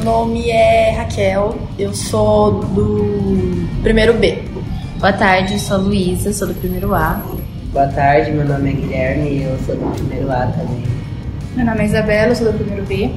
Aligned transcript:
meu 0.00 0.04
nome 0.04 0.48
é 0.48 0.92
Raquel, 0.92 1.58
eu 1.78 1.92
sou 1.92 2.64
do 2.64 3.68
primeiro 3.82 4.14
B. 4.14 4.42
Boa 4.98 5.12
tarde, 5.12 5.52
eu 5.52 5.58
sou 5.58 5.76
a 5.76 5.80
Luísa, 5.80 6.32
sou 6.32 6.48
do 6.48 6.54
primeiro 6.54 6.94
A. 6.94 7.22
Boa 7.70 7.86
tarde, 7.88 8.30
meu 8.30 8.46
nome 8.46 8.70
é 8.70 8.72
Guilherme 8.72 9.28
e 9.28 9.42
eu 9.42 9.58
sou 9.66 9.76
do 9.76 9.94
primeiro 9.94 10.30
A 10.32 10.46
também. 10.46 10.84
Meu 11.54 11.66
nome 11.66 11.80
é 11.80 11.84
Isabela, 11.84 12.32
eu 12.32 12.36
sou 12.36 12.50
do 12.50 12.58
primeiro 12.58 12.86
B. 12.86 13.12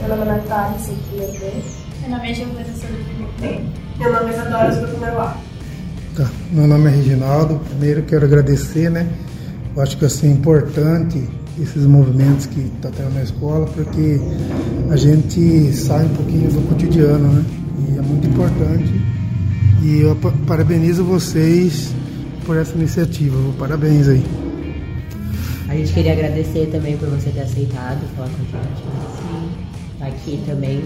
Meu 0.00 0.08
nome 0.08 0.22
é 0.22 0.24
Natália, 0.24 0.78
sou 0.78 0.94
do 0.94 1.02
primeiro 1.02 1.32
B. 1.32 1.62
Meu 2.00 2.10
nome 2.10 2.30
é 2.30 2.34
Giovana, 2.34 2.64
sou 2.64 2.88
do 2.88 3.04
primeiro 3.04 3.32
B. 3.38 3.60
Meu 3.98 4.12
nome 4.12 4.30
é 4.30 4.32
Isadora, 4.32 4.72
sou 4.72 4.82
do 4.82 4.88
primeiro 4.88 5.20
A. 5.20 5.36
Tá. 6.16 6.30
Meu 6.50 6.66
nome 6.66 6.86
é 6.86 6.94
Reginaldo. 6.94 7.60
Primeiro 7.68 8.02
quero 8.04 8.24
agradecer, 8.24 8.90
né? 8.90 9.06
Eu 9.76 9.82
acho 9.82 9.98
que 9.98 10.06
assim, 10.06 10.30
é 10.30 10.32
importante 10.32 11.28
esses 11.60 11.86
movimentos 11.86 12.46
que 12.46 12.60
está 12.60 12.90
tendo 12.90 13.14
na 13.14 13.22
escola, 13.22 13.66
porque 13.66 14.20
a 14.90 14.96
gente 14.96 15.72
sai 15.72 16.04
um 16.04 16.14
pouquinho 16.14 16.50
do 16.50 16.68
cotidiano, 16.68 17.32
né? 17.32 17.44
E 17.88 17.98
é 17.98 18.02
muito 18.02 18.26
importante. 18.26 18.92
E 19.82 20.00
eu 20.00 20.16
parabenizo 20.46 21.04
vocês 21.04 21.94
por 22.44 22.56
essa 22.56 22.74
iniciativa. 22.74 23.36
Parabéns 23.58 24.08
aí. 24.08 24.24
A 25.68 25.74
gente 25.74 25.92
queria 25.92 26.12
agradecer 26.12 26.68
também 26.70 26.96
por 26.96 27.08
você 27.08 27.30
ter 27.30 27.40
aceitado 27.40 28.00
falar 28.14 28.28
com 28.28 28.42
a 28.42 28.62
gente. 28.62 28.82
Sim. 29.18 29.50
Tá 29.98 30.06
aqui 30.06 30.42
também. 30.46 30.84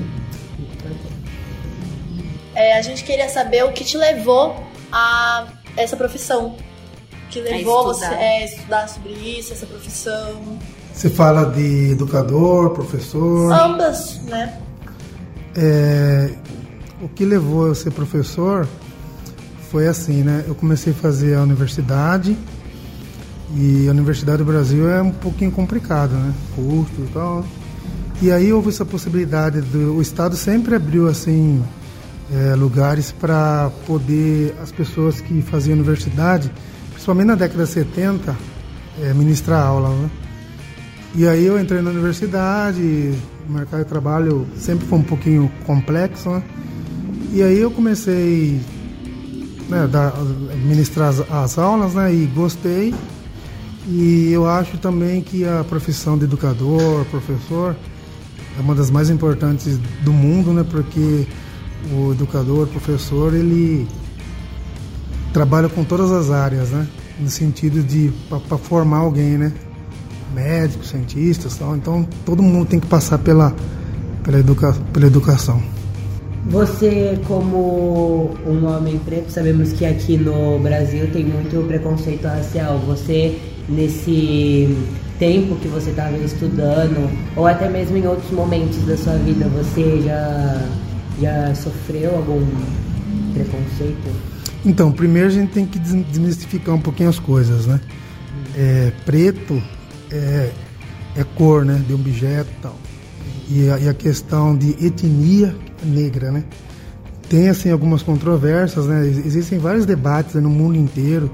É, 2.54 2.76
a 2.76 2.82
gente 2.82 3.04
queria 3.04 3.28
saber 3.28 3.64
o 3.64 3.72
que 3.72 3.84
te 3.84 3.96
levou 3.96 4.56
a 4.92 5.46
essa 5.76 5.96
profissão 5.96 6.56
que 7.30 7.40
levou 7.40 7.84
você 7.84 8.04
a 8.04 8.44
estudar 8.44 8.88
sobre 8.88 9.12
isso, 9.12 9.52
essa 9.52 9.66
profissão? 9.66 10.58
Você 10.92 11.08
fala 11.08 11.44
de 11.46 11.92
educador, 11.92 12.70
professor? 12.70 13.52
Ambas, 13.52 14.20
né? 14.24 14.58
É, 15.56 16.30
o 17.00 17.08
que 17.08 17.24
levou 17.24 17.66
eu 17.66 17.72
a 17.72 17.74
ser 17.74 17.92
professor 17.92 18.68
foi 19.70 19.86
assim, 19.86 20.22
né? 20.22 20.44
Eu 20.46 20.54
comecei 20.54 20.92
a 20.92 20.96
fazer 20.96 21.36
a 21.36 21.42
universidade 21.42 22.36
e 23.56 23.88
a 23.88 23.90
Universidade 23.90 24.38
do 24.38 24.44
Brasil 24.44 24.88
é 24.90 25.00
um 25.00 25.12
pouquinho 25.12 25.50
complicado, 25.50 26.12
né? 26.12 26.34
Custo 26.54 27.00
e 27.00 27.08
tal. 27.12 27.44
E 28.20 28.30
aí 28.30 28.52
houve 28.52 28.68
essa 28.68 28.84
possibilidade 28.84 29.60
do 29.60 29.96
o 29.96 30.02
Estado 30.02 30.36
sempre 30.36 30.74
abriu 30.74 31.08
assim 31.08 31.62
é, 32.32 32.54
lugares 32.54 33.12
para 33.12 33.70
poder 33.86 34.54
as 34.62 34.70
pessoas 34.70 35.20
que 35.20 35.40
faziam 35.40 35.74
universidade 35.74 36.52
principalmente 37.00 37.28
na 37.28 37.34
década 37.34 37.64
de 37.64 37.70
70, 37.70 38.36
é, 39.00 39.14
ministrar 39.14 39.66
aula. 39.66 39.88
Né? 39.88 40.10
E 41.14 41.26
aí 41.26 41.46
eu 41.46 41.58
entrei 41.58 41.80
na 41.80 41.88
universidade, 41.88 43.14
o 43.48 43.52
mercado 43.52 43.84
de 43.84 43.88
trabalho 43.88 44.46
sempre 44.54 44.86
foi 44.86 44.98
um 44.98 45.02
pouquinho 45.02 45.50
complexo, 45.64 46.28
né? 46.28 46.42
E 47.32 47.42
aí 47.42 47.58
eu 47.58 47.70
comecei 47.70 48.60
né, 49.70 49.88
ministrar 50.66 51.08
as, 51.08 51.20
as 51.32 51.58
aulas, 51.58 51.94
né? 51.94 52.12
E 52.12 52.26
gostei. 52.26 52.94
E 53.88 54.30
eu 54.30 54.46
acho 54.46 54.76
também 54.76 55.22
que 55.22 55.46
a 55.46 55.64
profissão 55.64 56.18
de 56.18 56.24
educador, 56.24 57.06
professor, 57.06 57.74
é 58.58 58.60
uma 58.60 58.74
das 58.74 58.90
mais 58.90 59.08
importantes 59.08 59.78
do 60.02 60.12
mundo, 60.12 60.52
né? 60.52 60.66
Porque 60.70 61.26
o 61.94 62.12
educador, 62.12 62.66
professor, 62.66 63.32
ele 63.32 63.88
trabalha 65.32 65.68
com 65.68 65.84
todas 65.84 66.10
as 66.10 66.30
áreas, 66.30 66.70
né? 66.70 66.86
No 67.18 67.28
sentido 67.28 67.82
de 67.82 68.12
para 68.28 68.58
formar 68.58 68.98
alguém, 68.98 69.36
né? 69.36 69.52
Médicos, 70.34 70.88
cientistas, 70.90 71.56
tal. 71.56 71.76
Então 71.76 72.06
todo 72.24 72.42
mundo 72.42 72.66
tem 72.66 72.80
que 72.80 72.86
passar 72.86 73.18
pela 73.18 73.54
pela, 74.22 74.38
educa, 74.38 74.74
pela 74.92 75.06
educação. 75.06 75.60
Você, 76.46 77.18
como 77.26 78.30
um 78.46 78.66
homem 78.66 78.98
preto, 78.98 79.30
sabemos 79.30 79.72
que 79.72 79.84
aqui 79.84 80.16
no 80.16 80.58
Brasil 80.58 81.08
tem 81.12 81.24
muito 81.24 81.66
preconceito 81.66 82.26
racial. 82.26 82.78
Você, 82.86 83.38
nesse 83.68 84.74
tempo 85.18 85.56
que 85.56 85.68
você 85.68 85.90
estava 85.90 86.16
estudando, 86.16 87.10
ou 87.36 87.46
até 87.46 87.68
mesmo 87.68 87.96
em 87.96 88.06
outros 88.06 88.30
momentos 88.30 88.78
da 88.86 88.96
sua 88.96 89.14
vida, 89.14 89.46
você 89.48 90.00
já, 90.02 90.66
já 91.20 91.54
sofreu 91.54 92.16
algum 92.16 92.44
preconceito? 93.34 94.10
Então, 94.64 94.92
primeiro 94.92 95.28
a 95.28 95.30
gente 95.30 95.52
tem 95.52 95.66
que 95.66 95.78
desmistificar 95.78 96.74
um 96.74 96.80
pouquinho 96.80 97.08
as 97.08 97.18
coisas, 97.18 97.66
né? 97.66 97.80
É, 98.54 98.92
preto 99.06 99.60
é, 100.10 100.50
é 101.16 101.24
cor, 101.36 101.64
né? 101.64 101.82
De 101.86 101.94
objeto 101.94 102.50
e 102.50 102.62
tal. 102.62 102.76
E 103.48 103.70
a, 103.70 103.78
e 103.78 103.88
a 103.88 103.94
questão 103.94 104.56
de 104.56 104.70
etnia 104.84 105.56
negra, 105.82 106.30
né? 106.30 106.44
Tem, 107.28 107.48
assim, 107.48 107.70
algumas 107.70 108.02
controvérsias, 108.02 108.86
né? 108.86 109.06
Existem 109.06 109.58
vários 109.58 109.86
debates 109.86 110.34
né, 110.34 110.40
no 110.40 110.50
mundo 110.50 110.76
inteiro 110.76 111.30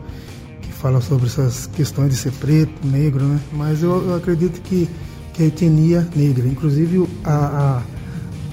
que 0.60 0.72
falam 0.72 1.00
sobre 1.00 1.26
essas 1.26 1.66
questões 1.66 2.10
de 2.10 2.16
ser 2.16 2.32
preto, 2.32 2.86
negro, 2.86 3.24
né? 3.24 3.40
Mas 3.52 3.82
eu, 3.82 4.08
eu 4.08 4.14
acredito 4.14 4.60
que, 4.60 4.88
que 5.32 5.42
a 5.42 5.46
etnia 5.46 6.06
negra, 6.14 6.46
inclusive 6.46 7.08
a, 7.24 7.34
a, 7.34 7.82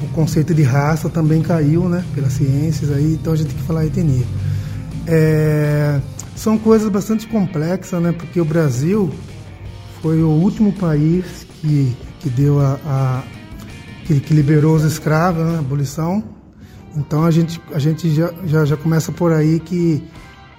o 0.04 0.08
conceito 0.14 0.54
de 0.54 0.64
raça 0.64 1.10
também 1.10 1.42
caiu, 1.42 1.88
né? 1.88 2.04
Pelas 2.16 2.34
ciências 2.34 2.92
aí, 2.92 3.14
então 3.14 3.34
a 3.34 3.36
gente 3.36 3.50
tem 3.50 3.58
que 3.58 3.64
falar 3.64 3.86
etnia. 3.86 4.26
É, 5.08 6.00
são 6.36 6.58
coisas 6.58 6.90
bastante 6.90 7.28
complexas, 7.28 8.02
né? 8.02 8.12
Porque 8.12 8.40
o 8.40 8.46
Brasil 8.46 9.12
foi 10.02 10.22
o 10.22 10.30
último 10.30 10.72
país 10.74 11.46
que, 11.62 11.96
que 12.19 12.30
deu 12.30 12.59
a, 12.59 12.80
a 12.86 13.24
que, 14.06 14.19
que, 14.19 14.34
liberou 14.34 14.75
os 14.75 14.84
escravos, 14.84 15.46
né? 15.46 15.56
a 15.56 15.59
abolição. 15.59 16.24
Então 16.96 17.24
a 17.24 17.31
gente, 17.31 17.62
a 17.74 17.80
gente 17.80 18.13
já, 18.13 18.34
já, 18.46 18.66
já 18.66 18.78
começa 18.78 19.12
por 19.12 19.31
aí 19.31 19.59
que, 19.59 20.03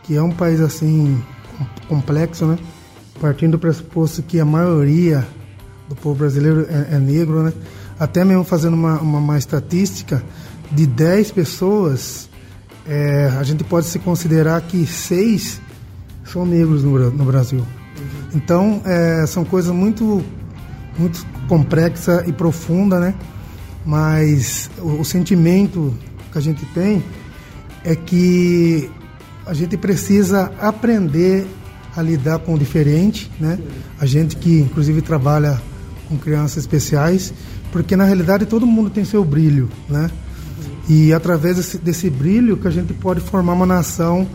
que 0.03 0.16
é 0.16 0.22
um 0.22 0.31
país 0.31 0.60
assim 0.60 1.22
complexo, 1.88 2.47
né? 2.47 2.59
Partindo 3.21 3.53
do 3.53 3.59
pressuposto 3.59 4.22
que 4.22 4.41
a 4.41 4.44
maioria 4.44 5.27
do 5.88 5.94
povo 5.94 6.16
brasileiro 6.16 6.66
é, 6.69 6.97
é 6.97 6.99
negro, 6.99 7.43
né? 7.43 7.53
Até 7.99 8.25
mesmo 8.25 8.44
fazendo 8.44 8.75
uma, 8.75 8.99
uma, 8.99 9.19
uma 9.19 9.38
estatística 9.38 10.22
de 10.72 10.87
10 10.87 11.31
pessoas, 11.31 12.28
é, 12.87 13.33
a 13.39 13.43
gente 13.43 13.65
pode 13.65 13.87
se 13.87 13.99
considerar 13.99 14.61
que 14.62 14.87
seis 14.87 15.61
são 16.25 16.45
negros 16.45 16.83
no, 16.83 17.11
no 17.11 17.25
Brasil. 17.25 17.65
Então, 18.34 18.83
é, 18.84 19.27
são 19.27 19.45
coisas 19.45 19.72
muito, 19.72 20.22
muito 20.99 21.25
complexa 21.49 22.25
e 22.27 22.33
profunda, 22.33 22.99
né? 22.99 23.15
Mas 23.87 24.71
o, 24.78 25.00
o, 25.00 25.05
sentimento 25.05 25.95
que 26.33 26.39
a 26.39 26.41
gente 26.41 26.65
tem 26.67 27.03
é 27.84 27.95
que 27.95 28.91
a 29.47 29.55
gente 29.55 29.77
precisa 29.77 30.51
aprender 30.59 31.47
a 31.95 32.03
lidar 32.03 32.39
com 32.41 32.55
o 32.55 32.59
diferente, 32.59 33.31
né? 33.39 33.59
A 34.01 34.06
gente 34.06 34.37
que, 34.37 34.61
inclusive, 34.61 35.01
trabalha 35.01 35.61
com 36.09 36.19
crianças 36.19 36.59
especiais, 36.59 37.33
porque 37.71 37.95
na 37.95 38.05
realidade 38.05 38.47
todo 38.47 38.66
mundo 38.66 38.91
tem 38.91 39.05
seu 39.05 39.25
brilho, 39.25 39.69
né? 39.89 40.11
E 40.89 41.12
através 41.12 41.56
desse, 41.56 41.78
desse 41.78 42.11
brilho 42.11 42.56
que 42.56 42.69
a 42.69 42.71
gente 42.71 42.93
pode 42.93 43.21
formar 43.21 43.55
uma 43.55 43.67
nação, 43.67 44.28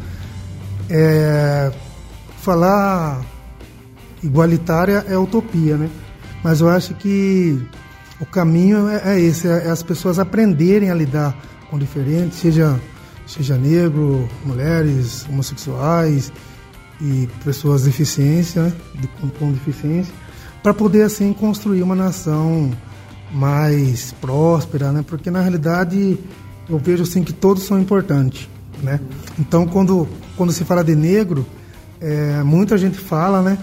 é, 0.90 1.72
falar 2.42 3.22
igualitária 4.24 5.06
é 5.08 5.18
utopia, 5.18 5.78
né? 5.78 5.90
Mas 6.44 6.62
eu 6.62 6.70
acho 6.70 6.94
que 6.96 7.62
o 8.20 8.26
caminho 8.26 8.90
é, 8.90 9.16
é 9.16 9.20
esse, 9.20 9.48
é, 9.48 9.68
é 9.68 9.70
as 9.70 9.84
pessoas 9.84 10.18
aprenderem 10.18 10.90
a 10.90 10.96
lidar 10.96 11.36
com 11.70 11.76
o 11.76 11.80
diferente, 11.80 12.36
seja, 12.36 12.80
seja 13.28 13.58
negro, 13.58 14.28
mulheres, 14.44 15.26
homossexuais 15.30 16.32
e 17.00 17.30
pessoas 17.44 17.82
de 17.82 17.88
deficiência, 17.88 18.64
né? 18.64 18.74
de, 18.96 19.08
com, 19.08 19.30
com 19.30 19.52
deficiência, 19.52 20.14
para 20.64 20.74
poder 20.74 21.04
assim 21.04 21.32
construir 21.32 21.84
uma 21.84 21.96
nação 21.96 22.72
mais 23.32 24.12
próspera, 24.14 24.92
né? 24.92 25.04
Porque 25.06 25.30
na 25.30 25.42
realidade 25.42 26.18
eu 26.70 26.78
vejo 26.78 27.04
assim 27.04 27.24
que 27.24 27.34
todos 27.34 27.64
são 27.64 27.80
importantes, 27.80 28.50
né? 28.82 29.00
Então 29.38 29.68
quando 29.68 30.08
quando 30.36 30.52
se 30.52 30.64
fala 30.64 30.84
de 30.84 30.96
negro, 30.96 31.46
é, 32.00 32.42
muita 32.44 32.78
gente 32.78 32.98
fala, 32.98 33.42
né? 33.42 33.58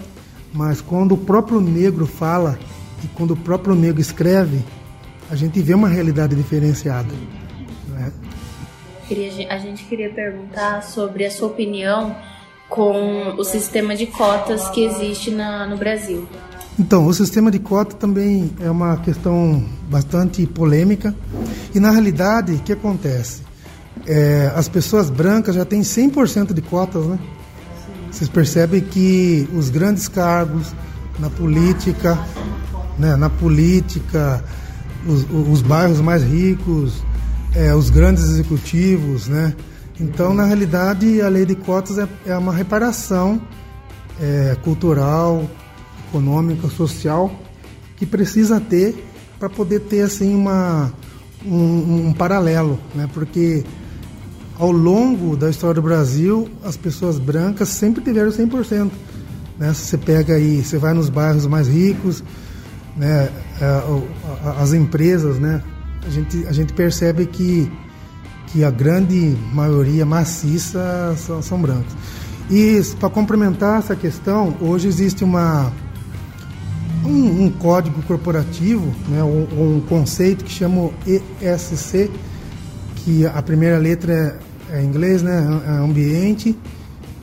Mas 0.53 0.81
quando 0.81 1.13
o 1.13 1.17
próprio 1.17 1.59
negro 1.59 2.05
fala 2.05 2.57
e 3.03 3.07
quando 3.07 3.31
o 3.31 3.37
próprio 3.37 3.75
negro 3.75 4.01
escreve, 4.01 4.63
a 5.29 5.35
gente 5.35 5.61
vê 5.61 5.73
uma 5.73 5.87
realidade 5.87 6.35
diferenciada. 6.35 7.13
Né? 7.89 8.11
A 9.49 9.57
gente 9.57 9.85
queria 9.85 10.09
perguntar 10.09 10.83
sobre 10.83 11.25
a 11.25 11.31
sua 11.31 11.47
opinião 11.47 12.15
com 12.69 13.35
o 13.37 13.43
sistema 13.43 13.95
de 13.95 14.07
cotas 14.07 14.69
que 14.69 14.83
existe 14.83 15.31
na, 15.31 15.65
no 15.65 15.77
Brasil. 15.77 16.27
Então, 16.79 17.07
o 17.07 17.13
sistema 17.13 17.49
de 17.49 17.57
cota 17.57 17.95
também 17.95 18.51
é 18.61 18.69
uma 18.69 18.97
questão 18.97 19.63
bastante 19.89 20.45
polêmica. 20.45 21.15
E 21.73 21.79
na 21.79 21.89
realidade, 21.89 22.53
o 22.53 22.59
que 22.59 22.71
acontece? 22.71 23.41
É, 24.05 24.51
as 24.55 24.69
pessoas 24.69 25.09
brancas 25.09 25.55
já 25.55 25.65
têm 25.65 25.81
100% 25.81 26.53
de 26.53 26.61
cotas, 26.61 27.03
né? 27.05 27.17
Vocês 28.11 28.29
percebem 28.29 28.81
que 28.81 29.49
os 29.53 29.69
grandes 29.69 30.07
cargos 30.07 30.73
na 31.19 31.29
política, 31.31 32.17
né, 32.97 33.15
na 33.15 33.29
política, 33.29 34.43
os, 35.05 35.25
os 35.49 35.61
bairros 35.63 35.99
mais 35.99 36.23
ricos, 36.23 37.03
é, 37.55 37.73
os 37.73 37.89
grandes 37.89 38.23
executivos, 38.23 39.27
né? 39.27 39.55
Então, 39.99 40.31
na 40.31 40.45
realidade, 40.45 41.21
a 41.21 41.27
lei 41.27 41.45
de 41.45 41.55
cotas 41.55 41.97
é, 41.97 42.07
é 42.27 42.37
uma 42.37 42.53
reparação 42.53 43.41
é, 44.21 44.55
cultural, 44.63 45.43
econômica, 46.09 46.67
social 46.69 47.31
que 47.95 48.05
precisa 48.05 48.59
ter 48.59 49.05
para 49.39 49.49
poder 49.49 49.81
ter 49.81 50.01
assim 50.01 50.33
uma 50.35 50.91
um, 51.45 52.07
um, 52.07 52.13
paralelo, 52.13 52.79
né? 52.95 53.09
Porque 53.13 53.63
ao 54.57 54.71
longo 54.71 55.35
da 55.35 55.49
história 55.49 55.75
do 55.75 55.81
Brasil, 55.81 56.49
as 56.63 56.75
pessoas 56.75 57.19
brancas 57.19 57.69
sempre 57.69 58.01
tiveram 58.03 58.31
100%. 58.31 58.91
Né? 59.57 59.73
Você 59.73 59.97
pega 59.97 60.33
aí, 60.35 60.63
você 60.63 60.77
vai 60.77 60.93
nos 60.93 61.09
bairros 61.09 61.45
mais 61.45 61.67
ricos, 61.67 62.23
né? 62.95 63.29
É, 63.61 63.81
as 64.59 64.73
empresas, 64.73 65.39
né? 65.39 65.61
A 66.05 66.09
gente, 66.09 66.45
a 66.47 66.51
gente 66.51 66.73
percebe 66.73 67.25
que 67.25 67.71
que 68.47 68.63
a 68.63 68.71
grande 68.71 69.37
maioria 69.53 70.05
maciça 70.05 71.13
são, 71.17 71.41
são 71.41 71.61
brancos. 71.61 71.93
E 72.49 72.81
para 72.99 73.09
complementar 73.09 73.79
essa 73.79 73.95
questão, 73.95 74.55
hoje 74.61 74.87
existe 74.87 75.23
uma 75.23 75.71
um, 77.07 77.45
um 77.45 77.49
código 77.49 78.01
corporativo, 78.03 78.93
né, 79.07 79.23
um, 79.23 79.81
conceito 79.87 80.43
que 80.43 80.51
chama 80.51 80.91
ESC, 81.41 82.11
que 82.97 83.25
a 83.25 83.41
primeira 83.41 83.77
letra 83.77 84.39
é, 84.69 84.79
é 84.79 84.83
inglês, 84.83 85.23
né, 85.23 85.61
é 85.65 85.71
ambiente 85.71 86.57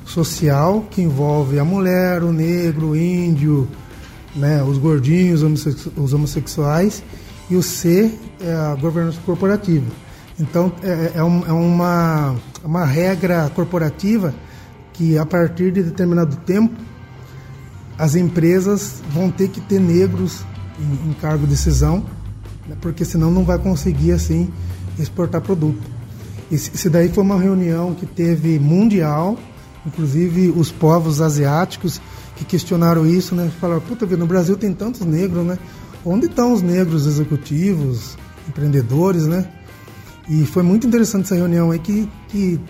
social, 0.07 0.85
que 0.91 1.03
envolve 1.03 1.59
a 1.59 1.65
mulher, 1.65 2.23
o 2.23 2.33
negro, 2.33 2.91
o 2.91 2.97
índio, 2.97 3.69
né, 4.35 4.63
os 4.63 4.79
gordinhos, 4.79 5.43
os 5.43 6.13
homossexuais, 6.13 7.03
e 7.51 7.57
o 7.57 7.63
C 7.63 8.11
é 8.41 8.53
a 8.53 8.75
governança 8.75 9.19
corporativa. 9.25 9.87
Então, 10.41 10.73
é, 10.83 11.13
é, 11.17 11.23
um, 11.23 11.47
é 11.47 11.53
uma, 11.53 12.35
uma 12.65 12.85
regra 12.85 13.51
corporativa 13.55 14.35
que, 14.93 15.19
a 15.19 15.27
partir 15.27 15.71
de 15.71 15.83
determinado 15.83 16.37
tempo, 16.37 16.75
as 17.99 18.15
empresas 18.15 19.03
vão 19.13 19.31
ter 19.31 19.49
que 19.49 19.61
ter 19.61 19.81
negros 19.81 20.45
em, 20.79 21.11
em 21.11 21.13
cargo 21.15 21.45
de 21.45 21.51
decisão, 21.51 22.05
né, 22.67 22.77
porque 22.81 23.05
senão 23.05 23.31
não 23.31 23.45
vai 23.45 23.59
conseguir, 23.59 24.13
assim, 24.13 24.49
exportar 24.99 25.41
produto. 25.41 25.83
Esse, 26.51 26.89
daí 26.89 27.09
foi 27.09 27.23
uma 27.23 27.39
reunião 27.39 27.95
que 27.95 28.07
teve 28.07 28.59
mundial, 28.59 29.39
inclusive 29.87 30.53
os 30.55 30.71
povos 30.71 31.21
asiáticos 31.21 32.01
que 32.37 32.45
questionaram 32.45 33.07
isso, 33.07 33.35
né? 33.35 33.51
Falaram, 33.61 33.81
puta 33.81 34.05
vida, 34.05 34.19
no 34.19 34.27
Brasil 34.27 34.57
tem 34.57 34.73
tantos 34.73 35.01
negros, 35.03 35.45
né? 35.45 35.59
Onde 36.05 36.27
estão 36.27 36.53
os 36.53 36.63
negros 36.63 37.07
executivos, 37.07 38.17
empreendedores, 38.49 39.25
né? 39.25 39.49
E 40.29 40.45
foi 40.45 40.63
muito 40.63 40.87
interessante 40.87 41.25
essa 41.25 41.35
reunião 41.35 41.71
aí 41.71 41.79
que, 41.79 42.09
que 42.29 42.61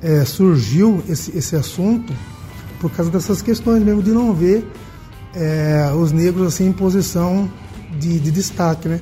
é, 0.00 0.24
surgiu 0.24 1.02
esse, 1.08 1.36
esse 1.36 1.56
assunto 1.56 2.12
por 2.80 2.90
causa 2.90 3.10
dessas 3.10 3.42
questões 3.42 3.82
mesmo 3.82 4.02
de 4.02 4.10
não 4.10 4.32
ver 4.34 4.66
é, 5.34 5.92
os 5.96 6.12
negros 6.12 6.54
assim 6.54 6.66
em 6.68 6.72
posição 6.72 7.50
de, 7.98 8.18
de, 8.18 8.30
destaque, 8.30 8.88
né? 8.88 9.00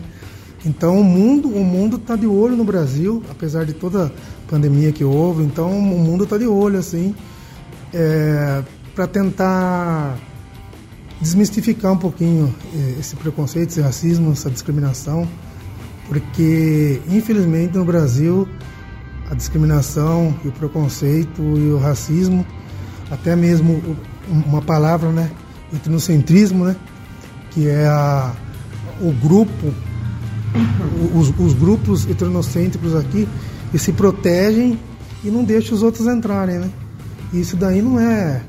Então 0.65 0.99
o 0.99 1.05
mundo 1.05 1.49
o 1.49 1.63
mundo 1.63 1.97
está 1.97 2.17
de 2.17 2.27
olho 2.27 2.57
no 2.57 2.65
Brasil, 2.65 3.23
apesar 3.31 3.65
de 3.65 3.73
toda 3.73 4.07
a 4.07 4.11
pandemia 4.51 4.93
que 4.93 5.05
houve. 5.05 5.43
Então 5.43 5.71
o 5.71 5.83
mundo 5.83 6.25
está 6.25 6.39
de 6.39 6.47
olho 6.47 6.79
assim 6.79 7.15
é, 7.93 8.63
para 8.95 9.07
tentar 9.07 10.19
desmistificar 11.21 11.93
um 11.93 11.99
pouquinho 11.99 12.55
é, 12.75 13.01
esse 13.01 13.17
preconceito, 13.17 13.71
esse 13.71 13.81
racismo, 13.81 14.33
essa 14.33 14.51
discriminação 14.51 15.29
porque 16.09 17.01
infelizmente 17.09 17.77
no 17.77 17.85
Brasil 17.85 18.49
a 19.31 19.35
discriminação 19.35 20.35
e 20.45 20.49
o 20.49 20.53
preconceito 20.53 21.41
e 21.41 21.73
o 21.73 21.79
racismo, 21.79 22.47
até 23.11 23.37
mesmo 23.37 23.97
uma 24.29 24.63
palavra, 24.63 25.11
né, 25.11 25.31
etnocentrismo, 25.73 26.65
né, 26.65 26.77
que 27.51 27.69
é 27.69 27.87
a, 27.87 28.33
o 29.01 29.13
grupo, 29.13 29.73
os, 31.15 31.33
os 31.39 31.53
grupos 31.55 32.09
etnocêntricos 32.09 32.95
aqui, 32.95 33.29
que 33.71 33.79
se 33.79 33.93
protegem 33.93 34.79
e 35.25 35.29
não 35.31 35.43
deixam 35.43 35.75
os 35.75 35.83
outros 35.83 36.07
entrarem, 36.07 36.59
né? 36.59 36.71
Isso 37.33 37.57
daí 37.57 37.83
não 37.83 37.99
é, 37.99 38.41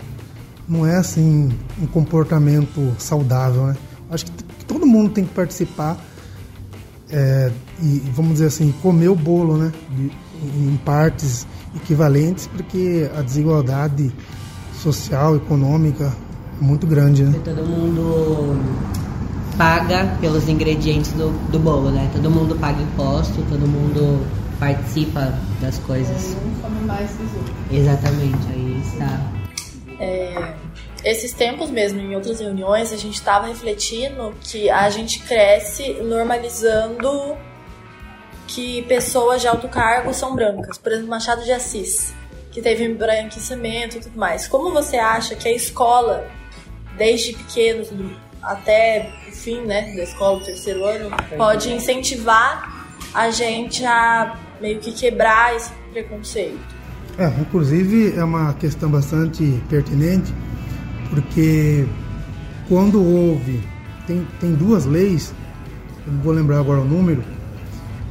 não 0.68 0.86
é 0.86 0.98
assim 0.98 1.52
um 1.81 1.88
comportamento 1.88 2.94
saudável, 3.00 3.68
né? 3.68 3.78
Acho 4.10 4.25
que 4.25 4.31
todo 4.68 4.86
mundo 4.86 5.12
tem 5.12 5.25
que 5.25 5.34
participar 5.34 5.98
é, 7.10 7.52
e 7.81 8.04
vamos 8.13 8.34
dizer 8.34 8.48
assim, 8.48 8.72
comer 8.81 9.07
o 9.07 9.16
bolo, 9.16 9.57
né? 9.57 9.72
De, 9.90 10.12
em 10.44 10.80
partes 10.86 11.48
equivalentes, 11.75 12.48
porque 12.48 13.10
a 13.18 13.22
desigualdade 13.22 14.13
social, 14.91 15.35
econômica 15.35 16.13
é 16.61 16.63
muito 16.63 16.85
grande, 16.85 17.23
né? 17.23 17.39
todo 17.43 17.65
mundo 17.65 18.59
paga 19.57 20.15
pelos 20.21 20.47
ingredientes 20.47 21.11
do, 21.13 21.31
do 21.49 21.59
bolo, 21.59 21.89
né? 21.89 22.09
Todo 22.13 22.29
mundo 22.29 22.55
paga 22.55 22.81
imposto, 22.81 23.41
todo 23.49 23.67
mundo 23.67 24.25
participa 24.59 25.33
das 25.61 25.79
coisas. 25.79 26.35
Um 26.45 26.61
come 26.61 26.85
mais 26.85 27.11
que 27.11 27.23
os 27.23 27.33
outros. 27.35 27.55
Exatamente, 27.71 28.47
aí 28.49 28.81
está. 28.85 29.31
É, 29.99 30.53
esses 31.03 31.33
tempos 31.33 31.69
mesmo, 31.69 31.99
em 31.99 32.15
outras 32.15 32.39
reuniões, 32.39 32.91
a 32.91 32.97
gente 32.97 33.15
estava 33.15 33.47
refletindo 33.47 34.33
que 34.41 34.69
a 34.69 34.89
gente 34.89 35.19
cresce 35.19 35.93
normalizando 36.03 37.35
que 38.47 38.83
pessoas 38.83 39.41
de 39.41 39.47
alto 39.47 39.67
cargo 39.67 40.13
são 40.13 40.35
brancas. 40.35 40.77
Por 40.77 40.91
exemplo, 40.91 41.09
Machado 41.09 41.43
de 41.43 41.51
Assis, 41.51 42.13
que 42.56 42.62
teve 42.62 42.86
embranquecimento 42.86 43.98
e 43.98 44.00
tudo 44.00 44.18
mais. 44.18 44.48
Como 44.48 44.72
você 44.72 44.96
acha 44.96 45.36
que 45.36 45.46
a 45.46 45.52
escola, 45.52 46.25
desde 46.98 47.34
pequenos 47.34 47.92
até 48.42 49.12
o 49.28 49.31
fim 49.34 49.60
né, 49.66 49.94
da 49.94 50.04
escola, 50.04 50.38
o 50.38 50.42
terceiro 50.42 50.86
ano, 50.86 51.10
pode 51.36 51.69
incentivar 51.69 52.88
a 53.13 53.30
gente 53.30 53.84
a 53.84 54.38
meio 54.62 54.80
que 54.80 54.94
quebrar 54.94 55.54
esse 55.54 55.69
preconceito? 55.92 56.57
É, 57.18 57.28
inclusive 57.42 58.18
é 58.18 58.24
uma 58.24 58.54
questão 58.54 58.90
bastante 58.90 59.62
pertinente 59.69 60.34
porque 61.10 61.86
quando 62.69 63.04
houve, 63.04 63.62
tem, 64.07 64.25
tem 64.40 64.54
duas 64.54 64.86
leis, 64.86 65.34
eu 66.07 66.13
não 66.13 66.22
vou 66.22 66.31
lembrar 66.31 66.59
agora 66.59 66.80
o 66.80 66.85
número, 66.85 67.21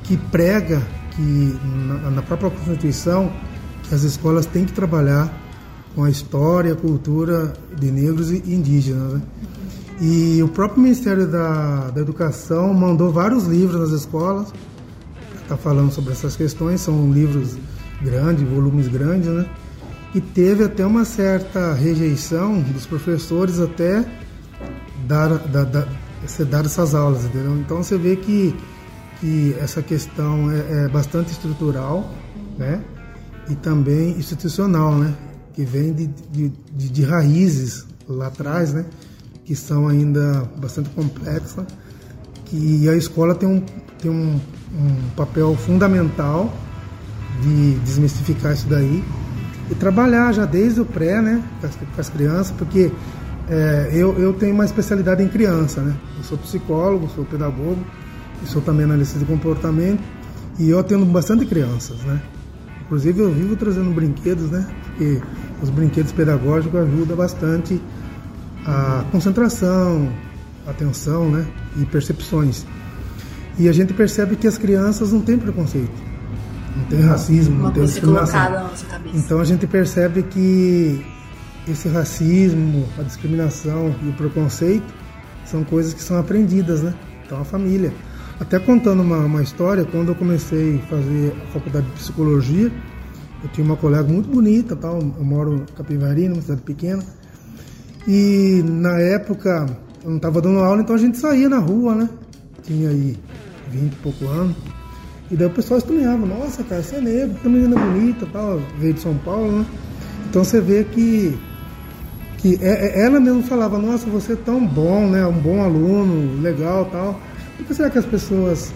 que 0.02 0.18
prega 0.18 0.82
que 1.12 1.22
na, 1.22 2.10
na 2.10 2.22
própria 2.22 2.50
Constituição 2.50 3.32
que 3.88 3.94
as 3.94 4.02
escolas 4.02 4.46
têm 4.46 4.64
que 4.64 4.72
trabalhar 4.72 5.32
com 5.94 6.04
a 6.04 6.10
história, 6.10 6.72
a 6.72 6.76
cultura 6.76 7.52
de 7.78 7.90
negros 7.90 8.30
e 8.30 8.36
indígenas. 8.46 9.14
Né? 9.14 9.22
E 10.00 10.42
o 10.42 10.48
próprio 10.48 10.82
Ministério 10.82 11.26
da, 11.26 11.90
da 11.90 12.00
Educação 12.00 12.74
mandou 12.74 13.12
vários 13.12 13.46
livros 13.46 13.80
nas 13.80 14.00
escolas, 14.00 14.52
está 15.40 15.56
falando 15.56 15.92
sobre 15.92 16.12
essas 16.12 16.34
questões, 16.34 16.80
são 16.80 17.12
livros 17.12 17.56
grandes, 18.02 18.42
volumes 18.48 18.88
grandes, 18.88 19.28
né? 19.28 19.46
e 20.14 20.20
teve 20.20 20.64
até 20.64 20.84
uma 20.84 21.04
certa 21.04 21.74
rejeição 21.74 22.60
dos 22.60 22.86
professores 22.86 23.60
até 23.60 24.04
dar, 25.06 25.28
dar 25.38 26.64
essas 26.64 26.94
aulas, 26.94 27.24
entendeu? 27.24 27.56
Então 27.58 27.82
você 27.82 27.98
vê 27.98 28.16
que, 28.16 28.54
que 29.20 29.54
essa 29.60 29.82
questão 29.82 30.50
é, 30.50 30.84
é 30.84 30.88
bastante 30.88 31.32
estrutural, 31.32 32.08
né? 32.56 32.80
E 33.48 33.54
também 33.56 34.10
institucional, 34.18 34.96
né? 34.96 35.14
Que 35.52 35.64
vem 35.64 35.92
de, 35.92 36.06
de, 36.06 36.52
de, 36.88 37.02
raízes 37.02 37.86
lá 38.08 38.28
atrás, 38.28 38.72
né? 38.72 38.84
Que 39.44 39.54
são 39.54 39.88
ainda 39.88 40.48
bastante 40.56 40.90
complexas. 40.90 41.64
Que 42.46 42.88
a 42.88 42.96
escola 42.96 43.34
tem 43.34 43.48
um, 43.48 43.62
tem 43.98 44.10
um, 44.10 44.40
um 44.74 45.10
papel 45.16 45.54
fundamental 45.56 46.52
de 47.42 47.74
desmistificar 47.80 48.52
isso 48.52 48.66
daí 48.68 49.02
e 49.70 49.74
trabalhar 49.74 50.32
já 50.32 50.44
desde 50.44 50.80
o 50.80 50.84
pré, 50.84 51.20
né, 51.20 51.42
com 51.60 51.66
as, 51.66 51.76
com 51.76 52.00
as 52.00 52.08
crianças, 52.08 52.54
porque 52.56 52.92
é, 53.48 53.90
eu, 53.92 54.18
eu 54.18 54.32
tenho 54.32 54.54
uma 54.54 54.64
especialidade 54.64 55.22
em 55.22 55.28
criança, 55.28 55.80
né? 55.82 55.94
Eu 56.16 56.24
sou 56.24 56.38
psicólogo, 56.38 57.08
sou 57.14 57.24
pedagogo, 57.24 57.78
sou 58.46 58.62
também 58.62 58.84
analista 58.84 59.18
de 59.18 59.24
comportamento, 59.24 60.02
e 60.58 60.70
eu 60.70 60.78
atendo 60.78 61.04
bastante 61.06 61.44
crianças, 61.44 61.98
né? 62.04 62.20
Inclusive 62.84 63.20
eu 63.20 63.32
vivo 63.32 63.56
trazendo 63.56 63.90
brinquedos, 63.90 64.50
né? 64.50 64.66
Porque 64.84 65.20
os 65.62 65.70
brinquedos 65.70 66.12
pedagógicos 66.12 66.80
ajudam 66.80 67.16
bastante 67.16 67.80
a 68.66 69.04
concentração, 69.10 70.12
atenção, 70.66 71.30
né? 71.30 71.46
E 71.76 71.84
percepções. 71.86 72.66
E 73.58 73.68
a 73.68 73.72
gente 73.72 73.92
percebe 73.92 74.36
que 74.36 74.46
as 74.46 74.58
crianças 74.58 75.12
não 75.12 75.20
têm 75.20 75.38
preconceito 75.38 76.14
não 76.76 76.84
tem 76.86 77.00
racismo, 77.00 77.54
Uma 77.54 77.64
não 77.64 77.72
tem 77.72 77.84
discriminação. 77.84 78.70
Então 79.14 79.40
a 79.40 79.44
gente 79.44 79.66
percebe 79.66 80.22
que 80.22 81.04
esse 81.68 81.88
racismo, 81.88 82.86
a 82.98 83.02
discriminação 83.02 83.94
e 84.02 84.08
o 84.08 84.12
preconceito 84.12 84.92
são 85.44 85.64
coisas 85.64 85.94
que 85.94 86.02
são 86.02 86.18
aprendidas, 86.18 86.82
né? 86.82 86.94
Então 87.24 87.40
a 87.40 87.44
família. 87.44 87.92
Até 88.40 88.58
contando 88.58 89.02
uma, 89.02 89.18
uma 89.18 89.42
história, 89.42 89.84
quando 89.84 90.08
eu 90.08 90.14
comecei 90.14 90.76
a 90.76 90.86
fazer 90.86 91.32
a 91.42 91.52
faculdade 91.52 91.86
de 91.86 91.92
psicologia, 91.92 92.72
eu 93.42 93.48
tinha 93.50 93.64
uma 93.64 93.76
colega 93.76 94.08
muito 94.08 94.28
bonita, 94.28 94.74
tal, 94.74 94.98
eu 94.98 95.24
moro 95.24 95.56
em 95.56 95.74
Capivari, 95.74 96.28
numa 96.28 96.42
cidade 96.42 96.62
pequena, 96.62 97.02
e 98.08 98.62
na 98.64 98.98
época 98.98 99.66
eu 100.02 100.10
não 100.10 100.16
estava 100.16 100.40
dando 100.40 100.58
aula, 100.58 100.82
então 100.82 100.96
a 100.96 100.98
gente 100.98 101.16
saía 101.16 101.48
na 101.48 101.58
rua, 101.58 101.94
né? 101.94 102.08
Tinha 102.62 102.90
aí 102.90 103.16
20 103.70 103.92
e 103.92 103.96
pouco 103.96 104.26
anos. 104.26 104.56
E 105.30 105.36
daí 105.36 105.46
o 105.46 105.50
pessoal 105.50 105.78
estranhava, 105.78 106.26
nossa, 106.26 106.62
cara, 106.64 106.82
você 106.82 106.96
é 106.96 107.00
negro, 107.00 107.36
que 107.40 107.48
menina 107.48 107.78
bonita, 107.78 108.26
tal, 108.32 108.60
veio 108.78 108.94
de 108.94 109.00
São 109.00 109.16
Paulo, 109.18 109.60
né? 109.60 109.66
Então 110.28 110.42
você 110.42 110.60
vê 110.60 110.84
que, 110.84 111.38
que 112.38 112.58
é, 112.60 113.00
é, 113.00 113.06
ela 113.06 113.20
mesmo 113.20 113.42
falava, 113.42 113.78
nossa, 113.78 114.06
você 114.06 114.32
é 114.32 114.36
tão 114.36 114.66
bom, 114.66 115.08
né? 115.08 115.24
Um 115.24 115.40
bom 115.40 115.62
aluno, 115.62 116.42
legal 116.42 116.86
tal. 116.86 117.20
Por 117.56 117.66
que 117.66 117.74
será 117.74 117.90
que 117.90 117.98
as 117.98 118.06
pessoas 118.06 118.72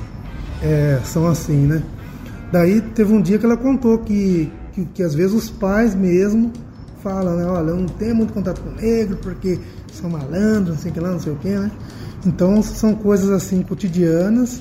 é, 0.63 1.01
são 1.05 1.27
assim, 1.27 1.67
né? 1.67 1.83
Daí 2.53 2.81
teve 2.81 3.13
um 3.13 3.21
dia 3.21 3.39
que 3.39 3.45
ela 3.45 3.57
contou 3.57 3.99
que, 3.99 4.51
que, 4.73 4.85
que 4.87 5.03
às 5.03 5.15
vezes 5.15 5.35
os 5.35 5.51
pais 5.51 5.95
mesmo 5.95 6.53
falam, 7.03 7.37
né? 7.37 7.47
Olha, 7.47 7.71
eu 7.71 7.77
não 7.77 7.87
tenho 7.87 8.15
muito 8.15 8.33
contato 8.33 8.61
com 8.61 8.71
negro 8.71 9.17
porque 9.17 9.59
são 9.93 10.11
malandros, 10.11 10.77
não 10.77 10.83
sei 10.83 10.91
o 10.91 10.95
que 10.95 11.01
lá, 11.01 11.11
não 11.11 11.21
sei 11.21 11.33
o 11.33 11.37
que, 11.37 11.49
né? 11.49 11.71
Então 12.27 12.63
são 12.63 12.95
coisas 12.95 13.31
assim 13.31 13.63
cotidianas 13.63 14.61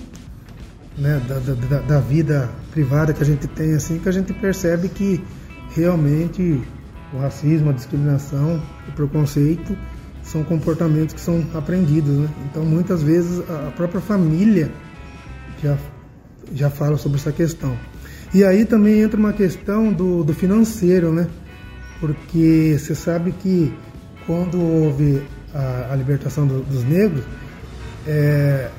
né, 0.98 1.22
da, 1.28 1.40
da, 1.40 1.82
da, 1.82 2.00
vida 2.00 2.50
privada 2.72 3.14
que 3.14 3.22
a 3.22 3.26
gente 3.26 3.48
tem, 3.48 3.74
assim, 3.76 4.00
que 4.00 4.10
a 4.10 4.12
gente 4.12 4.34
percebe 4.34 4.90
que 4.90 5.24
realmente 5.76 6.62
o 7.14 7.20
racismo, 7.20 7.70
a 7.70 7.74
discriminação, 7.74 8.62
o 8.88 8.92
preconceito 8.94 9.78
são 10.28 10.44
comportamentos 10.44 11.16
que 11.16 11.22
são 11.22 11.44
aprendidos, 11.54 12.14
né? 12.18 12.30
Então 12.50 12.66
muitas 12.66 13.02
vezes 13.02 13.40
a 13.50 13.72
própria 13.72 14.02
família 14.02 14.70
já, 15.64 15.78
já 16.54 16.70
fala 16.70 16.98
sobre 16.98 17.18
essa 17.18 17.32
questão. 17.32 17.78
E 18.34 18.44
aí 18.44 18.66
também 18.66 19.00
entra 19.00 19.18
uma 19.18 19.32
questão 19.32 19.92
do, 19.92 20.24
do 20.24 20.34
financeiro, 20.34 21.14
né? 21.14 21.28
Porque 22.00 22.76
você 22.78 22.94
sabe 22.94 23.32
que 23.32 23.74
quando 24.26 24.62
houve 24.62 25.22
a, 25.54 25.94
a 25.94 25.96
libertação 25.96 26.46
do, 26.46 26.62
dos 26.62 26.84
negros, 26.84 27.24
é, 28.06 28.70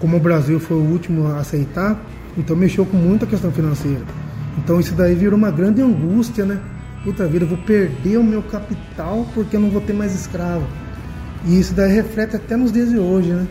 como 0.00 0.16
o 0.16 0.20
Brasil 0.20 0.58
foi 0.58 0.76
o 0.76 0.82
último 0.82 1.28
a 1.28 1.38
aceitar, 1.38 2.04
então 2.36 2.56
mexeu 2.56 2.84
com 2.84 2.96
muita 2.96 3.26
questão 3.26 3.52
financeira. 3.52 4.02
Então 4.58 4.80
isso 4.80 4.94
daí 4.94 5.14
virou 5.14 5.38
uma 5.38 5.52
grande 5.52 5.80
angústia, 5.80 6.44
né? 6.44 6.60
Puta 7.04 7.28
vida, 7.28 7.44
eu 7.44 7.48
vou 7.48 7.58
perder 7.58 8.18
o 8.18 8.24
meu 8.24 8.42
capital 8.42 9.24
porque 9.32 9.54
eu 9.54 9.60
não 9.60 9.70
vou 9.70 9.80
ter 9.80 9.92
mais 9.92 10.12
escravo. 10.12 10.66
E 11.44 11.60
isso 11.60 11.74
daí 11.74 11.92
reflete 11.92 12.36
até 12.36 12.56
nos 12.56 12.72
dias 12.72 12.90
de 12.90 12.98
hoje, 12.98 13.30
né? 13.30 13.46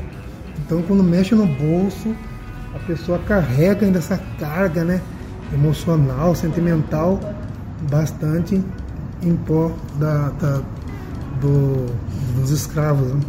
Então 0.66 0.82
quando 0.82 1.04
mexe 1.04 1.36
no 1.36 1.46
bolso, 1.46 2.16
a 2.74 2.80
pessoa 2.80 3.20
carrega 3.20 3.86
ainda 3.86 4.00
essa 4.00 4.18
carga, 4.40 4.84
né? 4.84 5.02
Emocional, 5.54 6.36
sentimental, 6.36 7.20
bastante 7.90 8.62
em 9.22 9.36
pó 9.36 9.72
da, 10.00 10.30
da 10.30 10.62
do, 11.40 11.86
dos 12.36 12.50
escravos. 12.52 13.14
Né? 13.14 13.22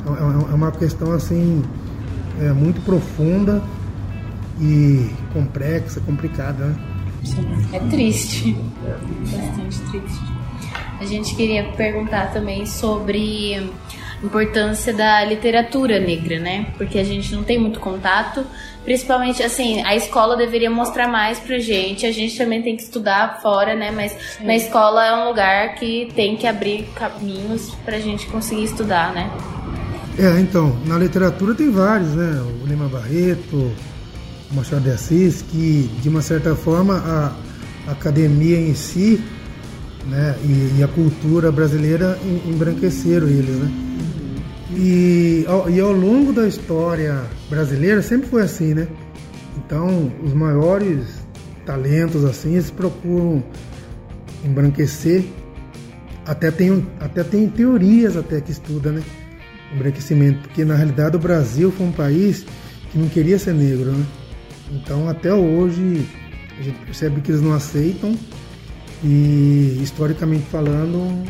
Então, 0.00 0.16
é, 0.16 0.52
é 0.52 0.54
uma 0.54 0.72
questão 0.72 1.12
assim 1.12 1.62
é, 2.40 2.52
muito 2.52 2.80
profunda 2.82 3.62
e 4.60 5.10
complexa, 5.32 6.00
complicada. 6.00 6.66
Né? 6.66 6.76
É 7.72 7.78
triste, 7.80 8.56
bastante 9.22 9.80
triste. 9.90 10.39
A 11.00 11.06
gente 11.06 11.34
queria 11.34 11.64
perguntar 11.64 12.30
também 12.30 12.66
sobre 12.66 13.54
a 13.54 14.24
importância 14.26 14.92
da 14.92 15.24
literatura 15.24 15.98
negra, 15.98 16.38
né? 16.38 16.66
Porque 16.76 16.98
a 16.98 17.04
gente 17.04 17.34
não 17.34 17.42
tem 17.42 17.58
muito 17.58 17.80
contato, 17.80 18.44
principalmente 18.84 19.42
assim, 19.42 19.82
a 19.82 19.96
escola 19.96 20.36
deveria 20.36 20.70
mostrar 20.70 21.08
mais 21.08 21.40
pra 21.40 21.58
gente, 21.58 22.04
a 22.04 22.12
gente 22.12 22.36
também 22.36 22.60
tem 22.60 22.76
que 22.76 22.82
estudar 22.82 23.40
fora, 23.40 23.74
né? 23.74 23.90
Mas 23.90 24.12
Sim. 24.12 24.44
na 24.44 24.54
escola 24.54 25.06
é 25.06 25.14
um 25.14 25.28
lugar 25.28 25.74
que 25.76 26.12
tem 26.14 26.36
que 26.36 26.46
abrir 26.46 26.86
caminhos 26.94 27.74
pra 27.82 27.98
gente 27.98 28.26
conseguir 28.26 28.64
estudar, 28.64 29.14
né? 29.14 29.30
É, 30.18 30.38
então, 30.38 30.76
na 30.84 30.98
literatura 30.98 31.54
tem 31.54 31.70
vários, 31.70 32.14
né? 32.14 32.42
O 32.62 32.66
Lima 32.66 32.88
Barreto, 32.88 33.72
o 34.50 34.54
Machado 34.54 34.82
de 34.82 34.90
Assis, 34.90 35.40
que 35.40 35.90
de 36.02 36.10
uma 36.10 36.20
certa 36.20 36.54
forma 36.54 37.34
a 37.88 37.92
academia 37.92 38.58
em 38.58 38.74
si 38.74 39.18
né, 40.06 40.36
e, 40.44 40.78
e 40.78 40.82
a 40.82 40.88
cultura 40.88 41.50
brasileira 41.52 42.18
embranqueceram 42.46 43.28
eles, 43.28 43.56
né? 43.56 43.70
E 44.72 45.44
ao, 45.48 45.68
e 45.68 45.80
ao 45.80 45.92
longo 45.92 46.32
da 46.32 46.46
história 46.46 47.24
brasileira 47.48 48.02
sempre 48.02 48.28
foi 48.28 48.42
assim, 48.42 48.72
né? 48.72 48.86
Então, 49.56 50.12
os 50.22 50.32
maiores 50.32 51.06
talentos 51.66 52.24
assim, 52.24 52.52
eles 52.52 52.70
procuram 52.70 53.42
embranquecer. 54.44 55.24
Até 56.24 56.50
tem, 56.50 56.86
até 57.00 57.24
tem 57.24 57.48
teorias 57.48 58.16
até 58.16 58.40
que 58.40 58.52
estuda, 58.52 58.92
né? 58.92 59.02
embranquecimento, 59.74 60.40
porque 60.40 60.64
na 60.64 60.74
realidade 60.74 61.16
o 61.16 61.18
Brasil 61.18 61.70
foi 61.70 61.86
um 61.86 61.92
país 61.92 62.44
que 62.90 62.98
não 62.98 63.08
queria 63.08 63.38
ser 63.38 63.54
negro, 63.54 63.92
né? 63.92 64.04
Então 64.72 65.08
até 65.08 65.32
hoje 65.32 66.06
a 66.58 66.62
gente 66.62 66.78
percebe 66.84 67.20
que 67.20 67.30
eles 67.30 67.40
não 67.40 67.52
aceitam 67.52 68.16
e 69.02 69.78
historicamente 69.82 70.44
falando 70.50 71.24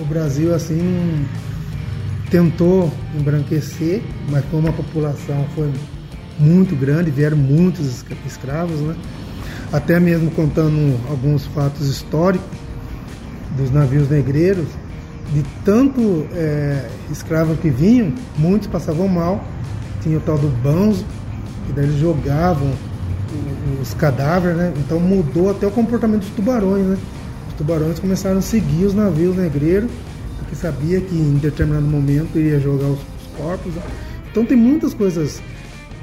o, 0.00 0.04
Brasil 0.04 0.54
assim 0.54 1.26
tentou 2.30 2.92
embranquecer, 3.18 4.02
mas 4.30 4.44
como 4.46 4.68
a 4.68 4.72
população 4.72 5.46
foi 5.54 5.72
muito 6.38 6.74
grande, 6.74 7.10
vieram 7.10 7.36
muitos 7.36 8.04
escravos, 8.26 8.80
né? 8.80 8.96
Até 9.72 9.98
mesmo 10.00 10.30
contando 10.32 10.98
alguns 11.08 11.46
fatos 11.46 11.88
históricos 11.88 12.46
dos 13.56 13.70
navios 13.70 14.08
negreiros, 14.10 14.66
de 15.32 15.44
tanto 15.64 16.26
é, 16.32 16.88
escravos 17.10 17.58
que 17.60 17.70
vinham, 17.70 18.12
muitos 18.36 18.68
passavam 18.68 19.08
mal. 19.08 19.44
Tinha 20.02 20.18
o 20.18 20.20
tal 20.20 20.38
do 20.38 20.48
banzo, 20.62 21.04
que 21.66 21.72
daí 21.72 21.84
eles 21.84 21.98
jogavam 21.98 22.72
os 23.80 23.94
cadáveres, 23.94 24.56
né? 24.56 24.72
Então 24.78 24.98
mudou 25.00 25.50
até 25.50 25.66
o 25.66 25.70
comportamento 25.70 26.20
dos 26.20 26.30
tubarões, 26.30 26.84
né? 26.86 26.98
Os 27.48 27.54
tubarões 27.54 27.98
começaram 27.98 28.38
a 28.38 28.42
seguir 28.42 28.84
os 28.84 28.94
navios 28.94 29.36
negreiros, 29.36 29.90
porque 30.38 30.54
sabia 30.54 31.00
que 31.00 31.14
em 31.14 31.34
determinado 31.34 31.86
momento 31.86 32.38
ia 32.38 32.60
jogar 32.60 32.86
os, 32.86 33.00
corpos. 33.36 33.74
Né? 33.74 33.82
Então 34.30 34.44
tem 34.44 34.56
muitas 34.56 34.94
coisas 34.94 35.40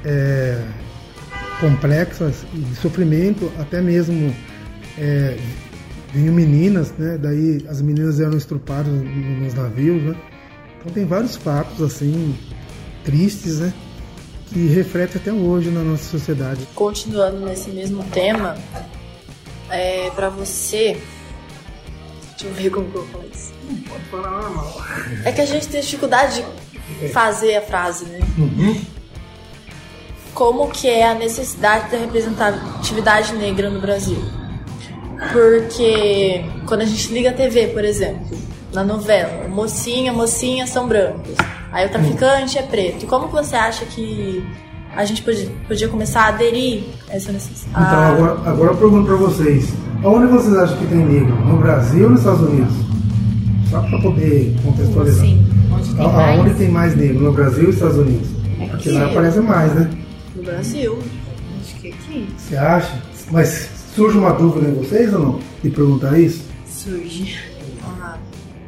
é, 0.04 0.64
complexas 1.60 2.44
e 2.54 2.58
de 2.58 2.76
sofrimento, 2.76 3.50
até 3.58 3.80
mesmo 3.80 4.34
é, 4.98 5.36
vinham 6.12 6.34
meninas, 6.34 6.92
né? 6.96 7.18
Daí 7.20 7.64
as 7.68 7.82
meninas 7.82 8.20
eram 8.20 8.36
estrupadas 8.36 8.92
nos 8.92 9.54
navios, 9.54 10.02
né? 10.02 10.16
Então 10.80 10.92
tem 10.92 11.04
vários 11.04 11.36
fatos 11.36 11.82
assim 11.82 12.34
tristes, 13.04 13.58
né? 13.58 13.72
Que 14.52 14.66
refletem 14.68 15.20
até 15.20 15.32
hoje 15.32 15.70
na 15.70 15.82
nossa 15.82 16.04
sociedade. 16.04 16.66
Continuando 16.74 17.40
nesse 17.40 17.70
mesmo 17.70 18.04
tema, 18.04 18.56
é, 19.70 20.10
para 20.10 20.28
você, 20.28 20.96
deixa 22.30 22.46
eu 22.46 22.52
ver 22.52 22.70
como 22.70 22.90
que 22.90 22.96
eu 22.96 23.04
vou 23.04 23.10
falar 23.12 23.24
isso. 23.34 23.52
pode 23.88 24.04
falar 24.04 24.30
normal. 24.30 24.82
É 25.24 25.32
que 25.32 25.40
a 25.40 25.46
gente 25.46 25.68
tem 25.68 25.80
dificuldade 25.80 26.44
de 27.00 27.08
fazer 27.08 27.56
a 27.56 27.62
frase, 27.62 28.04
né? 28.06 28.20
Uhum. 28.38 28.80
Como 30.34 30.70
que 30.70 30.88
é 30.88 31.08
a 31.08 31.14
necessidade 31.14 31.90
da 31.90 31.98
representatividade 31.98 33.34
negra 33.34 33.70
no 33.70 33.80
Brasil? 33.80 34.18
Porque 35.32 36.44
quando 36.66 36.82
a 36.82 36.84
gente 36.84 37.12
liga 37.12 37.30
a 37.30 37.32
TV, 37.32 37.68
por 37.68 37.84
exemplo, 37.84 38.36
na 38.74 38.84
novela, 38.84 39.48
mocinha, 39.48 40.12
mocinha 40.12 40.66
são 40.66 40.88
brancos. 40.88 41.34
Aí 41.72 41.86
o 41.86 41.90
traficante 41.90 42.58
é 42.58 42.62
preto. 42.62 43.06
Como 43.06 43.28
que 43.28 43.34
você 43.34 43.56
acha 43.56 43.84
que 43.86 44.44
a 44.94 45.04
gente 45.04 45.22
podia, 45.22 45.48
podia 45.66 45.88
começar 45.88 46.22
a 46.22 46.28
aderir 46.28 46.82
a 47.08 47.16
essa 47.16 47.32
necessidade? 47.32 47.86
Então, 47.86 48.02
agora, 48.02 48.50
agora 48.50 48.70
eu 48.72 48.76
pergunto 48.76 49.06
para 49.06 49.16
vocês: 49.16 49.72
onde 50.04 50.26
vocês 50.26 50.56
acham 50.56 50.76
que 50.76 50.86
tem 50.86 50.98
negro? 50.98 51.34
No 51.46 51.56
Brasil 51.58 52.04
ou 52.04 52.10
nos 52.10 52.20
Estados 52.20 52.42
Unidos? 52.42 52.74
Só 53.70 53.80
para 53.80 53.98
poder 54.00 54.56
contextualizar. 54.64 55.24
Sim. 55.24 55.46
Onde 55.72 55.94
tem, 55.94 56.12
mais? 56.12 56.40
Onde 56.40 56.54
tem 56.54 56.68
mais 56.68 56.96
negro? 56.96 57.24
No 57.24 57.32
Brasil 57.32 57.60
ou 57.60 57.66
nos 57.66 57.76
Estados 57.76 57.98
Unidos? 57.98 58.28
Aqui. 58.60 58.70
Porque 58.70 58.90
lá 58.90 59.06
aparece 59.06 59.40
mais, 59.40 59.74
né? 59.74 59.90
No 60.36 60.42
Brasil. 60.42 60.98
Acho 61.60 61.74
que 61.80 61.88
aqui. 61.88 62.28
Você 62.36 62.56
acha? 62.56 63.02
Mas 63.30 63.68
Surge 63.94 64.18
uma 64.18 64.32
dúvida 64.32 64.68
em 64.68 64.74
vocês 64.74 65.14
ou 65.14 65.20
não? 65.20 65.40
De 65.62 65.70
perguntar 65.70 66.18
isso? 66.18 66.42
Surge. 66.66 67.38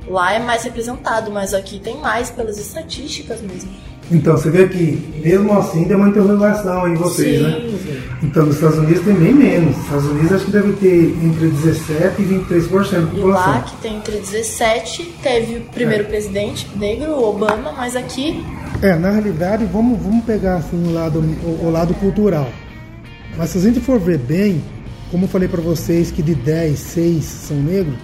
Lá 0.08 0.34
é 0.34 0.38
mais 0.38 0.62
representado, 0.62 1.30
mas 1.30 1.52
aqui 1.52 1.78
tem 1.78 1.96
mais 1.98 2.30
pelas 2.30 2.58
estatísticas 2.58 3.40
mesmo. 3.40 3.70
Então, 4.10 4.36
você 4.36 4.50
vê 4.50 4.68
que 4.68 5.20
mesmo 5.20 5.52
assim 5.58 5.84
tem 5.84 5.96
uma 5.96 6.08
interrogação 6.08 6.86
em 6.88 6.94
vocês, 6.94 7.42
né? 7.42 7.50
Sim. 7.50 7.90
né? 7.90 8.02
Então, 8.22 8.46
nos 8.46 8.54
Estados 8.54 8.78
Unidos 8.78 9.04
tem 9.04 9.14
bem 9.14 9.34
menos. 9.34 9.76
Nos 9.76 9.84
Estados 9.84 10.04
Unidos 10.06 10.32
acho 10.32 10.44
que 10.44 10.50
deve 10.52 10.72
ter 10.74 11.16
entre 11.24 11.48
17% 11.48 12.12
e 12.18 12.22
23% 12.22 13.00
da 13.00 13.06
população. 13.06 13.20
E 13.20 13.26
lá 13.26 13.60
que 13.62 13.76
tem 13.78 13.96
entre 13.96 14.18
17%, 14.18 15.06
teve 15.22 15.56
o 15.56 15.60
primeiro 15.62 16.04
é. 16.04 16.06
presidente 16.06 16.68
negro, 16.76 17.12
o 17.12 17.30
Obama, 17.30 17.72
mas 17.72 17.96
aqui 17.96 18.44
É, 18.80 18.94
na 18.94 19.10
realidade, 19.10 19.64
vamos, 19.64 20.00
vamos 20.00 20.24
pegar 20.24 20.56
assim 20.56 20.88
o 20.88 20.92
lado, 20.92 21.18
o, 21.18 21.66
o 21.66 21.70
lado 21.70 21.92
cultural. 21.94 22.48
Mas 23.36 23.50
se 23.50 23.58
a 23.58 23.60
gente 23.60 23.80
for 23.80 23.98
ver 23.98 24.18
bem, 24.18 24.62
como 25.10 25.24
eu 25.24 25.28
falei 25.28 25.48
para 25.48 25.60
vocês 25.60 26.12
que 26.12 26.22
de 26.22 26.34
10, 26.34 26.78
6 26.78 27.24
são 27.24 27.56
negros, 27.56 27.96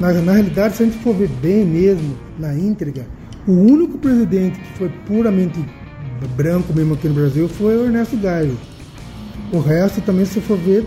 na, 0.00 0.12
na 0.12 0.32
realidade, 0.32 0.76
se 0.76 0.82
a 0.82 0.86
gente 0.86 0.98
for 0.98 1.14
ver 1.14 1.28
bem 1.40 1.64
mesmo, 1.64 2.16
na 2.38 2.54
íntegra, 2.54 3.06
o 3.46 3.52
único 3.52 3.98
presidente 3.98 4.58
que 4.58 4.78
foi 4.78 4.88
puramente 5.06 5.58
branco 6.36 6.72
mesmo 6.72 6.94
aqui 6.94 7.08
no 7.08 7.14
Brasil 7.14 7.48
foi 7.48 7.76
o 7.76 7.84
Ernesto 7.84 8.16
Geisel. 8.16 8.56
O 9.52 9.60
resto 9.60 10.00
também, 10.00 10.24
se 10.24 10.40
for 10.40 10.56
ver, 10.58 10.86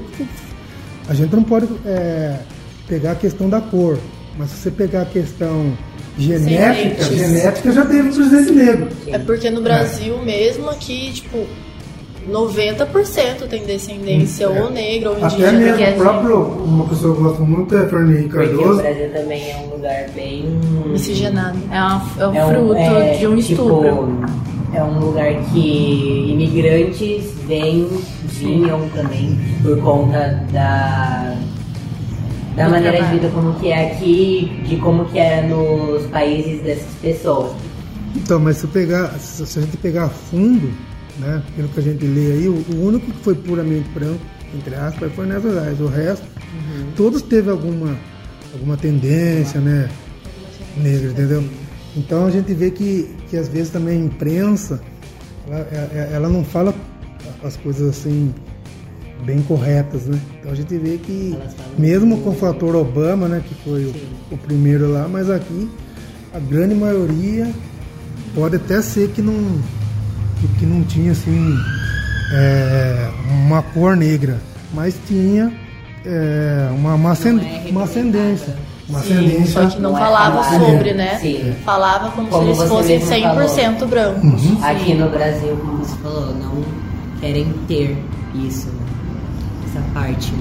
a 1.08 1.14
gente 1.14 1.34
não 1.36 1.44
pode 1.44 1.68
é, 1.86 2.40
pegar 2.88 3.12
a 3.12 3.16
questão 3.16 3.50
da 3.50 3.62
cor, 3.62 3.98
mas 4.38 4.50
se 4.50 4.58
você 4.58 4.72
pegar 4.72 5.04
a 5.04 5.06
questão 5.06 5.78
genética, 6.18 7.04
genética 7.04 7.72
já 7.72 7.86
teve 7.86 8.10
um 8.10 8.14
presidente 8.14 8.52
negro. 8.52 8.90
É 9.08 9.20
porque 9.20 9.50
no 9.50 9.62
Brasil 9.62 10.18
mesmo 10.24 10.70
aqui, 10.70 11.14
tipo, 11.14 11.46
90% 12.30 13.48
tem 13.50 13.64
descendência 13.66 14.46
É. 14.46 14.62
ou 14.64 14.70
negra 14.72 15.12
ou 15.12 15.16
Até 15.18 15.26
indígena. 15.36 15.52
mesmo 15.52 15.70
porque 15.78 15.84
o 15.84 15.88
a 15.88 15.94
próprio, 15.98 16.38
uma 16.64 16.84
pessoa 16.88 17.16
que 17.16 17.22
eu 17.22 17.24
gosto 17.30 17.42
muito 17.46 17.78
é 17.78 17.88
Fernando 17.88 18.30
Porque 18.30 18.36
o 18.54 18.58
Cardoso. 18.58 18.82
Brasil 18.82 19.10
também 19.14 19.52
é 19.52 19.58
um 19.58 19.76
lugar 19.76 20.10
bem. 20.16 20.46
Miscigenado. 20.88 21.58
É, 21.72 21.80
uma- 21.82 22.02
é 22.20 22.28
o 22.28 22.34
é 22.36 22.46
um- 22.46 22.50
fruto 22.50 22.76
é, 22.76 23.18
de 23.18 23.28
um 23.28 23.36
tipo, 23.38 23.52
estupro. 23.52 24.20
É 24.74 24.84
um 24.84 25.00
lugar 25.00 25.34
que 25.54 26.30
imigrantes 26.34 27.34
vêm, 27.48 27.88
vinham 28.26 28.88
também 28.90 29.38
por 29.64 29.80
conta 29.82 30.44
da, 30.52 31.36
da 32.56 32.66
Do 32.66 32.72
maneira 32.72 33.02
de 33.02 33.12
vida 33.12 33.30
como 33.34 33.54
que 33.56 33.70
é 33.72 33.92
aqui, 33.92 34.52
de 34.68 34.76
como 34.78 35.06
que 35.06 35.18
era 35.18 35.48
nos 35.48 36.06
países 36.08 36.62
dessas 36.62 36.94
pessoas. 37.02 37.52
Então, 38.16 38.40
mas 38.40 38.58
se, 38.58 38.68
pegar, 38.68 39.10
se 39.20 39.46
se 39.48 39.60
a 39.60 39.62
gente 39.62 39.78
pegar 39.78 40.06
a 40.06 40.10
fundo, 40.10 40.70
né, 41.20 41.42
pelo 41.56 41.68
que 41.70 41.80
a 41.80 41.84
gente 41.84 42.06
lê 42.06 42.32
aí, 42.34 42.48
o, 42.48 42.54
o 42.76 42.86
único 42.88 43.12
que 43.12 43.24
foi 43.24 43.36
puramente 43.36 43.90
branco, 43.90 44.20
entre 44.56 44.76
aspas, 44.76 45.12
foi 45.14 45.28
Ernesto. 45.30 45.84
O 45.84 45.88
resto, 45.88 46.26
todos 46.96 47.22
teve 47.22 47.50
alguma, 47.50 47.96
alguma 48.54 48.78
tendência, 48.78 49.60
né, 49.60 49.90
negra, 50.78 51.10
entendeu? 51.12 51.44
Então 51.96 52.26
a 52.26 52.32
gente 52.32 52.54
vê 52.54 52.70
que, 52.72 53.10
que 53.30 53.38
às 53.38 53.48
vezes 53.48 53.70
também 53.72 54.02
a 54.02 54.06
imprensa, 54.06 54.80
ela, 55.48 55.60
ela- 55.72 56.04
ela 56.14 56.30
não 56.30 56.44
fala 56.44 56.74
as 57.44 57.58
coisas 57.58 57.90
assim 57.90 58.34
bem 59.26 59.42
corretas, 59.42 60.06
né? 60.06 60.20
Então 60.40 60.52
a 60.52 60.56
gente 60.56 60.78
vê 60.78 60.98
que 60.98 61.36
mesmo 61.78 62.22
com 62.22 62.30
o 62.30 62.36
fator 62.36 62.76
Obama, 62.76 63.28
né, 63.28 63.44
que 63.48 63.56
foi 63.64 63.86
o, 63.86 63.94
o 64.32 64.38
primeiro 64.38 64.92
lá, 64.92 65.08
mas 65.08 65.30
aqui 65.30 65.68
a 66.34 66.40
grande 66.40 66.76
maioria 66.76 67.52
pode 68.36 68.58
até 68.58 68.80
ser 68.82 69.10
que 69.10 69.22
não 69.22 69.34
que, 70.42 70.48
que 70.60 70.66
não 70.66 70.84
tinha 70.84 71.12
assim 71.12 71.58
é, 72.34 73.10
uma 73.46 73.62
cor 73.62 73.96
negra, 73.96 74.40
mas 74.74 74.96
tinha 75.08 75.52
é, 76.06 76.70
uma, 76.72 76.94
uma, 76.96 77.12
ascend- 77.12 77.42
é 77.44 77.70
uma 77.72 77.84
ascendência, 77.84 78.56
uma 78.90 79.00
Sim, 79.02 79.14
ascendência 79.14 79.62
só 79.64 79.68
que 79.76 79.82
não 79.82 79.92
Não 79.92 79.98
é 79.98 80.02
falava 80.02 80.44
sobre, 80.60 80.94
né? 80.94 81.18
Sim. 81.20 81.56
Falava 81.66 82.12
como, 82.12 82.28
Como 82.30 82.54
se 82.56 82.60
eles 82.62 82.70
fossem 82.70 83.00
mesmo 83.00 83.12
100% 83.36 83.86
brancos. 83.88 84.64
Aqui 84.64 84.94
no 84.94 85.10
Brasil, 85.10 85.58
como 85.58 85.78
você 85.78 85.96
falou, 85.98 86.36
não 86.36 86.64
querem 87.20 87.54
ter 87.68 87.98
isso, 88.36 88.68
né? 88.68 88.74
essa 89.70 89.82
parte. 89.94 90.34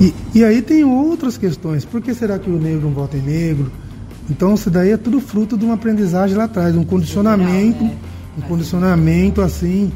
E, 0.00 0.14
e 0.34 0.44
aí 0.44 0.60
tem 0.62 0.84
outras 0.84 1.36
questões. 1.38 1.84
Por 1.84 2.00
que 2.00 2.14
será 2.14 2.38
que 2.38 2.50
o 2.50 2.58
negro 2.58 2.82
não 2.82 2.90
vota 2.90 3.16
em 3.16 3.20
negro? 3.22 3.70
Então 4.28 4.54
isso 4.54 4.70
daí 4.70 4.90
é 4.92 4.96
tudo 4.96 5.20
fruto 5.20 5.56
de 5.56 5.64
uma 5.64 5.74
aprendizagem 5.74 6.36
lá 6.36 6.44
atrás, 6.44 6.76
um 6.76 6.84
condicionamento, 6.84 7.88
um 8.38 8.40
condicionamento 8.42 9.40
assim 9.42 9.92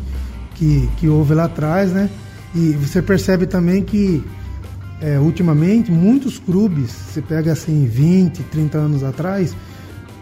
que, 0.55 0.89
que 0.99 1.09
houve 1.09 1.35
lá 1.35 1.45
atrás, 1.45 1.93
né? 1.93 2.09
E 2.55 2.71
você 2.73 3.03
percebe 3.03 3.47
também 3.47 3.83
que 3.83 4.23
é, 5.01 5.19
ultimamente 5.19 5.91
muitos 5.91 6.39
clubes, 6.39 6.91
você 6.91 7.21
pega 7.21 7.53
assim 7.53 7.85
20, 7.87 8.43
30 8.45 8.79
anos 8.79 9.03
atrás, 9.03 9.55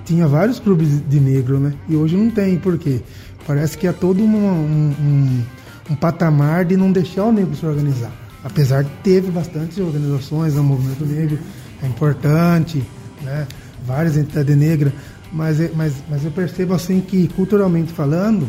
tinha 0.05 0.27
vários 0.27 0.59
clubes 0.59 0.89
de 1.09 1.21
negro, 1.21 1.59
né? 1.61 1.75
E 1.89 1.95
hoje 1.95 2.17
não 2.17 2.31
tem, 2.31 2.57
por 2.59 2.79
quê? 2.79 3.01
Parece 3.47 3.77
que 3.77 3.87
é 3.87 3.93
todo 3.93 4.23
uma- 4.25 4.53
um, 4.53 4.95
um, 5.01 5.43
um 5.91 5.95
patamar 5.95 6.65
de 6.65 6.77
não 6.77 6.91
deixar 6.91 7.25
o 7.25 7.33
negro 7.33 7.55
se 7.55 7.67
organizar. 7.67 8.11
Apesar 8.43 8.83
de 8.83 8.91
teve 9.05 9.31
bastante 9.31 9.81
organizações, 9.81 10.57
o 10.57 10.63
movimento 10.63 11.05
negro 11.05 11.39
é 11.83 11.87
importante, 11.87 12.83
né? 13.23 13.47
Várias 13.87 14.17
entidades 14.17 14.57
negras, 14.57 14.93
mas, 15.33 15.61
é- 15.61 15.71
mas, 15.75 15.95
mas 16.09 16.25
eu 16.25 16.31
percebo 16.31 16.75
assim 16.75 17.01
que 17.01 17.29
culturalmente 17.29 17.93
falando, 17.93 18.49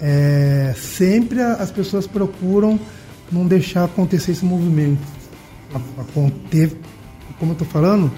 é, 0.00 0.74
sempre 0.76 1.40
as 1.40 1.70
pessoas 1.70 2.06
procuram 2.06 2.78
não 3.30 3.46
deixar 3.46 3.84
acontecer 3.84 4.32
esse 4.32 4.44
movimento. 4.44 5.00
A- 5.74 5.78
a- 6.00 6.30
teve- 6.50 6.76
como 7.38 7.52
eu 7.52 7.54
estou 7.54 7.66
falando, 7.68 8.10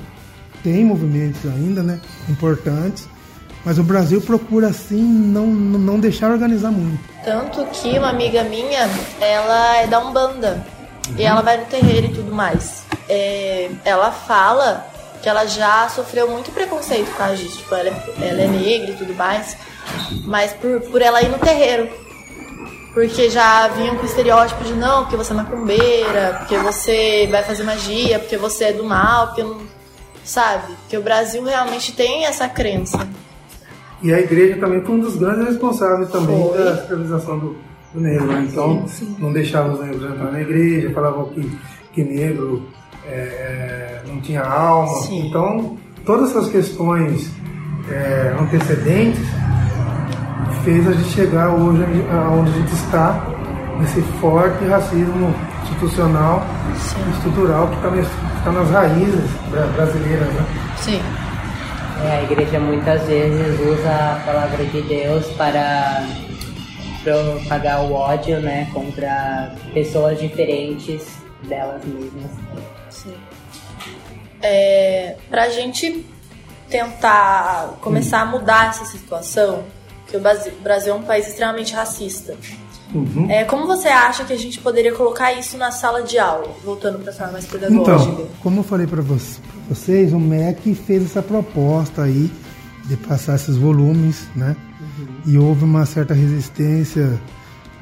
tem 0.62 0.84
movimentos 0.84 1.40
ainda, 1.46 1.82
né, 1.82 2.00
importantes, 2.28 3.08
mas 3.64 3.78
o 3.78 3.82
Brasil 3.82 4.20
procura 4.20 4.68
assim 4.68 5.02
não, 5.02 5.46
não 5.46 5.98
deixar 5.98 6.30
organizar 6.30 6.70
muito. 6.70 6.98
Tanto 7.24 7.64
que 7.66 7.98
uma 7.98 8.10
amiga 8.10 8.44
minha, 8.44 8.88
ela 9.20 9.76
é 9.78 9.86
da 9.86 9.98
Umbanda. 9.98 10.64
E 11.16 11.22
ela 11.22 11.40
vai 11.40 11.56
no 11.58 11.66
terreiro 11.66 12.08
e 12.08 12.12
tudo 12.14 12.32
mais. 12.34 12.84
É, 13.08 13.70
ela 13.84 14.10
fala 14.10 14.84
que 15.26 15.30
ela 15.30 15.44
já 15.44 15.88
sofreu 15.88 16.30
muito 16.30 16.52
preconceito 16.52 17.10
por 17.10 17.16
causa 17.16 17.34
disso. 17.34 17.58
Tipo, 17.58 17.74
ela 17.74 17.88
é, 17.88 18.28
ela 18.28 18.42
é 18.42 18.46
negra 18.46 18.92
e 18.92 18.94
tudo 18.94 19.12
mais. 19.12 19.56
Mas 20.24 20.52
por, 20.52 20.80
por 20.82 21.02
ela 21.02 21.20
ir 21.20 21.28
no 21.28 21.38
terreiro. 21.40 21.88
Porque 22.94 23.28
já 23.28 23.66
vinham 23.66 23.96
com 23.96 24.04
o 24.04 24.06
estereótipo 24.06 24.62
de 24.62 24.72
não, 24.74 25.02
porque 25.02 25.16
você 25.16 25.32
é 25.32 25.36
macumbeira, 25.36 26.36
porque 26.38 26.56
você 26.58 27.26
vai 27.28 27.42
fazer 27.42 27.64
magia, 27.64 28.20
porque 28.20 28.36
você 28.36 28.66
é 28.66 28.72
do 28.72 28.84
mal, 28.84 29.26
porque 29.26 29.42
não. 29.42 29.58
Sabe? 30.24 30.72
Porque 30.82 30.96
o 30.96 31.02
Brasil 31.02 31.42
realmente 31.42 31.90
tem 31.90 32.24
essa 32.24 32.48
crença. 32.48 33.08
E 34.00 34.14
a 34.14 34.20
igreja 34.20 34.60
também 34.60 34.80
foi 34.82 34.94
um 34.94 35.00
dos 35.00 35.16
grandes 35.16 35.44
responsáveis 35.48 36.08
também 36.08 36.40
Foi. 36.40 36.64
da 36.64 36.74
escravização 36.74 37.36
do, 37.36 37.56
do 37.92 38.00
negro. 38.00 38.26
né? 38.28 38.46
Então, 38.48 38.86
não 39.18 39.32
deixava 39.32 39.72
os 39.72 39.80
negros 39.80 40.04
entrar 40.04 40.30
na 40.30 40.40
igreja, 40.40 40.92
falavam 40.92 41.30
que, 41.30 41.58
que 41.92 42.04
negro 42.04 42.76
é, 43.08 43.12
é, 43.14 44.02
não 44.06 44.20
tinha 44.20 44.42
alma. 44.42 44.88
Sim. 45.02 45.26
Então, 45.28 45.76
todas 46.04 46.30
essas 46.30 46.48
questões 46.48 47.30
é, 47.90 48.34
antecedentes 48.40 49.20
fez 50.64 50.86
a 50.88 50.92
gente 50.92 51.08
chegar 51.10 51.50
hoje 51.50 51.82
onde- 51.84 52.08
aonde 52.10 52.50
a 52.50 52.52
gente 52.54 52.72
está, 52.74 53.24
nesse 53.78 54.00
forte 54.20 54.64
racismo 54.66 55.32
institucional 55.64 56.44
e 57.06 57.10
estrutural 57.16 57.68
que 57.68 57.76
está 58.38 58.52
nas 58.52 58.70
raízes 58.70 59.30
bra- 59.50 59.66
brasileiras. 59.74 60.28
Né? 60.28 60.46
Sim. 60.78 61.00
É, 62.04 62.18
a 62.18 62.22
igreja 62.24 62.58
muitas 62.60 63.02
vezes 63.02 63.58
usa 63.60 63.90
a 63.90 64.22
palavra 64.26 64.64
de 64.64 64.82
Deus 64.82 65.26
para 65.32 66.04
propagar 67.04 67.80
o 67.84 67.92
ódio, 67.92 68.40
né, 68.40 68.68
contra 68.74 69.52
pessoas 69.72 70.18
diferentes 70.18 71.06
delas 71.48 71.80
mesmas. 71.84 72.30
Sim. 73.02 73.14
É, 74.42 75.16
pra 75.30 75.48
gente 75.50 76.04
tentar 76.68 77.76
começar 77.80 78.20
a 78.20 78.26
mudar 78.26 78.70
essa 78.70 78.84
situação, 78.84 79.64
que 80.08 80.16
o 80.16 80.20
Brasil, 80.20 80.92
é 80.92 80.96
um 80.96 81.02
país 81.02 81.26
extremamente 81.28 81.72
racista. 81.74 82.34
Uhum. 82.94 83.28
É, 83.30 83.44
como 83.44 83.66
você 83.66 83.88
acha 83.88 84.24
que 84.24 84.32
a 84.32 84.38
gente 84.38 84.60
poderia 84.60 84.92
colocar 84.94 85.32
isso 85.32 85.56
na 85.56 85.70
sala 85.72 86.02
de 86.02 86.18
aula, 86.18 86.48
voltando 86.64 86.98
para 87.00 87.10
a 87.10 87.14
sala 87.14 87.32
mais 87.32 87.44
pedagógica? 87.46 88.12
Então, 88.12 88.26
como 88.42 88.60
eu 88.60 88.64
falei 88.64 88.86
para 88.86 89.02
vocês, 89.02 90.12
o 90.12 90.20
MEC 90.20 90.74
fez 90.74 91.04
essa 91.04 91.22
proposta 91.22 92.02
aí 92.02 92.30
de 92.84 92.96
passar 92.96 93.34
esses 93.34 93.56
volumes, 93.56 94.26
né? 94.36 94.54
E 95.26 95.36
houve 95.36 95.64
uma 95.64 95.84
certa 95.84 96.14
resistência 96.14 97.20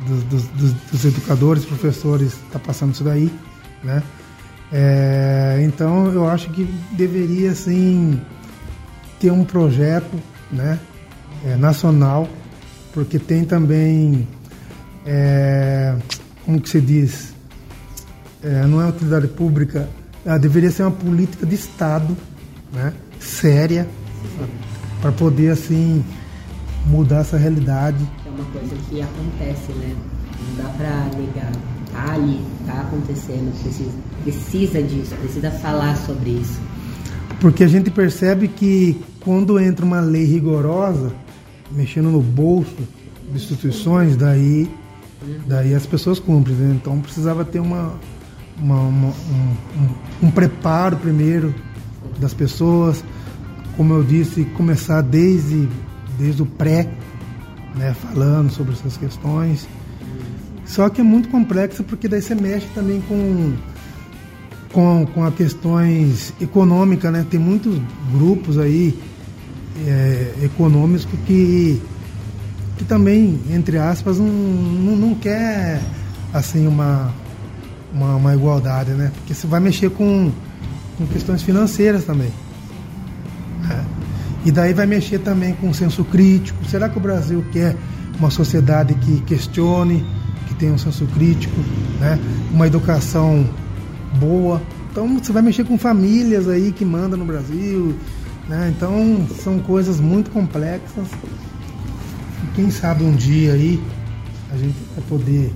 dos, 0.00 0.22
dos- 0.24 0.44
dos- 0.48 0.72
dos 0.72 1.04
educadores, 1.04 1.64
professores, 1.66 2.32
tá 2.50 2.58
passando 2.58 2.94
isso 2.94 3.04
daí, 3.04 3.30
né? 3.82 4.02
É, 4.72 5.60
então, 5.62 6.12
eu 6.12 6.28
acho 6.28 6.50
que 6.50 6.64
deveria, 6.92 7.50
assim, 7.50 8.20
ter 9.20 9.30
um 9.30 9.44
projeto, 9.44 10.18
né? 10.50 10.78
é, 11.44 11.56
nacional, 11.56 12.28
porque 12.92 13.18
tem 13.18 13.44
também, 13.44 14.26
é, 15.04 15.96
como 16.44 16.60
que 16.60 16.68
se 16.68 16.80
diz, 16.80 17.34
é, 18.42 18.66
não 18.66 18.80
é 18.80 18.88
utilidade 18.88 19.28
pública, 19.28 19.88
ela 20.24 20.38
deveria 20.38 20.70
ser 20.70 20.84
uma 20.84 20.92
política 20.92 21.44
de 21.44 21.54
Estado, 21.54 22.16
né, 22.72 22.92
séria, 23.20 23.86
para 25.00 25.12
poder 25.12 25.50
assim 25.50 26.02
mudar 26.86 27.20
essa 27.20 27.36
realidade. 27.36 28.08
É 28.26 28.30
uma 28.30 28.44
coisa 28.50 28.74
que 28.88 29.02
acontece, 29.02 29.72
né? 29.72 29.94
Não 30.40 30.64
dá 30.64 30.70
pra 30.70 31.04
negar. 31.18 31.52
Tá 31.92 32.14
ali, 32.14 32.44
tá 32.66 32.80
acontecendo, 32.80 33.52
precisa, 33.62 33.92
precisa 34.24 34.82
disso, 34.82 35.14
precisa 35.16 35.50
falar 35.50 35.96
sobre 35.98 36.30
isso. 36.30 36.58
Porque 37.40 37.62
a 37.62 37.68
gente 37.68 37.90
percebe 37.90 38.48
que 38.48 38.96
quando 39.20 39.60
entra 39.60 39.84
uma 39.84 40.00
lei 40.00 40.24
rigorosa, 40.24 41.12
mexendo 41.70 42.10
no 42.10 42.20
bolso 42.20 42.74
de 43.30 43.36
instituições, 43.36 44.16
daí, 44.16 44.68
daí 45.46 45.74
as 45.74 45.84
pessoas 45.84 46.18
cumprem. 46.18 46.56
Né? 46.56 46.78
Então 46.80 46.98
precisava 47.00 47.44
ter 47.44 47.60
uma, 47.60 47.94
uma, 48.58 48.80
uma 48.80 49.08
um, 49.08 49.12
um, 50.22 50.26
um 50.28 50.30
preparo 50.30 50.96
primeiro 50.96 51.54
das 52.18 52.32
pessoas, 52.32 53.04
como 53.76 53.92
eu 53.92 54.02
disse, 54.02 54.44
começar 54.56 55.02
desde, 55.02 55.68
desde 56.18 56.42
o 56.42 56.46
pré, 56.46 56.88
né, 57.74 57.94
falando 57.94 58.50
sobre 58.50 58.72
essas 58.72 58.96
questões. 58.96 59.68
Só 60.64 60.88
que 60.88 61.00
é 61.00 61.04
muito 61.04 61.28
complexo 61.28 61.84
porque 61.84 62.08
daí 62.08 62.22
você 62.22 62.34
mexe 62.34 62.66
também 62.74 63.02
com 63.02 63.54
com, 64.74 65.06
com 65.06 65.24
as 65.24 65.34
questões 65.34 66.34
econômicas, 66.40 67.12
né? 67.12 67.24
Tem 67.30 67.38
muitos 67.38 67.80
grupos 68.12 68.58
aí 68.58 68.98
é, 69.86 70.34
econômicos 70.42 71.06
que, 71.26 71.80
que 72.76 72.84
também, 72.84 73.40
entre 73.50 73.78
aspas, 73.78 74.18
não, 74.18 74.26
não, 74.26 74.96
não 74.96 75.14
quer 75.14 75.80
assim 76.32 76.66
uma, 76.66 77.14
uma, 77.94 78.16
uma, 78.16 78.34
igualdade, 78.34 78.90
né? 78.90 79.12
Porque 79.14 79.32
você 79.32 79.46
vai 79.46 79.60
mexer 79.60 79.90
com, 79.90 80.32
com 80.98 81.06
questões 81.06 81.40
financeiras 81.42 82.04
também. 82.04 82.32
Né? 83.62 83.84
E 84.44 84.50
daí 84.50 84.74
vai 84.74 84.86
mexer 84.86 85.20
também 85.20 85.54
com 85.54 85.70
o 85.70 85.74
senso 85.74 86.04
crítico. 86.04 86.58
Será 86.68 86.88
que 86.88 86.98
o 86.98 87.00
Brasil 87.00 87.44
quer 87.52 87.76
uma 88.18 88.30
sociedade 88.30 88.92
que 88.94 89.20
questione, 89.20 90.04
que 90.48 90.54
tenha 90.54 90.72
um 90.72 90.78
senso 90.78 91.06
crítico, 91.06 91.54
né? 92.00 92.18
uma 92.52 92.66
educação 92.66 93.48
boa. 94.18 94.60
Então 94.90 95.18
você 95.18 95.32
vai 95.32 95.42
mexer 95.42 95.64
com 95.64 95.76
famílias 95.76 96.48
aí 96.48 96.72
que 96.72 96.84
mandam 96.84 97.18
no 97.18 97.24
Brasil. 97.24 97.94
Né? 98.48 98.72
Então 98.76 99.26
são 99.42 99.58
coisas 99.58 100.00
muito 100.00 100.30
complexas. 100.30 101.08
E 102.42 102.46
quem 102.54 102.70
sabe 102.70 103.04
um 103.04 103.12
dia 103.12 103.52
aí 103.54 103.82
a 104.52 104.56
gente 104.56 104.76
vai 104.94 105.04
poder 105.08 105.52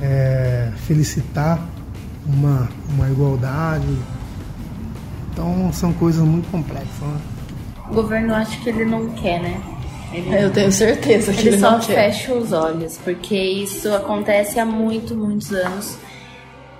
é, 0.00 0.70
felicitar 0.86 1.60
uma, 2.26 2.68
uma 2.90 3.10
igualdade. 3.10 3.86
Então 5.32 5.72
são 5.72 5.92
coisas 5.92 6.22
muito 6.22 6.50
complexas. 6.50 7.00
Né? 7.00 7.20
O 7.88 7.94
governo 7.94 8.34
acha 8.34 8.58
que 8.60 8.68
ele 8.68 8.84
não 8.84 9.08
quer, 9.10 9.40
né? 9.40 9.60
Ele, 10.12 10.44
eu 10.44 10.50
tenho 10.50 10.70
certeza 10.70 11.32
que 11.32 11.40
ele, 11.40 11.48
ele 11.50 11.58
só 11.58 11.72
não 11.72 11.80
quer. 11.80 11.94
fecha 11.94 12.34
os 12.34 12.52
olhos, 12.52 12.98
porque 13.02 13.34
isso 13.34 13.92
acontece 13.94 14.60
há 14.60 14.64
muito, 14.64 15.14
muitos 15.14 15.52
anos. 15.52 15.96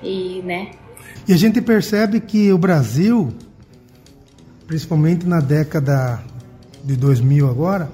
E, 0.02 0.42
né? 0.42 0.70
E 1.26 1.32
a 1.32 1.36
gente 1.36 1.60
percebe 1.60 2.20
que 2.20 2.52
o 2.52 2.58
Brasil, 2.58 3.32
principalmente 4.66 5.26
na 5.26 5.40
década 5.40 6.20
de 6.84 6.96
2000 6.96 7.48
agora, 7.48 7.90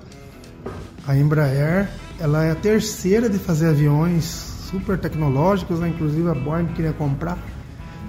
a 1.06 1.16
Embraer, 1.16 1.88
ela 2.18 2.44
é 2.44 2.50
a 2.50 2.54
terceira 2.54 3.28
de 3.28 3.38
fazer 3.38 3.68
aviões 3.68 4.24
super 4.70 4.98
tecnológicos, 4.98 5.80
né? 5.80 5.88
inclusive 5.88 6.28
a 6.28 6.34
Boeing 6.34 6.66
queria 6.68 6.92
comprar. 6.92 7.38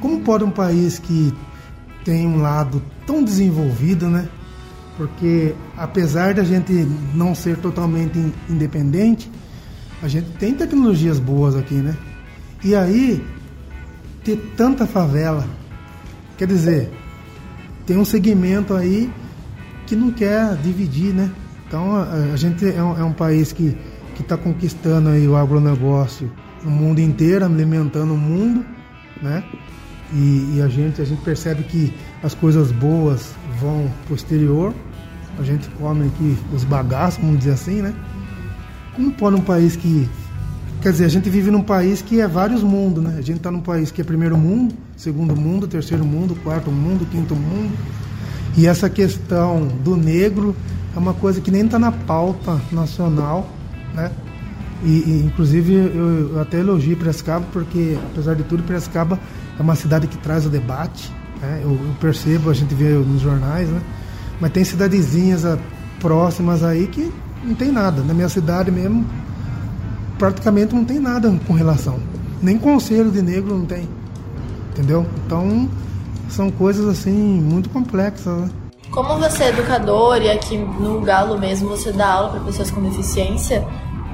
Como 0.02 0.22
pode 0.22 0.44
um 0.44 0.52
país 0.52 1.00
que 1.00 1.34
tem 2.04 2.28
um 2.28 2.42
lado 2.42 2.82
tão 3.06 3.24
desenvolvido, 3.24 4.08
né? 4.08 4.28
Porque 4.98 5.54
apesar 5.78 6.34
da 6.34 6.44
gente 6.44 6.74
não 7.14 7.36
ser 7.36 7.58
totalmente 7.58 8.18
independente, 8.50 9.32
a 10.02 10.08
gente 10.08 10.30
tem 10.32 10.54
tecnologias 10.54 11.20
boas 11.20 11.56
aqui, 11.56 11.76
né? 11.76 11.96
E 12.64 12.76
aí 12.76 13.26
ter 14.24 14.38
tanta 14.56 14.86
favela. 14.86 15.46
Quer 16.38 16.48
dizer, 16.48 16.92
tem 17.86 17.98
um 17.98 18.06
segmento 18.06 18.74
aí 18.74 19.12
que 19.86 19.96
não 19.96 20.12
quer 20.12 20.56
dividir, 20.58 21.14
né? 21.14 21.32
Então 21.68 21.96
a, 21.96 22.36
gente 22.36 22.66
é 22.66 22.82
um, 22.82 22.98
é 23.00 23.04
um, 23.04 23.14
país 23.14 23.52
que 23.52 23.78
está 24.20 24.36
conquistando 24.36 25.10
aí 25.10 25.28
o 25.28 25.36
agronegócio 25.36 26.32
no 26.64 26.72
mundo 26.72 27.00
inteiro, 27.00 27.46
alimentando 27.46 28.14
o 28.14 28.18
mundo, 28.18 28.66
né? 29.22 29.44
E, 30.12 30.56
e, 30.56 30.62
a, 30.64 30.68
gente, 30.68 31.02
a 31.02 31.06
gente 31.06 31.22
percebe 31.22 31.64
que 31.64 31.94
as 32.24 32.34
coisas 32.34 32.72
boas 32.72 33.32
vão 33.60 33.90
para 34.06 34.14
o 34.14 34.16
exterior, 34.16 34.74
a 35.38 35.44
gente 35.44 35.70
come 35.72 36.08
aqui 36.08 36.38
os 36.54 36.64
bagaços, 36.64 37.22
vamos 37.22 37.40
dizer 37.40 37.52
assim, 37.52 37.82
né? 37.82 37.94
Como 38.96 39.12
pode 39.12 39.36
um 39.36 39.42
país 39.42 39.76
que 39.76 40.10
Quer 40.82 40.94
dizer, 40.94 41.06
a 41.06 41.10
gente 41.10 41.30
vive 41.30 41.52
num 41.52 41.62
país 41.62 42.02
que 42.02 42.22
é 42.22 42.28
vários 42.28 42.64
mundos, 42.64 43.04
né? 43.04 43.16
A 43.18 43.22
gente 43.22 43.38
está 43.38 43.52
num 43.52 43.60
país 43.60 43.92
que 43.92 44.00
é 44.00 44.04
primeiro 44.04 44.38
mundo, 44.38 44.74
segundo 44.96 45.36
mundo, 45.36 45.68
terceiro 45.68 46.06
mundo, 46.06 46.38
quarto 46.42 46.72
mundo, 46.72 47.06
quinto 47.12 47.36
mundo. 47.36 47.78
E 48.58 48.66
essa 48.66 48.90
questão 48.90 49.68
do 49.84 49.98
negro 49.98 50.56
é 50.96 51.00
uma 51.00 51.14
coisa 51.14 51.42
que 51.42 51.52
nem 51.52 51.66
está 51.66 51.78
na 51.78 51.92
pauta 51.92 52.62
nacional, 52.72 53.50
né? 53.94 54.10
E, 54.82 54.88
e 54.88 55.24
inclusive 55.26 55.74
eu, 55.74 56.30
eu, 56.34 56.42
até 56.42 56.60
elogio 56.60 56.96
Piracicaba 56.96 57.46
porque, 57.52 57.98
apesar 58.12 58.36
de 58.36 58.44
tudo, 58.44 58.64
Piracicaba 58.64 59.20
é 59.58 59.62
uma 59.62 59.76
cidade 59.76 60.08
que 60.08 60.18
traz 60.18 60.46
o 60.46 60.50
debate. 60.50 61.12
Né? 61.42 61.60
Eu, 61.62 61.72
eu, 61.72 61.96
percebo, 62.00 62.50
a 62.50 62.54
gente 62.54 62.74
vê 62.74 62.94
nos 62.94 63.22
jornais, 63.22 63.68
né? 63.68 63.82
Mas 64.40 64.52
tem 64.52 64.64
cidadezinhas 64.64 65.44
próximas 66.00 66.64
aí 66.64 66.88
que 66.88 67.12
não 67.44 67.54
tem 67.54 67.70
nada. 67.70 68.02
Na 68.02 68.14
minha 68.14 68.30
cidade 68.30 68.72
mesmo, 68.72 69.06
praticamente 70.20 70.76
não 70.76 70.86
tem 70.86 71.00
nada 71.00 71.34
com 71.48 71.54
relação. 71.54 71.98
Nem 72.42 72.60
conselho 72.60 73.10
de 73.10 73.22
negro 73.22 73.58
não 73.58 73.66
tem. 73.66 73.88
Entendeu? 74.72 75.06
Então, 75.26 75.68
são 76.30 76.52
coisas 76.52 76.88
assim 76.88 77.12
muito 77.12 77.70
complexas, 77.70 78.38
né? 78.38 78.50
Como 78.92 79.18
você 79.18 79.46
é 79.46 79.50
educador 79.50 80.22
e 80.22 80.30
aqui 80.30 80.58
no 80.58 81.02
Galo 81.02 81.38
mesmo 81.38 81.70
você 81.70 81.92
dá 81.92 82.12
aula 82.12 82.32
para 82.32 82.40
pessoas 82.42 82.72
com 82.72 82.82
deficiência, 82.82 83.66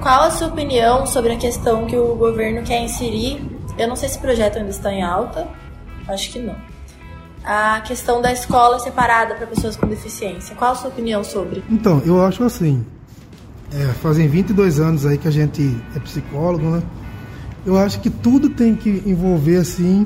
qual 0.01 0.23
a 0.23 0.31
sua 0.31 0.47
opinião 0.47 1.05
sobre 1.05 1.31
a 1.31 1.37
questão 1.37 1.85
que 1.85 1.97
o 1.97 2.15
governo 2.15 2.61
quer 2.61 2.83
inserir? 2.83 3.41
Eu 3.77 3.87
não 3.87 3.95
sei 3.95 4.09
se 4.09 4.17
o 4.17 4.21
projeto 4.21 4.57
ainda 4.57 4.69
está 4.69 4.91
em 4.91 5.01
alta, 5.01 5.47
acho 6.07 6.29
que 6.31 6.39
não. 6.39 6.55
A 7.43 7.81
questão 7.81 8.21
da 8.21 8.33
escola 8.33 8.79
separada 8.79 9.35
para 9.35 9.47
pessoas 9.47 9.75
com 9.75 9.87
deficiência. 9.87 10.55
Qual 10.55 10.71
a 10.71 10.75
sua 10.75 10.89
opinião 10.89 11.23
sobre? 11.23 11.63
Então, 11.69 12.01
eu 12.05 12.23
acho 12.25 12.43
assim, 12.43 12.85
é, 13.73 13.87
fazem 14.01 14.27
22 14.27 14.79
anos 14.79 15.05
aí 15.05 15.17
que 15.17 15.27
a 15.27 15.31
gente 15.31 15.77
é 15.95 15.99
psicólogo, 15.99 16.69
né? 16.69 16.83
Eu 17.65 17.77
acho 17.77 17.99
que 17.99 18.09
tudo 18.09 18.49
tem 18.49 18.75
que 18.75 19.01
envolver, 19.05 19.57
assim, 19.57 20.05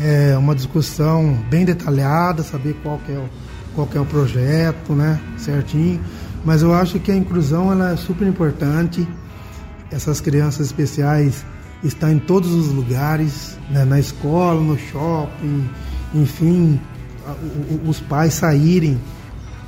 é, 0.00 0.36
uma 0.36 0.54
discussão 0.54 1.38
bem 1.48 1.64
detalhada, 1.64 2.42
saber 2.42 2.74
qual 2.82 3.00
é 3.08 3.12
o, 3.12 3.28
qual 3.74 3.88
é 3.94 4.00
o 4.00 4.04
projeto, 4.04 4.92
né? 4.92 5.20
Certinho. 5.36 6.00
Mas 6.44 6.62
eu 6.62 6.74
acho 6.74 6.98
que 6.98 7.10
a 7.10 7.16
inclusão 7.16 7.70
ela 7.70 7.92
é 7.92 7.96
super 7.96 8.26
importante. 8.26 9.06
Essas 9.90 10.20
crianças 10.20 10.66
especiais 10.66 11.44
estão 11.82 12.10
em 12.10 12.18
todos 12.18 12.52
os 12.52 12.68
lugares, 12.68 13.56
né? 13.70 13.84
na 13.84 13.98
escola, 13.98 14.60
no 14.60 14.78
shopping, 14.78 15.68
enfim, 16.14 16.80
os 17.86 18.00
pais 18.00 18.34
saírem 18.34 19.00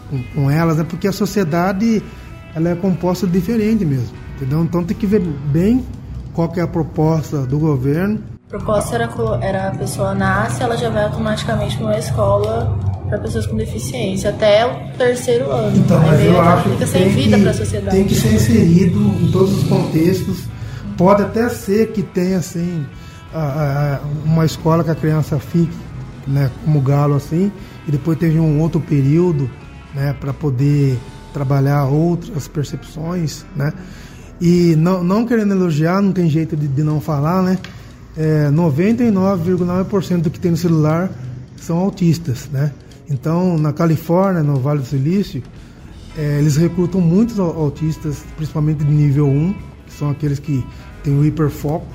com, 0.09 0.23
com 0.35 0.51
elas, 0.51 0.77
né? 0.77 0.85
porque 0.85 1.07
a 1.07 1.13
sociedade 1.13 2.03
ela 2.55 2.71
é 2.71 2.75
composta 2.75 3.27
diferente 3.27 3.85
mesmo, 3.85 4.11
entendeu? 4.37 4.63
Então 4.63 4.85
tem 4.85 4.97
que 4.97 5.07
ver 5.07 5.21
bem 5.21 5.85
qual 6.33 6.49
que 6.49 6.61
é 6.61 6.63
a 6.63 6.67
proposta 6.67 7.39
do 7.47 7.59
governo. 7.59 8.21
A 8.49 8.51
proposta 8.51 8.97
era, 8.97 9.11
era 9.41 9.69
a 9.69 9.71
pessoa 9.73 10.15
nasce, 10.15 10.63
ela 10.63 10.77
já 10.77 10.89
vai 10.91 11.05
automaticamente 11.05 11.77
para 11.77 11.87
uma 11.87 11.99
escola 11.99 12.79
para 13.09 13.19
pessoas 13.19 13.47
com 13.47 13.57
deficiência 13.57 14.31
até 14.31 14.65
o 14.65 14.97
terceiro 14.97 15.51
ano. 15.51 15.77
Então, 15.77 16.01
mas 16.01 16.25
eu 16.25 16.41
acho 16.41 16.69
fica 16.71 16.87
sem 16.87 17.09
vida 17.09 17.39
para 17.39 17.51
a 17.51 17.55
sociedade. 17.55 17.97
Tem 17.97 18.07
que 18.07 18.15
ser 18.15 18.35
inserido 18.35 18.99
em 18.99 19.31
todos 19.33 19.59
os 19.59 19.65
contextos. 19.65 20.45
Pode 20.97 21.23
até 21.23 21.49
ser 21.49 21.91
que 21.93 22.03
tenha 22.03 22.39
assim 22.39 22.87
a, 23.35 23.99
a, 24.01 24.01
uma 24.25 24.45
escola 24.45 24.85
que 24.85 24.91
a 24.91 24.95
criança 24.95 25.39
fique, 25.39 25.77
né, 26.27 26.51
como 26.65 26.81
galo 26.81 27.17
assim, 27.17 27.51
e 27.87 27.91
depois 27.91 28.17
tenha 28.19 28.41
um 28.41 28.61
outro 28.61 28.81
período, 28.81 29.51
né, 29.95 30.15
para 30.19 30.33
poder 30.33 30.99
trabalhar 31.33 31.85
outras 31.87 32.49
percepções, 32.49 33.45
né? 33.57 33.73
E 34.41 34.75
não, 34.77 35.05
não 35.05 35.27
querendo 35.27 35.53
elogiar, 35.53 36.01
não 36.01 36.13
tem 36.13 36.29
jeito 36.29 36.57
de, 36.57 36.67
de 36.67 36.83
não 36.83 37.01
falar, 37.01 37.43
né? 37.43 37.59
É, 38.17 38.49
99,9% 38.51 40.23
do 40.23 40.31
que 40.31 40.41
tem 40.41 40.51
no 40.51 40.57
celular 40.57 41.11
são 41.57 41.79
autistas, 41.79 42.49
né? 42.51 42.73
Então, 43.09 43.59
na 43.59 43.73
Califórnia, 43.73 44.43
no 44.43 44.57
Vale 44.57 44.81
do 44.81 44.87
Silício, 44.87 45.43
é, 46.17 46.39
eles 46.39 46.57
recrutam 46.57 47.01
muitos 47.01 47.39
autistas, 47.39 48.25
principalmente 48.37 48.85
de 48.85 48.91
nível 48.91 49.27
1, 49.27 49.53
que 49.87 49.93
são 49.93 50.11
aqueles 50.11 50.39
que 50.39 50.65
têm 51.03 51.19
o 51.19 51.25
hiperfoco. 51.25 51.87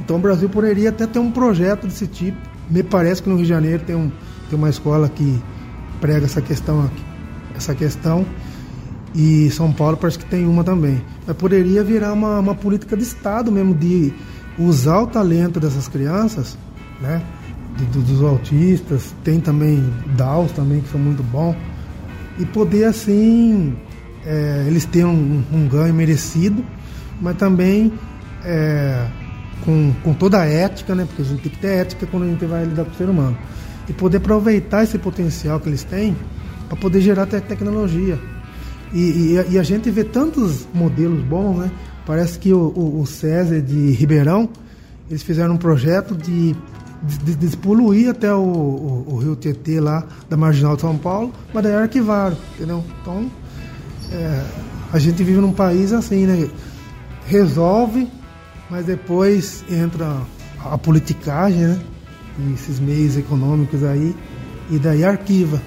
Então, 0.00 0.16
o 0.16 0.18
Brasil 0.18 0.48
poderia 0.48 0.90
até 0.90 1.06
ter 1.06 1.18
um 1.18 1.30
projeto 1.30 1.86
desse 1.86 2.06
tipo. 2.06 2.36
Me 2.68 2.82
parece 2.82 3.22
que 3.22 3.28
no 3.28 3.36
Rio 3.36 3.44
de 3.44 3.48
Janeiro 3.48 3.82
tem, 3.84 3.96
um, 3.96 4.10
tem 4.50 4.58
uma 4.58 4.68
escola 4.68 5.08
que 5.08 5.40
prega 6.00 6.26
essa 6.26 6.42
questão 6.42 6.84
aqui, 6.84 7.02
essa 7.56 7.74
questão 7.74 8.26
e 9.14 9.50
São 9.50 9.72
Paulo 9.72 9.96
parece 9.96 10.18
que 10.18 10.26
tem 10.26 10.44
uma 10.46 10.64
também. 10.64 11.00
Mas 11.26 11.36
poderia 11.36 11.84
virar 11.84 12.12
uma, 12.12 12.40
uma 12.40 12.54
política 12.54 12.96
de 12.96 13.04
Estado 13.04 13.52
mesmo, 13.52 13.74
de 13.74 14.12
usar 14.58 15.00
o 15.00 15.06
talento 15.06 15.60
dessas 15.60 15.86
crianças, 15.86 16.58
né? 17.00 17.22
Dos 17.92 18.22
autistas, 18.22 19.14
tem 19.24 19.40
também 19.40 19.82
DAOs 20.16 20.52
também 20.52 20.80
que 20.80 20.88
são 20.88 21.00
muito 21.00 21.22
bons, 21.24 21.56
e 22.38 22.46
poder 22.46 22.84
assim 22.84 23.76
é, 24.24 24.64
eles 24.66 24.84
tenham 24.84 25.10
um, 25.10 25.44
um, 25.52 25.68
ganho 25.68 25.92
merecido, 25.92 26.64
mas 27.20 27.36
também 27.36 27.92
é, 28.44 29.06
com, 29.64 29.92
com 30.02 30.14
toda 30.14 30.40
a 30.40 30.46
ética, 30.46 30.94
né? 30.94 31.04
Porque 31.04 31.22
a 31.22 31.24
gente 31.24 31.42
tem 31.42 31.52
que 31.52 31.58
ter 31.58 31.78
ética 31.78 32.06
quando 32.06 32.24
a 32.24 32.26
gente 32.26 32.44
vai 32.44 32.64
lidar 32.64 32.84
com 32.84 32.90
o 32.90 32.94
ser 32.94 33.08
humano. 33.08 33.36
E 33.88 33.92
poder 33.92 34.16
aproveitar 34.16 34.82
esse 34.82 34.98
potencial 34.98 35.60
que 35.60 35.68
eles 35.68 35.84
têm 35.84 36.16
para 36.68 36.76
poder 36.76 37.00
gerar 37.00 37.26
te 37.26 37.40
tecnologia. 37.40 38.18
E, 38.94 38.98
e, 38.98 39.54
e, 39.54 39.58
a 39.58 39.62
gente 39.64 39.90
vê 39.90 40.04
tantos 40.04 40.68
modelos 40.72 41.20
bons, 41.24 41.58
né? 41.58 41.70
Parece 42.06 42.38
que 42.38 42.52
o, 42.52 42.72
o, 42.76 43.00
o 43.00 43.06
César 43.06 43.60
de 43.60 43.90
Ribeirão, 43.90 44.48
eles 45.10 45.22
fizeram 45.22 45.54
um 45.54 45.58
projeto 45.58 46.14
de 46.14 46.54
despoluir 47.36 48.08
até 48.08 48.32
o, 48.32 48.38
o, 48.38 49.04
o, 49.08 49.16
rio 49.18 49.36
Tietê 49.36 49.80
lá 49.80 50.06
da 50.30 50.36
Marginal 50.36 50.76
de 50.76 50.82
São 50.82 50.96
Paulo, 50.96 51.32
mas 51.52 51.62
daí 51.62 51.74
arquivaram, 51.74 52.36
entendeu? 52.54 52.84
Então, 53.02 53.30
é, 54.12 54.44
a 54.92 54.98
gente 54.98 55.22
vive 55.22 55.40
num 55.40 55.52
país 55.52 55.92
assim, 55.92 56.24
né? 56.24 56.48
Resolve, 57.26 58.08
mas 58.70 58.86
depois 58.86 59.64
entra 59.68 60.16
a 60.64 60.78
politicagem, 60.78 61.66
né? 61.66 61.80
E 62.38 62.52
esses 62.54 62.78
meios 62.78 63.16
econômicos 63.16 63.82
aí, 63.82 64.14
e 64.70 64.78
daí 64.78 65.04
arquiva. 65.04 65.60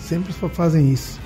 Sempre 0.00 0.32
fazem 0.32 0.92
isso. 0.92 1.18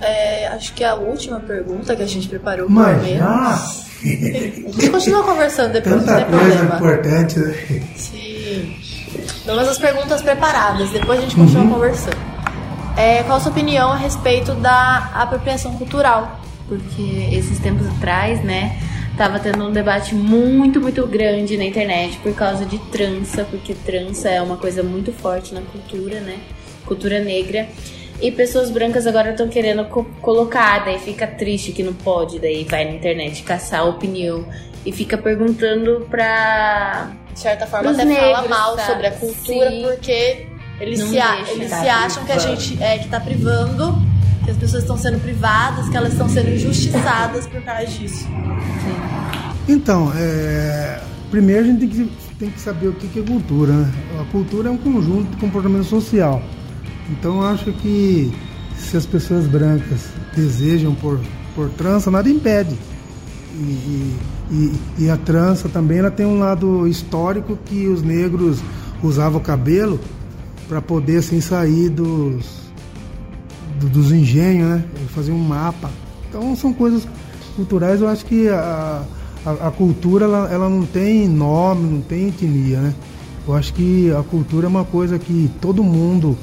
É, 0.00 0.48
acho 0.48 0.74
que 0.74 0.84
a 0.84 0.94
última 0.94 1.40
pergunta 1.40 1.96
que 1.96 2.02
a 2.02 2.06
gente 2.06 2.28
preparou 2.28 2.68
Mas 2.68 3.06
já? 3.08 3.26
a 4.04 4.72
gente 4.72 4.90
continua 4.90 5.22
conversando 5.22 5.72
depois, 5.72 6.04
Tanta 6.04 6.20
não 6.20 6.26
tem 6.26 6.38
coisa 6.38 6.66
problema. 6.66 6.76
importante, 6.76 7.38
né? 7.38 7.82
Sim. 7.96 8.76
Todas 9.44 9.68
as 9.68 9.78
perguntas 9.78 10.22
preparadas, 10.22 10.90
depois 10.90 11.18
a 11.18 11.22
gente 11.22 11.36
continua 11.36 11.62
uhum. 11.62 11.70
conversando. 11.70 12.18
É, 12.96 13.22
qual 13.22 13.38
a 13.38 13.40
sua 13.40 13.52
opinião 13.52 13.92
a 13.92 13.96
respeito 13.96 14.54
da 14.54 15.10
apropriação 15.14 15.72
cultural? 15.76 16.40
Porque 16.68 17.28
esses 17.32 17.58
tempos 17.58 17.86
atrás, 17.86 18.42
né, 18.42 18.78
tava 19.16 19.38
tendo 19.38 19.64
um 19.64 19.72
debate 19.72 20.14
muito, 20.14 20.80
muito 20.80 21.06
grande 21.06 21.56
na 21.56 21.64
internet 21.64 22.18
por 22.18 22.34
causa 22.34 22.64
de 22.64 22.78
trança, 22.90 23.44
porque 23.50 23.74
trança 23.74 24.28
é 24.28 24.42
uma 24.42 24.56
coisa 24.56 24.82
muito 24.82 25.12
forte 25.12 25.54
na 25.54 25.60
cultura, 25.60 26.20
né? 26.20 26.38
Cultura 26.84 27.20
negra. 27.20 27.68
E 28.20 28.30
pessoas 28.30 28.70
brancas 28.70 29.06
agora 29.06 29.30
estão 29.30 29.48
querendo 29.48 29.84
co 29.86 30.04
colocar, 30.22 30.84
daí 30.84 30.98
fica 30.98 31.26
triste 31.26 31.72
que 31.72 31.82
não 31.82 31.92
pode, 31.92 32.38
daí 32.38 32.64
vai 32.64 32.84
na 32.84 32.92
internet 32.92 33.42
caçar 33.42 33.86
opinião 33.86 34.46
e 34.84 34.92
fica 34.92 35.18
perguntando 35.18 36.06
pra. 36.08 37.10
De 37.32 37.40
certa 37.40 37.66
forma, 37.66 37.90
até 37.90 38.04
negros, 38.04 38.30
fala 38.30 38.48
mal 38.48 38.76
tá? 38.76 38.86
sobre 38.86 39.06
a 39.08 39.10
cultura, 39.10 39.70
Sim. 39.70 39.82
porque 39.82 40.46
eles, 40.80 41.00
se, 41.00 41.18
eles 41.18 41.70
se 41.70 41.88
acham 41.88 42.24
que 42.24 42.32
a 42.32 42.38
gente 42.38 42.82
é 42.82 42.98
que 42.98 43.08
tá 43.08 43.20
privando, 43.20 43.94
que 44.44 44.50
as 44.50 44.56
pessoas 44.56 44.84
estão 44.84 44.96
sendo 44.96 45.20
privadas, 45.20 45.86
que 45.90 45.96
elas 45.96 46.12
estão 46.12 46.28
sendo 46.30 46.48
injustiçadas 46.48 47.46
por 47.46 47.60
causa 47.62 47.86
disso. 47.86 48.24
Sim. 48.24 49.16
Então, 49.68 50.10
é, 50.16 51.00
primeiro 51.30 51.62
a 51.62 51.66
gente 51.66 51.80
tem 51.80 51.88
que, 51.88 52.10
tem 52.38 52.50
que 52.50 52.60
saber 52.60 52.88
o 52.88 52.92
que 52.94 53.18
é 53.18 53.22
cultura. 53.22 53.72
Né? 53.72 53.92
A 54.20 54.24
cultura 54.32 54.68
é 54.68 54.72
um 54.72 54.78
conjunto 54.78 55.30
de 55.30 55.36
comportamento 55.36 55.84
social. 55.84 56.40
Então 57.10 57.40
eu 57.40 57.46
acho 57.46 57.72
que 57.72 58.32
se 58.76 58.96
as 58.96 59.06
pessoas 59.06 59.46
brancas 59.46 60.08
desejam 60.34 60.94
por, 60.94 61.20
por 61.54 61.68
trança, 61.70 62.10
nada 62.10 62.28
impede. 62.28 62.76
E, 63.54 64.14
e, 64.50 64.72
e, 64.98 65.10
a 65.10 65.16
trança 65.16 65.68
também 65.68 65.98
ela 65.98 66.10
tem 66.10 66.26
um 66.26 66.38
lado 66.38 66.86
histórico 66.86 67.58
que 67.64 67.86
os 67.86 68.02
negros 68.02 68.58
usavam 69.02 69.40
o 69.40 69.42
cabelo 69.42 69.98
para 70.68 70.82
poder 70.82 71.18
assim 71.18 71.40
sair 71.40 71.88
dos, 71.88 72.44
do, 73.80 73.88
dos 73.88 74.12
engenhos, 74.12 74.68
né? 74.68 74.84
Fazer 75.14 75.32
um 75.32 75.38
mapa. 75.38 75.90
Então 76.28 76.54
são 76.54 76.72
coisas 76.72 77.08
culturais, 77.56 78.02
eu 78.02 78.08
acho 78.08 78.26
que 78.26 78.46
a, 78.50 79.02
a, 79.44 79.68
a 79.68 79.70
cultura 79.70 80.26
ela, 80.26 80.52
ela 80.52 80.68
não 80.68 80.84
tem 80.84 81.26
nome, 81.26 81.90
não 81.90 82.02
tem 82.02 82.28
etnia, 82.28 82.80
né? 82.80 82.94
Eu 83.48 83.54
acho 83.54 83.72
que 83.72 84.12
a 84.12 84.22
cultura 84.22 84.66
é 84.66 84.68
uma 84.68 84.84
coisa 84.84 85.18
que 85.18 85.50
todo 85.62 85.82
mundo 85.82 86.36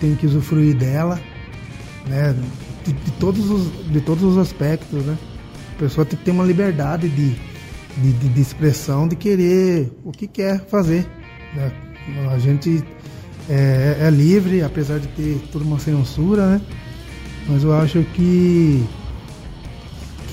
tem 0.00 0.14
que 0.14 0.26
usufruir 0.26 0.76
dela, 0.76 1.20
né? 2.06 2.34
De, 2.84 2.92
de, 2.92 3.10
todos, 3.12 3.50
os, 3.50 3.90
de 3.90 4.00
todos 4.00 4.22
os 4.24 4.38
aspectos, 4.38 5.04
né? 5.04 5.16
A 5.76 5.78
pessoa 5.78 6.04
tem 6.04 6.18
que 6.18 6.24
ter 6.24 6.30
uma 6.30 6.44
liberdade 6.44 7.08
de, 7.08 7.36
de, 7.96 8.12
de, 8.12 8.28
de 8.28 8.40
expressão, 8.40 9.06
de 9.06 9.16
querer 9.16 9.92
o 10.04 10.10
que 10.10 10.26
quer 10.26 10.64
fazer. 10.66 11.06
Né? 11.54 11.72
A 12.32 12.38
gente 12.38 12.82
é, 13.48 13.98
é, 14.00 14.10
livre, 14.10 14.62
apesar 14.62 14.98
de 14.98 15.08
ter 15.08 15.40
toda 15.52 15.64
uma 15.64 15.78
censura, 15.78 16.46
né? 16.46 16.60
Mas 17.46 17.64
eu 17.64 17.72
acho 17.72 18.02
que, 18.14 18.84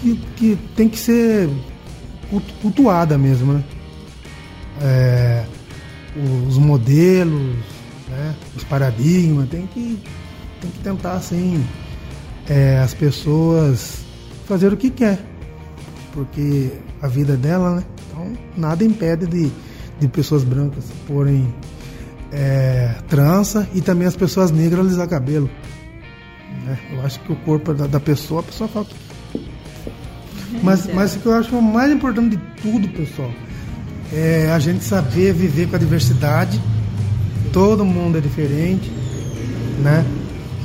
que, 0.01 0.19
que 0.35 0.59
tem 0.75 0.89
que 0.89 0.97
ser 0.97 1.49
cultuada 2.61 3.17
mesmo, 3.17 3.53
né? 3.53 3.63
É, 4.81 5.45
os 6.47 6.57
modelos, 6.57 7.55
né? 8.15 8.35
os 8.55 8.63
paradigmas, 8.63 9.49
tem 9.49 9.67
que, 9.67 9.99
tem 10.61 10.71
que 10.71 10.79
tentar 10.79 11.13
assim 11.13 11.63
é, 12.49 12.79
as 12.79 12.93
pessoas 12.93 13.99
fazer 14.45 14.71
o 14.71 14.77
que 14.77 14.89
quer, 14.89 15.19
porque 16.13 16.71
a 17.01 17.07
vida 17.07 17.33
é 17.33 17.37
dela, 17.37 17.77
né? 17.77 17.83
Então 18.09 18.33
nada 18.55 18.83
impede 18.83 19.27
de, 19.27 19.51
de 19.99 20.07
pessoas 20.07 20.43
brancas 20.43 20.85
porem 21.07 21.53
é, 22.31 22.95
trança 23.07 23.67
e 23.73 23.81
também 23.81 24.07
as 24.07 24.15
pessoas 24.15 24.51
negras 24.51 24.85
alisar 24.85 25.07
cabelo. 25.07 25.49
Né? 26.65 26.77
Eu 26.93 27.01
acho 27.05 27.19
que 27.21 27.31
o 27.31 27.35
corpo 27.37 27.73
da, 27.73 27.87
da 27.87 27.99
pessoa, 27.99 28.41
a 28.41 28.43
pessoa 28.43 28.67
fala. 28.67 28.87
Mas, 30.63 30.87
mas 30.87 31.15
o 31.15 31.19
que 31.19 31.25
eu 31.25 31.33
acho 31.33 31.61
mais 31.61 31.91
importante 31.91 32.37
de 32.37 32.41
tudo, 32.61 32.87
pessoal, 32.89 33.29
é 34.13 34.49
a 34.51 34.57
gente 34.57 34.85
saber 34.85 35.33
viver 35.33 35.67
com 35.67 35.75
a 35.75 35.79
diversidade 35.79 36.61
todo 37.55 37.85
mundo 37.85 38.17
é 38.17 38.21
diferente, 38.21 38.91
né? 39.81 40.05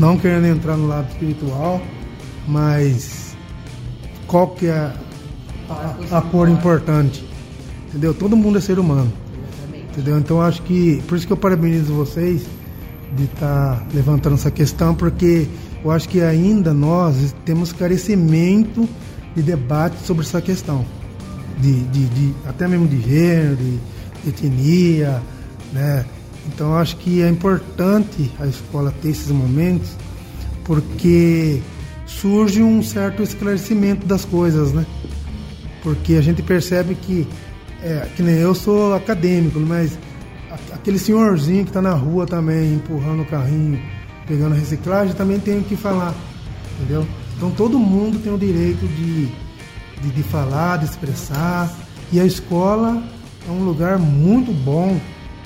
Não 0.00 0.18
querendo 0.18 0.46
entrar 0.46 0.76
no 0.76 0.88
lado 0.88 1.08
espiritual, 1.08 1.80
mas 2.48 3.36
qual 4.26 4.48
que 4.48 4.66
é 4.66 4.92
a, 5.68 6.18
a 6.18 6.20
cor 6.20 6.48
importante? 6.48 7.24
Entendeu? 7.86 8.12
Todo 8.12 8.36
mundo 8.36 8.58
é 8.58 8.60
ser 8.60 8.80
humano. 8.80 9.12
Entendeu? 9.72 10.18
Então 10.18 10.42
acho 10.42 10.62
que. 10.62 11.00
Por 11.06 11.16
isso 11.16 11.28
que 11.28 11.32
eu 11.32 11.36
parabenizo 11.36 11.92
vocês 11.92 12.44
de 13.16 13.22
estar 13.22 13.76
tá 13.76 13.86
levantando 13.94 14.34
essa 14.34 14.50
questão, 14.50 14.92
porque 14.92 15.46
eu 15.84 15.92
acho 15.92 16.08
que 16.08 16.20
ainda 16.20 16.74
nós 16.74 17.32
temos 17.44 17.72
carecimento 17.72 18.88
de 19.36 19.42
debate 19.42 19.94
sobre 20.04 20.24
essa 20.24 20.40
questão. 20.40 20.84
De, 21.56 21.84
de, 21.84 22.06
de 22.06 22.34
até 22.48 22.66
mesmo 22.66 22.88
de 22.88 23.00
gênero, 23.00 23.54
de 23.54 23.78
etnia, 24.28 25.22
né? 25.72 26.04
Então 26.46 26.76
acho 26.76 26.96
que 26.96 27.22
é 27.22 27.28
importante 27.28 28.30
a 28.38 28.46
escola 28.46 28.92
ter 29.02 29.10
esses 29.10 29.30
momentos 29.30 29.90
porque 30.64 31.60
surge 32.06 32.62
um 32.62 32.82
certo 32.82 33.22
esclarecimento 33.22 34.06
das 34.06 34.24
coisas, 34.24 34.72
né? 34.72 34.86
Porque 35.82 36.14
a 36.14 36.20
gente 36.20 36.42
percebe 36.42 36.94
que, 36.94 37.26
é, 37.82 38.06
que 38.14 38.22
nem 38.22 38.36
eu 38.36 38.54
sou 38.54 38.94
acadêmico, 38.94 39.58
mas 39.60 39.98
aquele 40.72 40.98
senhorzinho 40.98 41.64
que 41.64 41.70
está 41.70 41.80
na 41.80 41.94
rua 41.94 42.26
também 42.26 42.74
empurrando 42.74 43.22
o 43.22 43.26
carrinho, 43.26 43.80
pegando 44.26 44.54
reciclagem, 44.54 45.14
também 45.14 45.38
tem 45.38 45.62
que 45.62 45.76
falar, 45.76 46.14
entendeu? 46.76 47.06
Então 47.36 47.50
todo 47.50 47.78
mundo 47.78 48.18
tem 48.18 48.32
o 48.32 48.38
direito 48.38 48.86
de, 48.86 49.26
de, 50.02 50.10
de 50.14 50.22
falar, 50.24 50.78
de 50.78 50.84
expressar, 50.84 51.74
e 52.12 52.20
a 52.20 52.24
escola 52.24 53.02
é 53.48 53.50
um 53.50 53.64
lugar 53.64 53.98
muito 53.98 54.52
bom 54.52 55.00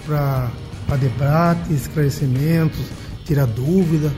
para 0.06 0.50
para 0.86 0.96
debate, 0.96 1.72
esclarecimentos, 1.72 2.86
tirar 3.24 3.46
dúvida, 3.46 4.12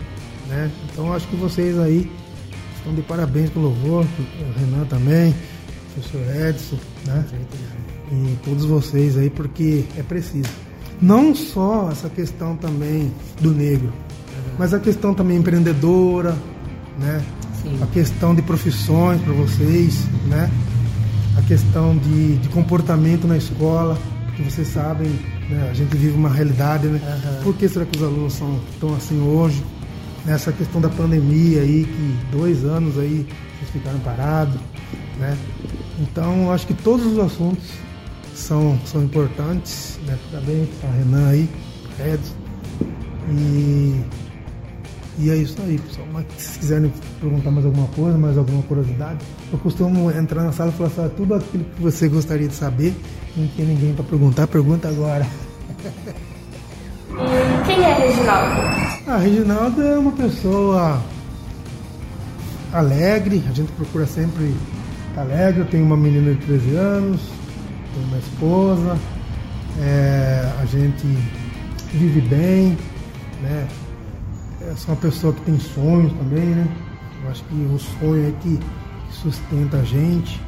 né? 0.48 0.70
Então 0.90 1.12
acho 1.12 1.26
que 1.28 1.36
vocês 1.36 1.78
aí 1.78 2.10
estão 2.76 2.94
de 2.94 3.02
parabéns 3.02 3.50
pelo 3.50 3.66
louvor, 3.66 4.04
o 4.04 4.58
Renan 4.58 4.84
também, 4.86 5.30
o 5.30 5.94
professor 5.94 6.48
Edson, 6.48 6.78
né? 7.06 7.24
E 8.12 8.36
todos 8.44 8.64
vocês 8.64 9.16
aí, 9.16 9.28
porque 9.30 9.84
é 9.96 10.02
preciso. 10.02 10.48
Não 11.00 11.34
só 11.34 11.90
essa 11.90 12.08
questão 12.08 12.56
também 12.56 13.12
do 13.40 13.50
negro, 13.52 13.92
mas 14.58 14.72
a 14.72 14.78
questão 14.78 15.12
também 15.12 15.38
empreendedora, 15.38 16.36
né? 16.98 17.22
Sim. 17.62 17.78
A 17.82 17.86
questão 17.86 18.34
de 18.34 18.42
profissões 18.42 19.20
para 19.20 19.32
vocês, 19.32 20.04
né? 20.26 20.50
A 21.36 21.42
questão 21.42 21.96
de, 21.96 22.36
de 22.38 22.48
comportamento 22.48 23.26
na 23.26 23.36
escola, 23.36 23.98
que 24.36 24.42
vocês 24.42 24.68
sabem 24.68 25.10
né? 25.48 25.68
A 25.70 25.74
gente 25.74 25.96
vive 25.96 26.16
uma 26.16 26.28
realidade, 26.28 26.86
né? 26.86 27.00
Uhum. 27.02 27.42
Por 27.44 27.56
que 27.56 27.68
será 27.68 27.84
que 27.84 27.96
os 27.96 28.02
alunos 28.02 28.32
são 28.32 28.60
tão 28.80 28.94
assim 28.94 29.20
hoje? 29.20 29.62
Nessa 30.24 30.52
questão 30.52 30.80
da 30.80 30.88
pandemia 30.88 31.60
aí, 31.60 31.84
que 31.84 32.36
dois 32.36 32.64
anos 32.64 32.98
aí 32.98 33.26
vocês 33.58 33.70
ficaram 33.72 33.98
parados, 34.00 34.60
né? 35.18 35.36
Então, 36.00 36.52
acho 36.52 36.66
que 36.66 36.74
todos 36.74 37.06
os 37.06 37.18
assuntos 37.18 37.64
são, 38.34 38.78
são 38.84 39.04
importantes, 39.04 39.98
né? 40.06 40.18
Parabéns 40.30 40.68
a 40.82 40.86
Renan 40.98 41.28
aí, 41.28 41.48
Edson. 42.00 42.34
E 43.30 44.00
E 45.18 45.30
é 45.30 45.36
isso 45.36 45.56
aí, 45.62 45.78
pessoal. 45.78 46.06
Mas 46.12 46.26
se 46.36 46.58
quiserem 46.58 46.92
perguntar 47.20 47.50
mais 47.50 47.64
alguma 47.64 47.86
coisa, 47.88 48.18
mais 48.18 48.36
alguma 48.36 48.62
curiosidade, 48.64 49.18
eu 49.52 49.58
costumo 49.58 50.10
entrar 50.10 50.44
na 50.44 50.52
sala 50.52 50.70
e 50.70 50.74
falar 50.74 50.88
assim, 50.88 51.14
tudo 51.16 51.34
aquilo 51.34 51.64
que 51.64 51.82
você 51.82 52.08
gostaria 52.08 52.48
de 52.48 52.54
saber, 52.54 52.94
não 53.36 53.46
tem 53.48 53.64
ninguém 53.64 53.94
para 53.94 54.04
perguntar, 54.04 54.46
pergunta 54.46 54.88
agora. 54.88 55.26
E 57.10 57.64
quem 57.66 57.82
é 57.82 57.94
Reginaldo? 57.94 58.60
A 59.06 59.16
Reginaldo 59.16 59.82
é 59.82 59.98
uma 59.98 60.12
pessoa 60.12 61.02
alegre, 62.72 63.42
a 63.48 63.52
gente 63.52 63.72
procura 63.72 64.06
sempre 64.06 64.54
estar 65.08 65.22
alegre. 65.22 65.60
Eu 65.60 65.66
tenho 65.66 65.84
uma 65.84 65.96
menina 65.96 66.34
de 66.34 66.44
13 66.44 66.76
anos, 66.76 67.20
tenho 67.94 68.06
uma 68.06 68.18
esposa, 68.18 68.98
é, 69.80 70.52
a 70.60 70.64
gente 70.66 71.06
vive 71.92 72.20
bem, 72.20 72.76
né? 73.42 73.66
Eu 74.66 74.76
sou 74.76 74.94
uma 74.94 75.00
pessoa 75.00 75.32
que 75.32 75.40
tem 75.42 75.60
sonhos 75.60 76.12
também, 76.14 76.46
né? 76.46 76.68
Eu 77.22 77.30
acho 77.30 77.44
que 77.44 77.54
o 77.54 77.78
sonho 77.78 78.28
é 78.28 78.32
que 78.42 78.58
sustenta 79.12 79.76
a 79.76 79.84
gente. 79.84 80.40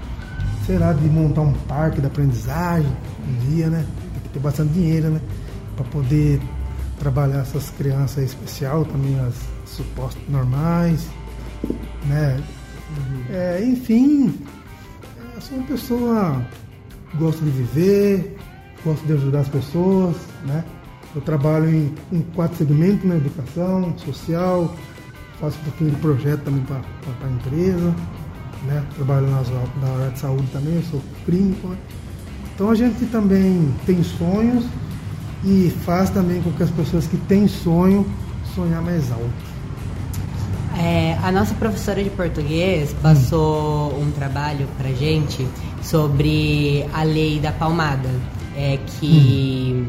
Será 0.67 0.93
de 0.93 1.09
montar 1.09 1.43
um 1.43 1.53
parque 1.53 2.01
de 2.01 2.09
aprendizagem 2.09 2.91
um 3.29 3.49
dia, 3.49 3.71
né? 3.71 3.87
Tem 4.13 4.23
que 4.23 4.29
ter 4.31 4.41
bastante 4.41 4.73
dinheiro, 4.73 5.11
né? 5.11 5.21
Para 5.77 5.85
poder 5.85 6.41
trabalhar 6.99 7.39
essas 7.39 7.71
crianças 7.71 8.25
especial, 8.25 8.85
também 8.85 9.19
as 9.21 9.35
supostas 9.65 10.23
normais, 10.29 11.07
né? 12.07 12.43
É, 13.31 13.65
enfim, 13.65 14.35
eu 15.35 15.41
sou 15.41 15.59
uma 15.59 15.67
pessoa 15.69 16.47
que 17.11 17.17
gosta 17.19 17.45
de 17.45 17.51
viver, 17.53 18.37
gosto 18.85 19.07
de 19.07 19.13
ajudar 19.13 19.41
as 19.41 19.49
pessoas, 19.49 20.17
né? 20.45 20.65
Eu 21.15 21.21
trabalho 21.23 21.69
em, 21.69 21.95
em 22.13 22.23
quatro 22.35 22.57
segmentos, 22.59 23.05
né? 23.05 23.17
Educação, 23.17 23.95
social, 23.99 24.75
faço 25.41 25.59
um 25.59 25.65
pouquinho 25.65 25.91
de 25.91 25.97
projeto 25.97 26.43
também 26.43 26.63
para 26.65 26.77
a 26.77 27.31
empresa, 27.31 27.95
né? 28.67 28.85
Trabalho 28.95 29.31
nas, 29.31 29.49
na 29.49 29.89
área 29.95 30.11
de 30.11 30.19
saúde 30.19 30.47
também, 30.53 30.77
eu 30.77 30.83
sou 30.83 31.03
clínico, 31.25 31.69
né? 31.69 31.77
Então 32.55 32.71
a 32.71 32.75
gente 32.75 33.07
também 33.07 33.73
tem 33.87 34.03
sonhos 34.03 34.65
e 35.45 35.73
faz 35.85 36.11
também 36.11 36.43
com 36.43 36.51
que 36.53 36.63
as 36.63 36.71
pessoas 36.71 37.07
que 37.07 37.17
têm 37.17 37.47
sonho 37.47 38.05
sonhar 38.55 38.83
mais 38.83 39.11
alto. 39.13 39.49
É, 40.77 41.17
a 41.23 41.33
nossa 41.33 41.55
professora 41.55 42.03
de 42.03 42.11
português 42.11 42.95
passou 43.03 43.99
um 44.01 44.11
trabalho 44.13 44.69
pra 44.77 44.91
gente 44.91 45.47
sobre 45.83 46.87
a 46.93 47.03
lei 47.03 47.41
da 47.41 47.53
palmada. 47.53 48.09
É 48.57 48.79
que. 48.87 49.87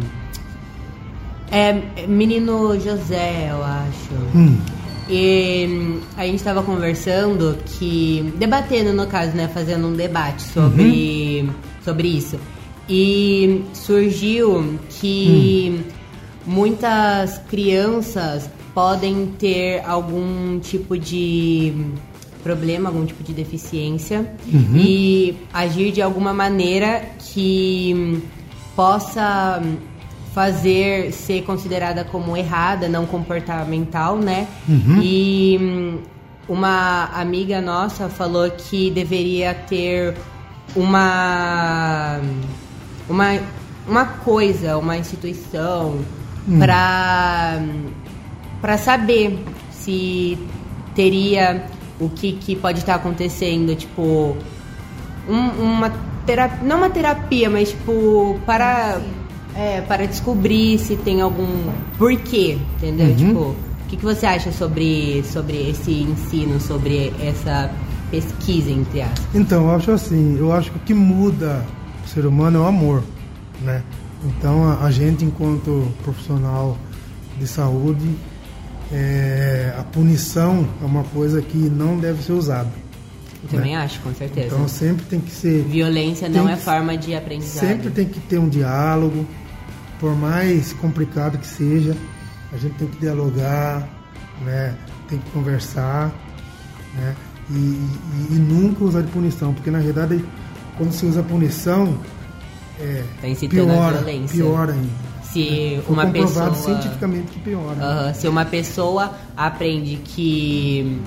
É 1.51 2.05
menino 2.07 2.79
José, 2.79 3.49
eu 3.51 3.63
acho. 3.63 4.13
Hum. 4.35 4.57
E 5.09 5.67
hum, 5.67 6.01
a 6.15 6.25
gente 6.25 6.35
estava 6.35 6.61
conversando 6.61 7.57
que. 7.65 8.33
debatendo 8.37 8.93
no 8.93 9.07
caso, 9.07 9.35
né? 9.35 9.47
Fazendo 9.47 9.87
um 9.87 9.93
debate 9.93 10.43
sobre, 10.43 11.49
sobre 11.83 12.07
isso. 12.07 12.39
E 12.87 13.63
surgiu 13.73 14.79
que 14.89 15.83
muitas 16.45 17.39
crianças 17.49 18.49
podem 18.73 19.27
ter 19.37 19.83
algum 19.85 20.59
tipo 20.59 20.97
de 20.97 21.73
problema, 22.43 22.89
algum 22.89 23.05
tipo 23.05 23.23
de 23.23 23.33
deficiência 23.33 24.31
e 24.75 25.35
agir 25.53 25.91
de 25.91 26.01
alguma 26.01 26.33
maneira 26.33 27.03
que 27.19 28.21
possa 28.75 29.61
fazer 30.33 31.11
ser 31.11 31.43
considerada 31.43 32.03
como 32.03 32.35
errada, 32.37 32.87
não 32.87 33.05
comportamental, 33.05 34.17
né? 34.17 34.47
E 35.01 35.57
hum, 35.59 35.97
uma 36.47 37.05
amiga 37.13 37.59
nossa 37.61 38.09
falou 38.09 38.49
que 38.51 38.89
deveria 38.91 39.53
ter 39.53 40.15
uma 40.75 42.19
uma 43.09 43.39
uma 43.87 44.05
coisa, 44.05 44.77
uma 44.77 44.97
instituição 44.97 45.99
para 46.59 47.59
para 48.61 48.77
saber 48.77 49.43
se 49.71 50.37
teria 50.95 51.63
o 51.99 52.09
que, 52.09 52.33
que 52.33 52.55
pode 52.55 52.79
estar 52.79 52.95
acontecendo, 52.95 53.75
tipo 53.75 54.35
um- 55.27 55.61
uma 55.63 55.91
terapia, 56.25 56.59
não 56.63 56.77
uma 56.77 56.89
terapia, 56.89 57.49
mas 57.49 57.69
tipo 57.69 58.39
para 58.45 58.99
é, 59.55 59.81
para 59.81 60.05
descobrir 60.07 60.77
se 60.79 60.95
tem 60.95 61.21
algum 61.21 61.71
porquê, 61.97 62.57
entendeu? 62.77 63.15
Tipo, 63.15 63.39
o 63.39 63.55
que, 63.87 63.97
que 63.97 64.03
você 64.03 64.25
acha 64.25 64.51
sobre 64.51 65.23
sobre 65.23 65.69
esse 65.69 65.91
ensino, 65.91 66.59
sobre 66.59 67.13
essa 67.21 67.71
pesquisa 68.11 68.69
entre 68.69 69.01
aspas? 69.01 69.25
Então, 69.33 69.65
eu 69.65 69.75
acho 69.75 69.91
assim, 69.91 70.37
eu 70.37 70.51
acho 70.51 70.71
que 70.71 70.77
o 70.77 70.81
que 70.81 70.93
muda 70.93 71.65
o 72.05 72.07
ser 72.07 72.25
humano 72.25 72.59
é 72.59 72.61
o 72.61 72.65
amor, 72.65 73.03
né? 73.61 73.83
Então, 74.23 74.69
a, 74.69 74.85
a 74.85 74.91
gente, 74.91 75.23
enquanto 75.23 75.87
profissional 76.03 76.77
de 77.37 77.47
saúde, 77.47 78.15
é, 78.91 79.73
a 79.77 79.83
punição 79.83 80.67
é 80.81 80.85
uma 80.85 81.03
coisa 81.03 81.41
que 81.41 81.57
não 81.57 81.97
deve 81.97 82.23
ser 82.23 82.33
usada. 82.33 82.69
Eu 83.43 83.49
também 83.49 83.75
acho, 83.75 83.99
com 84.01 84.13
certeza. 84.13 84.47
Então, 84.55 84.67
sempre 84.67 85.05
tem 85.05 85.19
que 85.19 85.31
ser... 85.31 85.63
Violência 85.63 86.27
não 86.27 86.47
é 86.49 86.55
que- 86.55 86.61
forma 86.61 86.97
de 86.97 87.15
aprendizagem. 87.15 87.69
Sempre 87.69 87.89
tem 87.91 88.05
que 88.07 88.19
ter 88.19 88.37
um 88.37 88.49
diálogo, 88.49 89.25
por 89.99 90.15
mais 90.15 90.73
complicado 90.73 91.37
que 91.37 91.47
seja, 91.47 91.95
a 92.51 92.57
gente 92.57 92.73
tem 92.75 92.87
que 92.87 92.97
dialogar, 92.99 93.87
né? 94.43 94.75
tem 95.07 95.17
que 95.19 95.29
conversar, 95.31 96.11
né? 96.95 97.15
e, 97.49 97.53
e- 97.55 98.27
e 98.31 98.35
nunca 98.35 98.83
usar 98.83 99.01
de 99.01 99.11
punição, 99.11 99.53
porque 99.53 99.71
na 99.71 99.79
verdade, 99.79 100.23
quando 100.77 100.91
se 100.91 101.05
usa 101.05 101.23
punição, 101.23 101.97
é, 102.79 103.03
Tá 103.21 103.27
piora, 103.49 104.03
piora 104.31 104.73
ainda. 104.73 105.09
Se 105.23 105.79
Foi 105.85 105.93
uma 105.95 106.07
pessoa 106.07 106.53
cientificamente 106.55 107.27
que 107.31 107.39
piora. 107.39 107.77
Aham, 107.79 108.13
se 108.15 108.27
uma 108.27 108.45
pessoa 108.45 109.13
aprende 109.37 109.97
que 109.97 110.99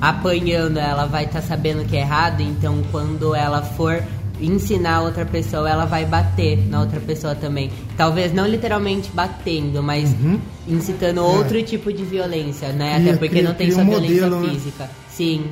apanhando 0.00 0.78
ela 0.78 1.06
vai 1.06 1.24
estar 1.24 1.42
sabendo 1.42 1.84
que 1.84 1.96
é 1.96 2.00
errado, 2.00 2.40
então 2.40 2.82
quando 2.90 3.34
ela 3.34 3.62
for 3.62 4.02
ensinar 4.40 5.02
outra 5.02 5.26
pessoa, 5.26 5.68
ela 5.68 5.84
vai 5.84 6.06
bater 6.06 6.66
na 6.68 6.80
outra 6.80 6.98
pessoa 6.98 7.34
também. 7.34 7.70
Talvez 7.96 8.32
não 8.32 8.46
literalmente 8.46 9.10
batendo, 9.12 9.82
mas 9.82 10.14
incitando 10.66 11.18
outro 11.22 11.62
tipo 11.62 11.92
de 11.92 12.02
violência, 12.04 12.72
né? 12.72 12.94
Cria- 12.94 13.10
Até 13.10 13.18
porque 13.18 13.28
cria- 13.28 13.42
não 13.42 13.54
tem 13.54 13.70
só 13.70 13.82
um 13.82 13.90
violência 13.90 14.26
modelo, 14.28 14.46
né? 14.46 14.52
física. 14.54 14.90
Sim. 15.10 15.44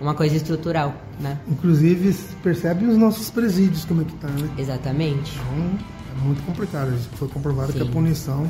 Uma 0.00 0.14
coisa 0.14 0.34
estrutural, 0.34 0.94
né? 1.20 1.38
Inclusive, 1.46 2.12
percebe 2.42 2.86
os 2.86 2.96
nossos 2.96 3.30
presídios 3.30 3.84
como 3.84 4.00
é 4.00 4.04
que 4.04 4.14
tá, 4.14 4.26
né? 4.28 4.48
Exatamente. 4.58 5.32
Então, 5.36 5.78
é 6.20 6.24
muito 6.26 6.42
complicado. 6.44 6.92
Foi 7.14 7.28
comprovado 7.28 7.72
que 7.72 7.78
Sim. 7.78 7.88
a 7.88 7.92
punição 7.92 8.46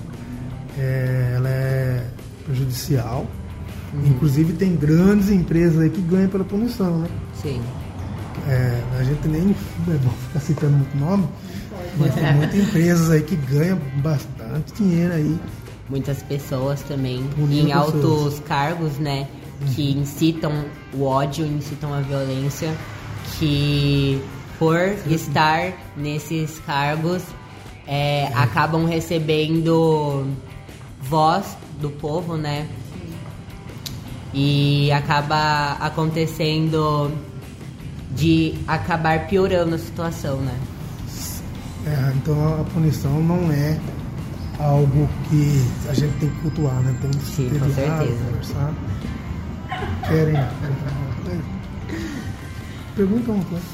é, 0.78 1.33
ela 1.37 1.48
é 1.48 2.04
prejudicial. 2.46 3.26
Uhum. 3.92 4.07
Inclusive, 4.07 4.53
tem 4.53 4.76
grandes 4.76 5.31
empresas 5.31 5.81
aí 5.81 5.90
que 5.90 6.00
ganham 6.00 6.29
pela 6.29 6.44
punição, 6.44 6.98
né? 6.98 7.09
Sim. 7.42 7.61
É, 8.48 8.81
a 8.98 9.03
gente 9.03 9.26
nem 9.29 9.50
é 9.88 9.98
bom 9.98 10.11
ficar 10.29 10.40
citando 10.40 10.76
muito 10.76 10.96
nome, 10.96 11.29
mas 11.98 12.14
tem 12.14 12.33
muitas 12.35 12.55
empresas 12.61 13.11
aí 13.11 13.22
que 13.22 13.37
ganham 13.37 13.79
bastante 13.96 14.72
dinheiro 14.76 15.12
aí. 15.12 15.38
muitas 15.88 16.22
pessoas 16.22 16.81
também 16.83 17.22
Punindo 17.35 17.68
em 17.68 17.72
altos 17.72 17.94
pessoas. 18.00 18.40
cargos, 18.46 18.98
né, 18.98 19.26
que 19.74 19.90
incitam 19.92 20.64
o 20.94 21.03
ódio, 21.05 21.44
incitam 21.44 21.92
a 21.92 22.00
violência, 22.00 22.72
que 23.38 24.22
por 24.59 24.79
estar 25.07 25.72
nesses 25.96 26.59
cargos 26.61 27.22
é, 27.87 28.29
acabam 28.35 28.85
recebendo 28.87 30.26
voz 31.03 31.57
do 31.81 31.91
povo, 31.91 32.36
né? 32.36 32.66
E 34.33 34.91
acaba 34.93 35.72
acontecendo 35.81 37.11
de 38.12 38.55
acabar 38.66 39.26
piorando 39.26 39.74
a 39.74 39.78
situação, 39.78 40.37
né? 40.39 40.55
É, 41.87 42.12
então 42.16 42.61
a 42.61 42.64
punição 42.64 43.22
não 43.22 43.51
é 43.51 43.78
algo 44.59 45.09
que 45.28 45.64
a 45.89 45.95
gente 45.95 46.12
tem 46.18 46.28
que 46.28 46.41
cultuar, 46.41 46.74
né? 46.83 46.95
Tem 47.01 47.11
que 47.11 47.24
Sim, 47.24 47.51
com 47.59 47.72
certeza. 47.72 48.24
conversar. 48.24 48.74
Querem? 50.07 50.37
Pergunta 52.95 53.33
uma 53.33 53.45
coisa. 53.45 53.64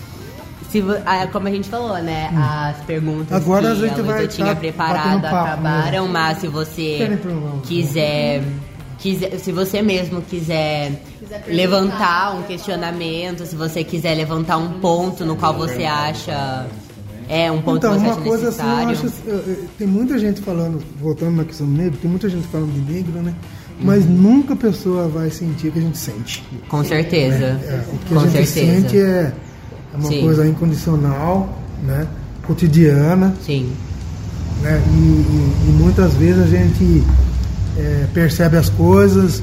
Se 0.71 0.83
ah, 1.07 1.27
como 1.33 1.49
a 1.49 1.51
gente 1.51 1.69
falou, 1.69 1.97
né? 2.03 2.29
As 2.37 2.77
perguntas 2.85 3.31
Hum. 3.33 3.37
Agora 3.37 3.63
que 3.63 3.67
a 3.67 3.75
gente 3.75 4.01
Luísa 4.01 4.03
vai 4.03 4.29
tinha 4.29 4.47
tá 4.49 4.57
preparado 4.57 5.23
papo 5.23 5.37
acabaram, 5.37 5.91
mesmo. 5.91 6.09
mas 6.09 6.39
se 6.39 6.49
você 6.49 6.97
Querem 6.99 7.17
perguntar? 7.17 7.67
Quiser, 8.99 9.31
quiser, 9.31 9.39
se 9.39 9.53
você 9.53 9.83
mesmo 9.83 10.21
quiser 10.23 11.03
levantar 11.49 12.35
um 12.37 12.43
questionamento, 12.43 13.45
se 13.47 13.57
você 13.57 13.83
quiser 13.85 14.15
levantar 14.15 14.57
um 14.57 14.81
ponto 14.81 15.25
no 15.25 15.37
qual 15.37 15.55
você 15.55 15.85
acha 15.85 16.67
é 17.29 17.51
um 17.51 17.61
ponto 17.61 17.79
então, 17.79 17.93
que 17.95 17.99
você 17.99 18.05
uma 18.07 18.13
acha 18.13 18.21
coisa 18.23 18.49
assim, 18.49 18.61
eu 18.63 18.87
necessário. 18.87 19.09
acho, 19.09 19.29
eu- 19.29 19.55
eu- 19.55 19.69
tem 19.77 19.87
muita 19.87 20.17
gente 20.19 20.41
falando, 20.43 20.81
voltando 21.01 21.37
na 21.37 21.45
questão 21.45 21.67
do 21.67 21.73
negro, 21.77 21.99
tem 22.01 22.09
muita 22.11 22.29
gente 22.29 22.47
falando 22.49 22.73
de 22.73 22.93
negro, 22.93 23.21
né? 23.21 23.35
mas 23.81 24.07
nunca 24.07 24.55
a 24.55 24.57
pessoa 24.57 25.07
vai 25.09 25.29
sentir 25.29 25.69
o 25.69 25.73
que 25.73 25.79
a 25.79 25.83
gente 25.83 25.99
sente. 25.99 26.43
Com 26.69 26.83
certeza. 26.85 27.45
É, 27.45 27.85
o 27.93 27.99
que 27.99 28.15
Com 28.15 28.21
a 28.21 28.27
gente 28.29 28.47
certeza. 28.47 28.81
sente 28.81 28.97
é, 28.99 29.33
é 29.93 29.97
uma 29.99 30.09
Sim. 30.09 30.21
coisa 30.23 30.47
incondicional, 30.47 31.59
né? 31.83 32.07
cotidiana, 32.47 33.35
Sim. 33.45 33.71
né? 34.63 34.81
E, 34.89 34.99
e- 34.99 35.69
e 35.69 35.73
muitas 35.73 36.15
vezes 36.15 36.43
a 36.45 36.47
gente 36.47 37.03
é, 37.79 38.07
percebe 38.12 38.57
as 38.57 38.68
coisas 38.70 39.43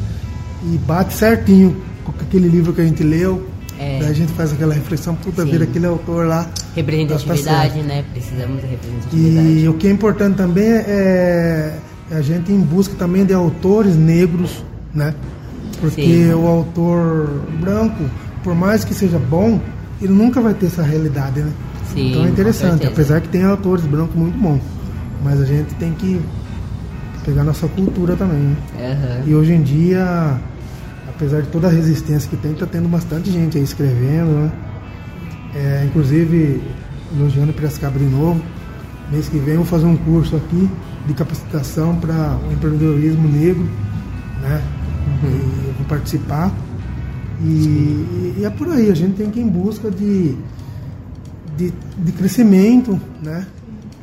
e 0.63 0.77
bate 0.79 1.13
certinho 1.13 1.75
com 2.03 2.11
aquele 2.11 2.47
livro 2.47 2.73
que 2.73 2.81
a 2.81 2.85
gente 2.85 3.03
leu. 3.03 3.49
É. 3.79 3.99
Daí 3.99 4.09
a 4.09 4.13
gente 4.13 4.31
faz 4.33 4.53
aquela 4.53 4.73
reflexão, 4.73 5.15
puta 5.15 5.43
vida, 5.43 5.63
aquele 5.63 5.85
autor 5.85 6.27
lá. 6.27 6.47
Representatividade, 6.75 7.79
Tá 7.79 7.83
né? 7.83 8.05
Precisamos 8.11 8.61
de 8.61 8.67
representatividade. 8.67 9.47
E 9.47 9.67
o 9.67 9.73
que 9.73 9.87
é 9.87 9.91
importante 9.91 10.37
também 10.37 10.65
é 10.65 11.79
é 12.13 12.17
a 12.17 12.21
gente 12.21 12.51
em 12.51 12.59
busca 12.59 12.93
também 12.95 13.25
de 13.25 13.33
autores 13.33 13.95
negros, 13.95 14.63
né? 14.93 15.13
Porque 15.79 16.01
Sim. 16.03 16.33
o 16.33 16.47
autor 16.47 17.27
branco, 17.59 18.03
por 18.43 18.55
mais 18.55 18.83
que 18.83 18.93
seja 18.93 19.17
bom, 19.17 19.59
ele 20.01 20.13
nunca 20.13 20.39
vai 20.41 20.53
ter 20.53 20.67
essa 20.67 20.83
realidade, 20.83 21.41
né? 21.41 21.51
Sim, 21.93 22.11
então 22.11 22.25
é 22.25 22.29
interessante, 22.29 22.85
apesar 22.85 23.21
que 23.21 23.29
tem 23.29 23.43
autores 23.43 23.85
brancos 23.85 24.15
muito 24.15 24.37
bons, 24.37 24.61
mas 25.23 25.41
a 25.41 25.45
gente 25.45 25.73
tem 25.75 25.93
que 25.93 26.21
pegar 27.23 27.43
nossa 27.43 27.67
cultura 27.67 28.15
também. 28.15 28.39
Né? 28.39 28.57
Aham. 28.79 29.23
E 29.29 29.35
hoje 29.35 29.53
em 29.53 29.61
dia, 29.61 30.37
apesar 31.09 31.41
de 31.41 31.47
toda 31.47 31.67
a 31.67 31.71
resistência 31.71 32.29
que 32.29 32.37
tem, 32.37 32.53
tá 32.53 32.65
tendo 32.65 32.87
bastante 32.87 33.31
gente 33.31 33.57
aí 33.57 33.63
escrevendo, 33.63 34.29
né? 34.31 34.51
É, 35.55 35.83
inclusive, 35.85 36.61
elogiando 37.15 37.53
Piracicaba 37.53 37.97
de 37.99 38.05
novo, 38.05 38.41
mês 39.11 39.29
que 39.29 39.37
vem 39.37 39.53
eu 39.53 39.57
vou 39.61 39.65
fazer 39.65 39.85
um 39.85 39.95
curso 39.95 40.35
aqui 40.35 40.67
de 41.07 41.13
capacitação 41.13 41.95
para 41.97 42.37
o 42.49 42.51
empreendedorismo 42.53 43.27
negro, 43.27 43.63
né? 44.41 44.61
E 45.23 45.67
eu 45.67 45.73
vou 45.77 45.85
participar. 45.87 46.51
E, 47.41 47.45
e- 47.45 48.35
e 48.39 48.45
é 48.45 48.49
por 48.49 48.67
aí, 48.69 48.89
a 48.89 48.95
gente 48.95 49.15
tem 49.15 49.29
que 49.29 49.39
ir 49.39 49.43
em 49.43 49.47
busca 49.49 49.91
de, 49.91 50.35
de, 51.57 51.71
de 51.97 52.11
crescimento, 52.13 52.99
né? 53.21 53.45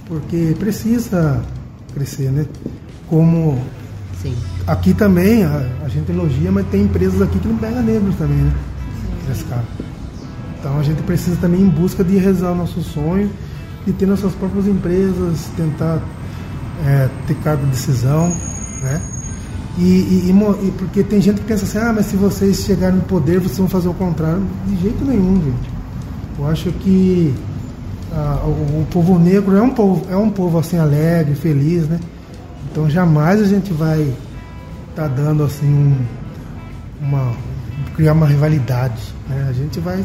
Porque 0.06 0.54
precisa 0.58 1.42
crescer, 1.94 2.30
né? 2.30 2.46
Como 3.10 3.58
Sim. 4.22 4.34
Aqui 4.66 4.94
também 4.94 5.44
a, 5.44 5.66
a 5.84 5.88
gente 5.88 6.10
elogia, 6.12 6.50
mas 6.52 6.66
tem 6.68 6.82
empresas 6.82 7.20
aqui 7.22 7.38
que 7.38 7.48
não 7.48 7.56
pegam 7.56 7.82
negros 7.82 8.14
também, 8.16 8.36
né? 8.38 8.52
Então 10.58 10.78
a 10.78 10.82
gente 10.82 11.02
precisa 11.02 11.36
também 11.40 11.60
em 11.62 11.68
busca 11.68 12.04
de 12.04 12.16
realizar 12.18 12.52
o 12.52 12.54
nosso 12.54 12.82
sonho 12.82 13.30
e 13.86 13.92
ter 13.92 14.06
nossas 14.06 14.32
próprias 14.34 14.66
empresas, 14.66 15.48
tentar 15.56 16.00
é, 16.86 17.08
ter 17.26 17.34
cargo 17.36 17.64
de 17.64 17.70
decisão, 17.70 18.28
né? 18.82 19.00
E, 19.78 19.82
e- 19.82 20.30
e 20.30 20.70
porque 20.72 21.02
tem 21.02 21.20
gente 21.20 21.40
que 21.40 21.46
pensa 21.46 21.64
assim, 21.64 21.78
ah, 21.78 21.92
mas 21.94 22.06
se 22.06 22.16
vocês 22.16 22.58
chegarem 22.58 22.96
no 22.96 23.02
poder, 23.04 23.38
vocês 23.40 23.56
vão 23.58 23.68
fazer 23.68 23.88
o 23.88 23.94
contrário. 23.94 24.42
De 24.66 24.76
jeito 24.82 25.02
nenhum, 25.04 25.36
gente. 25.36 25.70
Eu 26.38 26.46
acho 26.48 26.70
que 26.72 27.32
ah, 28.12 28.40
o, 28.44 28.82
o 28.82 28.86
povo 28.90 29.18
negro 29.18 29.56
é 29.56 29.62
um 29.62 29.70
povo, 29.70 30.06
é 30.10 30.16
um 30.16 30.28
povo 30.30 30.58
assim 30.58 30.76
alegre, 30.76 31.34
feliz, 31.34 31.88
né? 31.88 31.98
Então 32.70 32.88
jamais 32.88 33.40
a 33.40 33.44
gente 33.44 33.72
vai 33.72 34.14
estar 34.90 35.08
dando 35.08 35.42
assim 35.44 35.66
um, 35.66 35.96
uma 37.06 37.32
criar 37.96 38.12
uma 38.12 38.26
rivalidade, 38.26 39.00
né? 39.28 39.46
A 39.48 39.52
gente 39.52 39.80
vai 39.80 40.04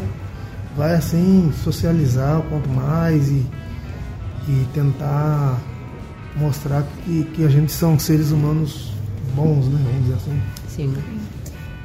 vai 0.76 0.94
assim 0.94 1.50
socializar 1.64 2.40
quanto 2.50 2.68
mais 2.68 3.28
e, 3.28 3.44
e 4.48 4.66
tentar 4.74 5.58
mostrar 6.36 6.84
que, 7.04 7.24
que 7.34 7.44
a 7.44 7.48
gente 7.48 7.72
são 7.72 7.98
seres 7.98 8.30
humanos 8.30 8.92
bons, 9.34 9.66
né? 9.68 9.80
Vamos 9.84 10.00
dizer 10.02 10.14
assim. 10.14 10.42
Sim. 10.68 10.94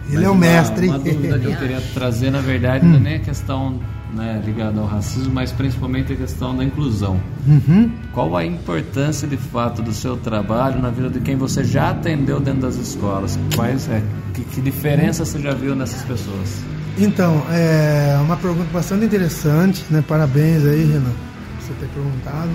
Ele 0.07 0.15
Mas 0.17 0.23
é 0.25 0.29
o 0.29 0.32
uma- 0.32 0.39
mestre. 0.41 0.88
Uma 0.88 0.99
dúvida 0.99 1.39
que 1.39 1.45
eu 1.45 1.55
queria 1.57 1.82
trazer, 1.93 2.32
na 2.32 2.41
verdade, 2.41 2.86
não 2.86 2.97
é 2.97 2.99
nem 2.99 3.15
a 3.15 3.19
questão 3.19 3.79
né, 4.14 4.41
ligada 4.45 4.80
ao 4.80 4.86
racismo, 4.86 5.34
mas 5.34 5.51
principalmente 5.51 6.14
a 6.14 6.16
questão 6.16 6.55
da 6.55 6.64
inclusão. 6.64 7.20
Uhum. 7.47 7.91
Qual 8.14 8.36
a 8.36 8.45
importância 8.45 9.28
de 9.28 9.38
fato 9.38 9.82
do 9.82 9.93
seu 9.93 10.18
trabalho 10.18 10.82
na 10.82 10.89
vida 10.89 11.09
de 11.09 11.20
quem 11.20 11.36
você 11.36 11.64
já 11.64 11.91
atendeu 11.91 12.39
dentro 12.39 12.62
das 12.62 12.76
escolas? 12.76 13.39
Quais 13.55 13.89
é, 13.89 14.01
que, 14.34 14.43
que 14.43 14.62
diferença 14.62 15.26
você 15.26 15.39
já 15.39 15.53
viu 15.53 15.76
nessas 15.76 16.03
pessoas? 16.03 16.62
Então, 16.97 17.41
é 17.49 18.18
uma 18.22 18.36
pergunta 18.36 18.70
bastante 18.72 19.05
interessante, 19.05 19.84
né? 19.89 20.03
Parabéns 20.05 20.66
aí, 20.66 20.84
Renan, 20.84 21.03
por 21.03 21.62
você 21.62 21.74
ter 21.80 21.88
perguntado. 21.88 22.49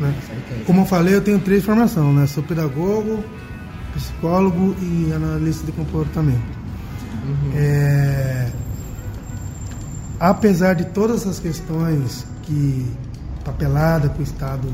Né? 0.00 0.14
Como 0.66 0.80
eu 0.80 0.86
falei, 0.86 1.14
eu 1.14 1.20
tenho 1.20 1.38
três 1.38 1.64
formações, 1.64 2.14
né? 2.14 2.26
Sou 2.26 2.42
pedagogo, 2.42 3.22
psicólogo 3.94 4.74
e 4.80 5.12
analista 5.12 5.66
de 5.66 5.72
comportamento. 5.72 6.62
É, 7.54 8.48
apesar 10.22 10.74
de 10.74 10.84
todas 10.84 11.22
essas 11.22 11.40
questões 11.40 12.24
que 12.44 12.86
papelada 13.44 14.08
que 14.08 14.20
o 14.20 14.22
Estado 14.22 14.68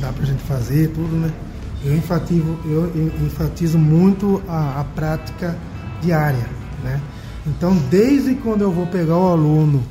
dá 0.00 0.12
pra 0.12 0.24
gente 0.24 0.40
fazer, 0.44 0.88
tudo, 0.92 1.16
né? 1.16 1.32
Eu 1.84 1.96
enfatizo, 1.96 2.56
eu, 2.64 2.92
enfatizo 3.26 3.76
muito 3.76 4.40
a, 4.48 4.80
a 4.80 4.84
prática 4.84 5.56
diária, 6.00 6.46
né? 6.84 7.00
Então, 7.44 7.76
desde 7.90 8.36
quando 8.36 8.62
eu 8.62 8.70
vou 8.70 8.86
pegar 8.86 9.16
o 9.16 9.26
aluno 9.26 9.82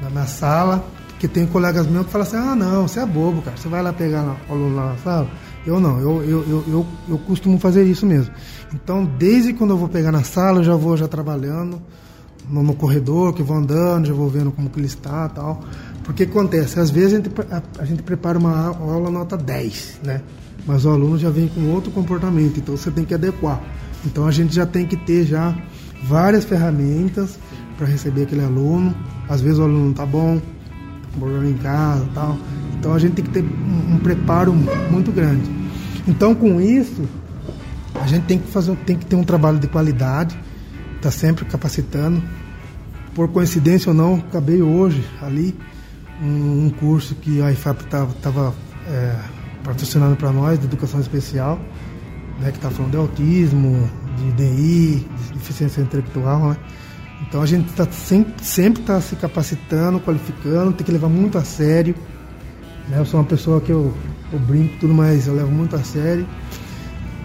na, 0.00 0.08
na 0.08 0.26
sala, 0.26 0.82
porque 1.08 1.28
tem 1.28 1.46
colegas 1.46 1.86
meus 1.86 2.06
que 2.06 2.12
falam 2.12 2.26
assim, 2.26 2.36
ah, 2.36 2.56
não, 2.56 2.88
você 2.88 3.00
é 3.00 3.06
bobo, 3.06 3.42
cara, 3.42 3.56
você 3.58 3.68
vai 3.68 3.82
lá 3.82 3.92
pegar 3.92 4.34
o 4.48 4.52
aluno 4.52 4.76
lá 4.76 4.92
na 4.92 4.96
sala? 4.96 5.28
Eu 5.66 5.78
não, 5.78 6.00
eu, 6.00 6.22
eu, 6.22 6.44
eu, 6.48 6.64
eu, 6.68 6.86
eu 7.06 7.18
costumo 7.18 7.58
fazer 7.58 7.84
isso 7.84 8.06
mesmo. 8.06 8.32
Então, 8.72 9.04
desde 9.04 9.52
quando 9.52 9.70
eu 9.70 9.78
vou 9.78 9.90
pegar 9.90 10.10
na 10.10 10.22
sala, 10.22 10.60
eu 10.60 10.64
já 10.64 10.74
vou 10.74 10.96
já 10.96 11.06
trabalhando 11.06 11.82
no, 12.48 12.74
corredor, 12.74 13.32
que 13.32 13.42
vou 13.42 13.56
andando, 13.56 14.06
já 14.06 14.14
vou 14.14 14.28
vendo 14.28 14.50
como 14.52 14.68
que 14.68 14.78
ele 14.78 14.86
está 14.86 15.28
tal. 15.28 15.62
Porque 16.02 16.24
acontece, 16.24 16.78
às 16.78 16.90
vezes 16.90 17.14
a 17.14 17.16
gente, 17.16 17.30
a, 17.50 17.62
a 17.82 17.84
gente 17.84 18.02
prepara 18.02 18.38
uma 18.38 18.68
aula 18.68 19.10
nota 19.10 19.36
10, 19.36 20.00
né? 20.04 20.20
Mas 20.66 20.84
o 20.84 20.90
aluno 20.90 21.18
já 21.18 21.30
vem 21.30 21.48
com 21.48 21.70
outro 21.70 21.90
comportamento, 21.90 22.58
então 22.58 22.76
você 22.76 22.90
tem 22.90 23.04
que 23.04 23.14
adequar. 23.14 23.60
Então 24.04 24.26
a 24.26 24.30
gente 24.30 24.54
já 24.54 24.66
tem 24.66 24.86
que 24.86 24.96
ter 24.96 25.24
já 25.24 25.56
várias 26.04 26.44
ferramentas 26.44 27.38
para 27.76 27.86
receber 27.86 28.22
aquele 28.24 28.44
aluno. 28.44 28.94
Às 29.28 29.40
vezes 29.40 29.58
o 29.58 29.62
aluno 29.62 29.84
não 29.84 29.90
está 29.90 30.06
bom, 30.06 30.40
problema 31.18 31.46
em 31.46 31.56
casa 31.56 32.06
tal. 32.14 32.36
Então 32.78 32.92
a 32.92 32.98
gente 32.98 33.14
tem 33.14 33.24
que 33.24 33.30
ter 33.30 33.42
um, 33.42 33.94
um 33.94 33.98
preparo 33.98 34.52
muito 34.90 35.10
grande. 35.12 35.50
Então 36.06 36.34
com 36.34 36.60
isso, 36.60 37.02
a 37.94 38.06
gente 38.06 38.24
tem 38.24 38.38
que 38.38 38.50
fazer, 38.50 38.76
tem 38.84 38.96
que 38.96 39.06
ter 39.06 39.16
um 39.16 39.24
trabalho 39.24 39.58
de 39.58 39.68
qualidade, 39.68 40.38
tá 41.04 41.10
sempre 41.10 41.44
capacitando. 41.44 42.22
Por 43.14 43.28
coincidência 43.28 43.90
ou 43.90 43.94
não, 43.94 44.16
acabei 44.16 44.60
hoje 44.60 45.04
ali 45.22 45.54
um, 46.22 46.66
um 46.66 46.70
curso 46.70 47.14
que 47.14 47.40
a 47.42 47.52
IFAP 47.52 47.82
estava 47.84 48.52
patrocinando 49.62 50.16
para 50.16 50.32
nós 50.32 50.58
de 50.58 50.66
educação 50.66 51.00
especial, 51.00 51.58
né, 52.40 52.50
que 52.50 52.56
está 52.58 52.70
falando 52.70 52.90
de 52.92 52.96
autismo, 52.96 53.88
de 54.18 54.32
DI, 54.32 55.06
de 55.28 55.32
deficiência 55.34 55.80
intelectual, 55.80 56.50
né? 56.50 56.56
Então 57.26 57.40
a 57.40 57.46
gente 57.46 57.72
tá 57.72 57.86
sempre 57.90 58.44
sempre 58.44 58.82
está 58.82 59.00
se 59.00 59.16
capacitando, 59.16 59.98
qualificando, 60.00 60.72
tem 60.72 60.84
que 60.84 60.92
levar 60.92 61.08
muito 61.08 61.38
a 61.38 61.44
sério. 61.44 61.94
Né? 62.88 62.98
Eu 62.98 63.06
sou 63.06 63.20
uma 63.20 63.26
pessoa 63.26 63.60
que 63.60 63.70
eu, 63.70 63.94
eu 64.32 64.38
brinco 64.40 64.74
e 64.74 64.78
tudo, 64.78 64.92
mas 64.92 65.26
eu 65.26 65.34
levo 65.34 65.50
muito 65.50 65.74
a 65.74 65.82
sério. 65.82 66.26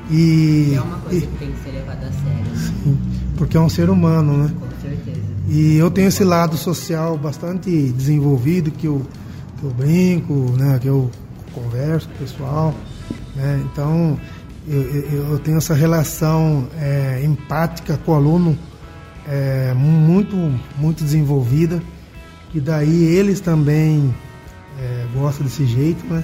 E, 0.10 0.74
É 0.76 0.82
uma 0.82 0.98
coisa 1.00 1.18
e- 1.18 1.28
que 1.28 1.38
tem 1.38 1.52
que 1.52 1.60
ser 1.60 1.72
levada 1.72 2.08
a 2.08 2.12
sério, 2.12 2.56
Sim, 2.84 2.99
porque 3.40 3.56
é 3.56 3.60
um 3.60 3.70
ser 3.70 3.90
humano, 3.90 4.44
né? 4.44 4.54
com 4.60 4.82
certeza. 4.82 5.18
E 5.48 5.78
eu 5.78 5.90
tenho 5.90 6.10
esse 6.10 6.26
lado 6.26 6.58
social 6.58 7.18
bastante 7.18 7.72
desenvolvido 7.94 8.70
que 8.70 8.86
eu, 8.86 9.02
que 9.58 9.64
eu 9.64 9.72
brinco, 9.72 10.34
né? 10.58 10.78
Que 10.78 10.88
eu 10.88 11.10
converso 11.54 12.08
com 12.10 12.16
o 12.16 12.18
pessoal, 12.18 12.76
né? 13.36 13.64
Então 13.72 14.20
eu, 14.68 14.82
eu, 14.82 15.32
eu 15.32 15.40
tenho 15.40 15.58
essa 15.58 15.74
relação 15.74 16.68
é, 16.78 17.22
empática 17.24 17.98
com 18.06 18.12
o 18.12 18.16
aluno 18.16 18.58
é, 19.26 19.74
muito 19.74 20.36
muito 20.78 21.04
desenvolvida 21.04 21.82
que 22.52 22.60
daí 22.60 23.06
eles 23.06 23.40
também 23.40 24.14
é, 24.80 25.06
gostam 25.16 25.46
desse 25.46 25.66
jeito, 25.66 26.06
né? 26.14 26.24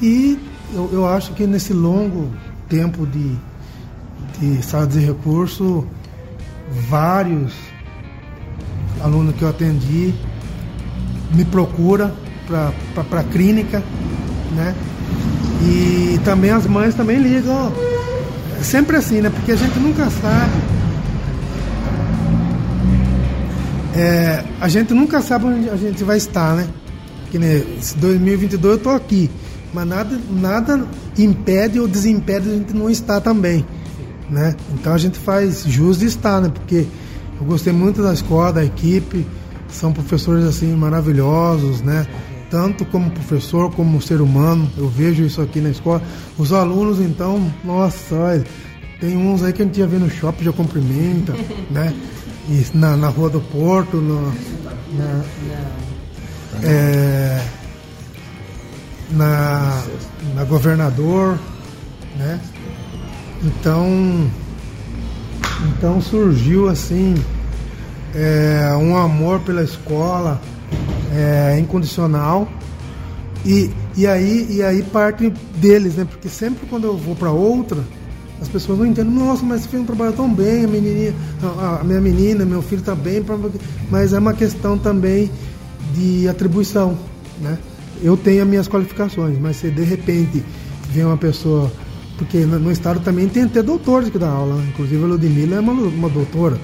E 0.00 0.38
eu, 0.72 0.88
eu 0.92 1.06
acho 1.06 1.34
que 1.34 1.44
nesse 1.46 1.72
longo 1.72 2.30
tempo 2.68 3.06
de, 3.06 3.36
de 4.38 4.62
sala 4.62 4.86
de 4.86 4.98
recurso, 5.00 5.86
vários 6.88 7.52
alunos 9.00 9.34
que 9.34 9.42
eu 9.42 9.48
atendi 9.48 10.14
me 11.34 11.44
procura 11.44 12.14
para 12.46 13.20
a 13.20 13.24
clínica, 13.24 13.82
né? 14.54 14.74
E 15.62 16.20
também 16.24 16.50
as 16.50 16.66
mães 16.66 16.94
também 16.94 17.18
ligam. 17.18 17.72
É 18.58 18.62
sempre 18.62 18.96
assim, 18.96 19.20
né? 19.20 19.30
Porque 19.30 19.52
a 19.52 19.56
gente 19.56 19.78
nunca 19.78 20.10
sabe. 20.10 20.52
É, 23.94 24.44
a 24.60 24.68
gente 24.68 24.94
nunca 24.94 25.20
sabe 25.20 25.46
onde 25.46 25.68
a 25.68 25.76
gente 25.76 26.02
vai 26.02 26.16
estar, 26.16 26.54
né? 26.54 26.66
Que 27.30 27.38
nem 27.38 27.64
esse 27.78 27.96
2022 27.98 28.76
eu 28.76 28.82
tô 28.82 28.90
aqui, 28.90 29.30
mas 29.72 29.86
nada, 29.86 30.18
nada 30.30 30.86
impede 31.18 31.78
ou 31.78 31.86
desimpede 31.86 32.48
a 32.48 32.52
gente 32.52 32.74
não 32.74 32.90
estar 32.90 33.20
também, 33.20 33.64
né? 34.32 34.56
Então 34.72 34.94
a 34.94 34.98
gente 34.98 35.18
faz 35.18 35.64
jus 35.64 35.98
de 35.98 36.06
estar, 36.06 36.40
né? 36.40 36.48
Porque 36.48 36.86
eu 37.38 37.46
gostei 37.46 37.72
muito 37.72 38.02
da 38.02 38.12
escola, 38.12 38.54
da 38.54 38.64
equipe, 38.64 39.26
são 39.68 39.92
professores 39.92 40.44
assim 40.44 40.74
maravilhosos, 40.74 41.82
né? 41.82 42.06
Tanto 42.50 42.84
como 42.86 43.10
professor 43.10 43.70
como 43.72 44.00
ser 44.00 44.20
humano, 44.20 44.70
eu 44.76 44.88
vejo 44.88 45.22
isso 45.22 45.40
aqui 45.40 45.60
na 45.60 45.70
escola. 45.70 46.02
Os 46.38 46.52
alunos, 46.52 46.98
então, 46.98 47.52
nossa, 47.64 48.14
olha, 48.14 48.44
tem 49.00 49.16
uns 49.16 49.42
aí 49.42 49.52
que 49.52 49.62
a 49.62 49.64
gente 49.64 49.78
já 49.78 49.86
vê 49.86 49.98
no 49.98 50.10
shopping, 50.10 50.44
já 50.44 50.52
cumprimenta, 50.52 51.34
né? 51.70 51.94
E 52.48 52.64
na, 52.76 52.96
na 52.96 53.08
Rua 53.08 53.30
do 53.30 53.40
Porto, 53.40 53.98
no, 53.98 54.32
na, 54.96 55.24
é, 56.62 57.42
na, 59.12 59.82
na 60.34 60.44
Governador, 60.44 61.38
né? 62.18 62.40
Então, 63.44 64.30
então 65.66 66.00
surgiu 66.00 66.68
assim 66.68 67.14
é, 68.14 68.74
um 68.76 68.96
amor 68.96 69.40
pela 69.40 69.62
escola 69.62 70.40
é, 71.12 71.58
incondicional 71.58 72.48
e, 73.44 73.70
e 73.96 74.06
aí 74.06 74.46
e 74.48 74.62
aí 74.62 74.82
parte 74.82 75.30
deles, 75.56 75.96
né? 75.96 76.04
Porque 76.04 76.28
sempre 76.28 76.66
quando 76.66 76.84
eu 76.84 76.96
vou 76.96 77.16
para 77.16 77.30
outra 77.30 77.82
as 78.42 78.48
pessoas 78.48 78.80
não 78.80 78.86
entendem, 78.86 79.12
nossa, 79.12 79.44
mas 79.44 79.66
fez 79.66 79.80
um 79.80 79.86
trabalho 79.86 80.12
tão 80.14 80.28
bem, 80.28 80.64
a 80.64 80.68
menininha, 80.68 81.14
a, 81.60 81.78
a 81.80 81.84
minha 81.84 82.00
menina, 82.00 82.44
meu 82.44 82.60
filho 82.60 82.80
está 82.80 82.92
bem, 82.92 83.24
mas 83.88 84.12
é 84.12 84.18
uma 84.18 84.34
questão 84.34 84.76
também 84.76 85.30
de 85.94 86.28
atribuição, 86.28 86.98
né? 87.40 87.56
Eu 88.02 88.16
tenho 88.16 88.42
as 88.42 88.48
minhas 88.48 88.66
qualificações, 88.66 89.38
mas 89.38 89.58
se 89.58 89.70
de 89.70 89.84
repente 89.84 90.42
vem 90.90 91.04
uma 91.04 91.16
pessoa, 91.16 91.70
porque 92.22 92.46
no, 92.46 92.70
estado 92.70 93.00
também 93.00 93.28
tem 93.28 93.42
até 93.42 93.60
doutores 93.60 94.08
que 94.08 94.16
dá 94.16 94.28
aula, 94.28 94.54
né? 94.54 94.66
inclusive 94.68 95.02
a 95.02 95.06
Ludmilla 95.08 95.56
é 95.56 95.60
uma, 95.60 95.72
uma 95.72 96.08
doutora, 96.08 96.56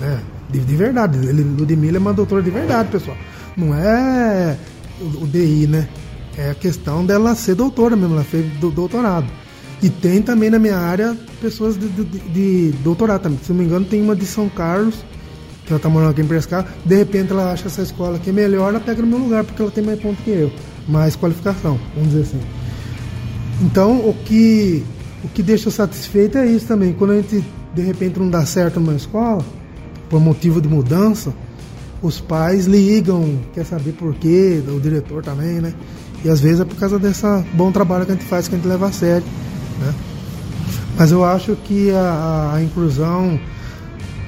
né? 0.00 0.20
De, 0.48 0.60
de 0.60 0.76
verdade, 0.76 1.18
ele, 1.26 1.42
Ludmilla 1.42 1.96
é 1.96 2.00
uma 2.00 2.12
doutora 2.12 2.40
de 2.40 2.50
verdade, 2.50 2.88
pessoal. 2.88 3.16
Não 3.56 3.74
é 3.74 4.56
o, 5.00 5.24
o 5.24 5.26
DI, 5.26 5.66
né? 5.66 5.88
É 6.38 6.50
a 6.50 6.54
questão 6.54 7.04
dela 7.04 7.34
ser 7.34 7.56
doutora 7.56 7.96
mesmo, 7.96 8.14
ela 8.14 8.22
fez 8.22 8.46
do, 8.60 8.70
doutorado. 8.70 9.26
E 9.82 9.90
tem 9.90 10.22
também 10.22 10.50
na 10.50 10.58
minha 10.60 10.78
área 10.78 11.16
pessoas 11.40 11.76
de, 11.76 11.88
de, 11.88 12.04
de 12.04 12.72
doutorado 12.84 13.22
também. 13.22 13.40
Se 13.42 13.50
não 13.50 13.58
me 13.58 13.64
engano, 13.64 13.84
tem 13.84 14.00
uma 14.00 14.14
de 14.14 14.24
São 14.24 14.48
Carlos, 14.48 14.94
que 15.66 15.72
ela 15.72 15.78
está 15.78 15.88
morando 15.88 16.12
aqui 16.12 16.20
em 16.20 16.26
Prescar. 16.26 16.64
De 16.84 16.94
repente 16.94 17.32
ela 17.32 17.50
acha 17.50 17.66
essa 17.66 17.82
escola 17.82 18.18
aqui 18.18 18.30
melhor, 18.30 18.68
ela 18.68 18.80
pega 18.80 19.02
no 19.02 19.08
meu 19.08 19.18
lugar, 19.18 19.42
porque 19.42 19.60
ela 19.60 19.70
tem 19.70 19.82
mais 19.82 20.00
ponto 20.00 20.22
que 20.22 20.30
eu. 20.30 20.52
Mais 20.86 21.16
qualificação, 21.16 21.76
vamos 21.96 22.10
dizer 22.10 22.22
assim. 22.22 22.61
Então, 23.62 24.08
o 24.08 24.14
que, 24.24 24.84
o 25.22 25.28
que 25.28 25.42
deixa 25.42 25.70
satisfeito 25.70 26.36
é 26.36 26.46
isso 26.46 26.66
também. 26.66 26.92
Quando 26.92 27.12
a 27.12 27.16
gente, 27.16 27.44
de 27.74 27.82
repente, 27.82 28.18
não 28.18 28.28
dá 28.28 28.44
certo 28.44 28.80
numa 28.80 28.96
escola, 28.96 29.44
por 30.10 30.20
motivo 30.20 30.60
de 30.60 30.68
mudança, 30.68 31.32
os 32.02 32.20
pais 32.20 32.66
ligam, 32.66 33.38
quer 33.54 33.64
saber 33.64 33.92
por 33.92 34.14
quê, 34.14 34.62
o 34.66 34.80
diretor 34.80 35.22
também, 35.22 35.60
né? 35.60 35.72
E 36.24 36.28
às 36.28 36.40
vezes 36.40 36.60
é 36.60 36.64
por 36.64 36.76
causa 36.76 36.98
desse 36.98 37.24
bom 37.54 37.70
trabalho 37.70 38.04
que 38.04 38.12
a 38.12 38.14
gente 38.14 38.26
faz, 38.26 38.48
que 38.48 38.54
a 38.54 38.58
gente 38.58 38.66
leva 38.66 38.88
a 38.88 38.92
sério. 38.92 39.26
Né? 39.80 39.94
Mas 40.96 41.12
eu 41.12 41.24
acho 41.24 41.56
que 41.56 41.90
a, 41.92 42.52
a 42.54 42.62
inclusão 42.62 43.38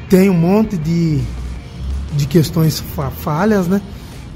tem 0.09 0.30
um 0.30 0.35
monte 0.35 0.76
de, 0.76 1.20
de 2.16 2.26
questões 2.26 2.82
falhas, 3.18 3.66
né? 3.66 3.82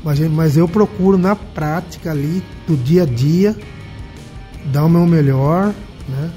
Mas, 0.05 0.19
mas 0.21 0.57
eu 0.57 0.69
procuro 0.69 1.17
na 1.17 1.35
prática 1.35 2.11
ali, 2.11 2.43
do 2.67 2.77
dia 2.77 3.03
a 3.05 3.07
dia, 3.07 3.57
dar 4.73 4.85
o 4.85 4.89
meu 4.89 5.07
melhor, 5.07 5.75
né? 6.09 6.31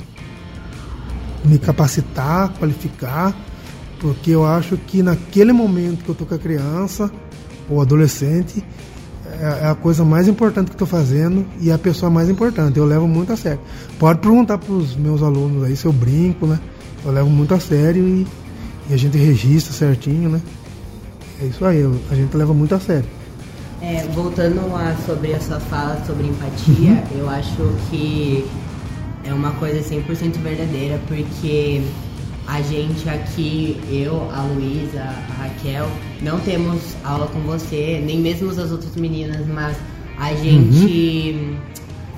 Me 1.44 1.58
capacitar, 1.58 2.50
qualificar, 2.60 3.36
porque 4.00 4.32
eu 4.32 4.46
acho 4.46 4.78
que 4.78 5.02
naquele 5.02 5.52
momento 5.52 6.04
que 6.04 6.10
eu 6.10 6.16
tô 6.16 6.26
com 6.26 6.36
a 6.36 6.38
criança 6.38 7.12
ou 7.70 7.82
adolescente, 7.82 8.64
é, 9.40 9.66
é 9.66 9.68
a 9.68 9.76
coisa 9.76 10.04
mais 10.04 10.28
importante 10.28 10.68
que 10.68 10.76
estou 10.76 10.88
fazendo 10.88 11.46
e 11.60 11.70
é 11.70 11.74
a 11.74 11.78
pessoa 11.78 12.10
mais 12.10 12.30
importante. 12.30 12.78
Eu 12.78 12.86
levo 12.86 13.08
muito 13.08 13.34
a 13.34 13.38
sério. 13.38 13.60
Pode 13.98 14.20
perguntar 14.20 14.58
para 14.58 14.74
os 14.74 14.96
meus 14.96 15.24
alunos 15.24 15.64
aí 15.64 15.76
se 15.76 15.86
eu 15.86 15.94
brinco, 15.94 16.46
né? 16.46 16.60
Eu 17.04 17.12
levo 17.12 17.30
muito 17.30 17.54
a 17.54 17.60
sério 17.60 18.08
e, 18.08 18.28
e 18.90 18.94
a 18.94 18.98
gente 18.98 19.18
registra 19.18 19.74
certinho, 19.74 20.30
né? 20.30 20.42
É 21.42 21.46
isso 21.46 21.66
aí, 21.66 21.84
a 22.12 22.16
gente 22.16 22.38
leva 22.38 22.54
muito 22.54 22.76
a 22.76 22.80
sério. 22.80 23.21
É, 23.82 24.06
voltando 24.14 24.60
a 24.76 24.96
sobre 25.06 25.34
a 25.34 25.40
sua 25.40 25.60
fala 25.60 26.00
sobre 26.06 26.28
empatia, 26.28 27.04
uhum. 27.12 27.18
eu 27.18 27.30
acho 27.30 27.76
que 27.90 28.46
é 29.24 29.34
uma 29.34 29.52
coisa 29.54 29.80
100% 29.80 30.38
verdadeira, 30.38 31.00
porque 31.08 31.82
a 32.48 32.62
gente 32.62 33.08
aqui, 33.10 33.80
eu, 33.90 34.30
a 34.32 34.42
Luísa, 34.44 35.02
a 35.02 35.44
Raquel, 35.44 35.90
não 36.22 36.40
temos 36.40 36.96
aula 37.04 37.28
com 37.28 37.40
você, 37.40 38.02
nem 38.06 38.20
mesmo 38.20 38.52
as 38.52 38.72
outras 38.72 38.96
meninas, 38.96 39.48
mas 39.48 39.76
a 40.18 40.34
gente 40.36 41.36
uhum. 41.40 41.56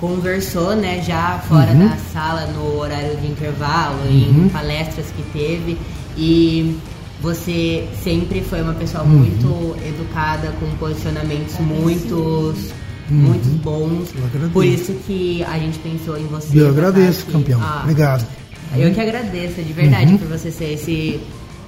conversou, 0.00 0.74
né, 0.76 1.00
já 1.02 1.38
fora 1.48 1.70
uhum. 1.72 1.88
da 1.88 1.96
sala, 2.12 2.46
no 2.48 2.78
horário 2.78 3.16
de 3.16 3.26
intervalo, 3.26 3.98
uhum. 4.06 4.46
em 4.46 4.48
palestras 4.50 5.06
que 5.06 5.22
teve, 5.32 5.78
e 6.16 6.76
você 7.24 7.88
sempre 8.02 8.42
foi 8.42 8.60
uma 8.60 8.74
pessoa 8.74 9.02
uhum. 9.02 9.08
muito 9.08 9.76
educada, 9.82 10.52
com 10.60 10.70
posicionamentos 10.76 11.58
muitos 11.58 12.70
uhum. 13.10 13.16
muito 13.16 13.62
bons. 13.62 14.12
Por 14.52 14.64
isso 14.64 14.92
que 15.06 15.42
a 15.44 15.58
gente 15.58 15.78
pensou 15.78 16.18
em 16.18 16.26
você. 16.26 16.60
Eu 16.60 16.68
agradeço, 16.68 17.24
campeão. 17.26 17.60
Ah, 17.62 17.80
Obrigado. 17.82 18.26
Eu 18.76 18.92
que 18.92 19.00
agradeço, 19.00 19.62
de 19.62 19.72
verdade, 19.72 20.12
uhum. 20.12 20.18
por 20.18 20.28
você 20.28 20.50
ser 20.50 20.74
esse, 20.74 21.18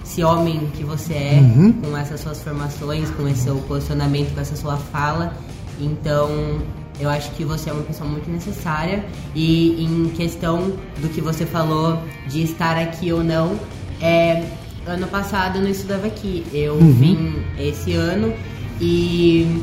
esse 0.04 0.22
homem 0.22 0.68
que 0.76 0.84
você 0.84 1.14
é, 1.14 1.40
uhum. 1.40 1.72
com 1.72 1.96
essas 1.96 2.20
suas 2.20 2.42
formações, 2.42 3.08
com 3.12 3.26
esse 3.26 3.44
seu 3.44 3.56
posicionamento, 3.56 4.34
com 4.34 4.40
essa 4.40 4.56
sua 4.56 4.76
fala. 4.76 5.34
Então, 5.80 6.60
eu 7.00 7.08
acho 7.08 7.30
que 7.30 7.44
você 7.44 7.70
é 7.70 7.72
uma 7.72 7.84
pessoa 7.84 8.10
muito 8.10 8.28
necessária. 8.28 9.06
E 9.34 9.82
em 9.82 10.10
questão 10.10 10.72
do 11.00 11.08
que 11.08 11.22
você 11.22 11.46
falou 11.46 11.98
de 12.28 12.42
estar 12.42 12.76
aqui 12.76 13.10
ou 13.10 13.24
não, 13.24 13.58
é, 14.02 14.44
ano 14.86 15.06
passado 15.08 15.56
eu 15.56 15.62
não 15.62 15.70
estudava 15.70 16.06
aqui. 16.06 16.44
Eu 16.52 16.74
uhum. 16.74 16.92
vim 16.92 17.42
esse 17.58 17.92
ano 17.92 18.32
e 18.80 19.62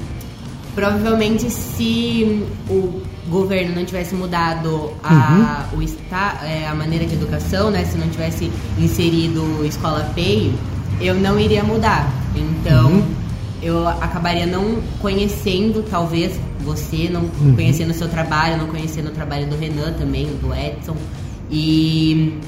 provavelmente 0.76 1.50
se 1.50 2.46
o 2.70 3.02
governo 3.30 3.76
não 3.76 3.86
tivesse 3.86 4.16
mudado 4.16 4.92
a, 5.04 5.68
uhum. 5.72 5.80
o 5.80 5.84
esta, 5.84 6.46
é, 6.46 6.68
a 6.68 6.76
maneira 6.76 7.06
de 7.06 7.14
educação, 7.14 7.72
né, 7.72 7.86
se 7.86 7.98
não 7.98 8.10
tivesse 8.10 8.52
inserido 8.78 9.66
escola 9.66 10.12
PEI, 10.14 10.54
eu 11.00 11.16
não 11.16 11.40
iria 11.40 11.64
mudar. 11.64 12.12
Então, 12.36 12.92
uhum. 12.92 13.06
eu 13.62 13.88
acabaria 13.88 14.46
não 14.46 14.82
conhecendo, 15.02 15.84
talvez, 15.90 16.40
você, 16.60 17.10
não 17.10 17.22
uhum. 17.22 17.56
conhecendo 17.56 17.92
o 17.92 17.94
seu 17.94 18.08
trabalho, 18.08 18.58
não 18.58 18.68
conhecendo 18.68 19.08
o 19.10 19.12
trabalho 19.12 19.48
do 19.48 19.58
Renan 19.58 19.94
também, 19.94 20.26
do 20.26 20.54
Edson. 20.54 20.96
E, 21.52 22.40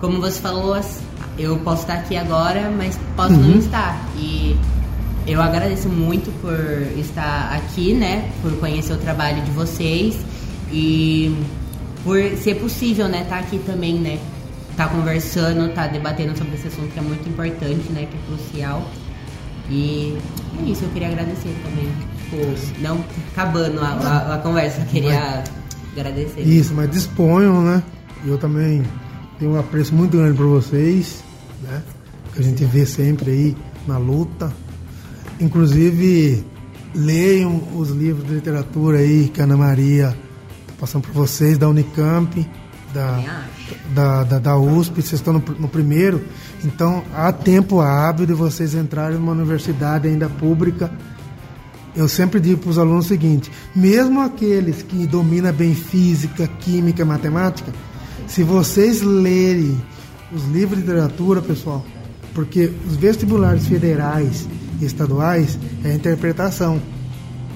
como 0.00 0.20
você 0.20 0.40
falou, 0.40 0.74
eu 1.38 1.56
posso 1.58 1.82
estar 1.82 1.94
aqui 1.94 2.16
agora, 2.16 2.70
mas 2.76 2.98
posso 3.16 3.32
não 3.32 3.52
uhum. 3.52 3.58
estar. 3.58 3.98
E 4.16 4.56
eu 5.26 5.40
agradeço 5.40 5.88
muito 5.88 6.30
por 6.40 6.98
estar 6.98 7.52
aqui, 7.52 7.94
né? 7.94 8.30
Por 8.42 8.52
conhecer 8.58 8.92
o 8.92 8.98
trabalho 8.98 9.42
de 9.42 9.50
vocês 9.52 10.16
e 10.70 11.34
por 12.04 12.18
ser 12.36 12.56
possível, 12.56 13.08
né? 13.08 13.22
Estar 13.22 13.36
tá 13.36 13.42
aqui 13.42 13.58
também, 13.60 13.98
né? 13.98 14.18
Estar 14.70 14.88
tá 14.88 14.94
conversando, 14.94 15.66
estar 15.66 15.86
tá 15.86 15.88
debatendo 15.88 16.36
sobre 16.36 16.54
esse 16.54 16.68
assunto 16.68 16.92
que 16.92 16.98
é 16.98 17.02
muito 17.02 17.28
importante, 17.28 17.92
né? 17.92 18.06
Que 18.10 18.16
é 18.16 18.20
crucial. 18.26 18.88
E 19.70 20.18
é 20.60 20.70
isso, 20.70 20.84
eu 20.84 20.90
queria 20.90 21.08
agradecer 21.08 21.54
também. 21.64 21.88
Por 22.30 22.80
não 22.80 23.04
acabando 23.32 23.80
a, 23.80 23.88
a, 23.88 24.34
a 24.34 24.38
conversa, 24.38 24.84
queria 24.86 25.44
agradecer. 25.96 26.40
Isso, 26.40 26.74
mas 26.74 26.90
disponham, 26.90 27.62
né? 27.62 27.82
Eu 28.24 28.38
também 28.38 28.82
tenho 29.42 29.54
um 29.54 29.58
apreço 29.58 29.94
muito 29.94 30.16
grande 30.16 30.36
por 30.36 30.46
vocês, 30.46 31.22
né? 31.62 31.82
Que 32.32 32.40
a 32.40 32.42
gente 32.42 32.64
vê 32.64 32.86
sempre 32.86 33.30
aí 33.30 33.56
na 33.86 33.98
luta 33.98 34.52
Inclusive, 35.42 36.44
leiam 36.94 37.60
os 37.74 37.90
livros 37.90 38.24
de 38.28 38.34
literatura 38.34 38.98
aí 38.98 39.28
que 39.28 39.40
a 39.40 39.44
Ana 39.44 39.56
Maria 39.56 40.16
está 40.62 40.74
passando 40.78 41.02
para 41.02 41.12
vocês, 41.12 41.58
da 41.58 41.68
Unicamp, 41.68 42.48
da, 42.94 43.44
da, 43.92 44.22
da, 44.22 44.38
da, 44.38 44.56
USP, 44.56 45.02
vocês 45.02 45.14
estão 45.14 45.32
no, 45.32 45.42
no, 45.58 45.66
primeiro, 45.66 46.22
então 46.64 47.02
há 47.12 47.32
tempo 47.32 47.80
hábil 47.80 48.24
de 48.24 48.34
vocês 48.34 48.72
entrarem 48.74 49.18
numa 49.18 49.32
universidade 49.32 50.06
ainda 50.06 50.28
pública. 50.28 50.92
Eu 51.96 52.06
sempre 52.06 52.38
digo 52.38 52.60
para 52.60 52.70
os 52.70 52.78
alunos 52.78 53.06
o 53.06 53.08
seguinte: 53.08 53.50
mesmo 53.74 54.20
aqueles 54.20 54.82
que 54.82 55.06
dominam 55.08 55.52
bem 55.52 55.74
física, 55.74 56.46
química, 56.46 57.04
matemática, 57.04 57.72
se 58.32 58.42
vocês 58.42 59.02
lerem 59.02 59.78
os 60.32 60.44
livros 60.44 60.78
de 60.78 60.86
literatura, 60.86 61.42
pessoal, 61.42 61.84
porque 62.32 62.72
os 62.86 62.96
vestibulares 62.96 63.66
federais 63.66 64.48
estaduais 64.80 65.58
é 65.84 65.90
a 65.90 65.94
interpretação. 65.94 66.80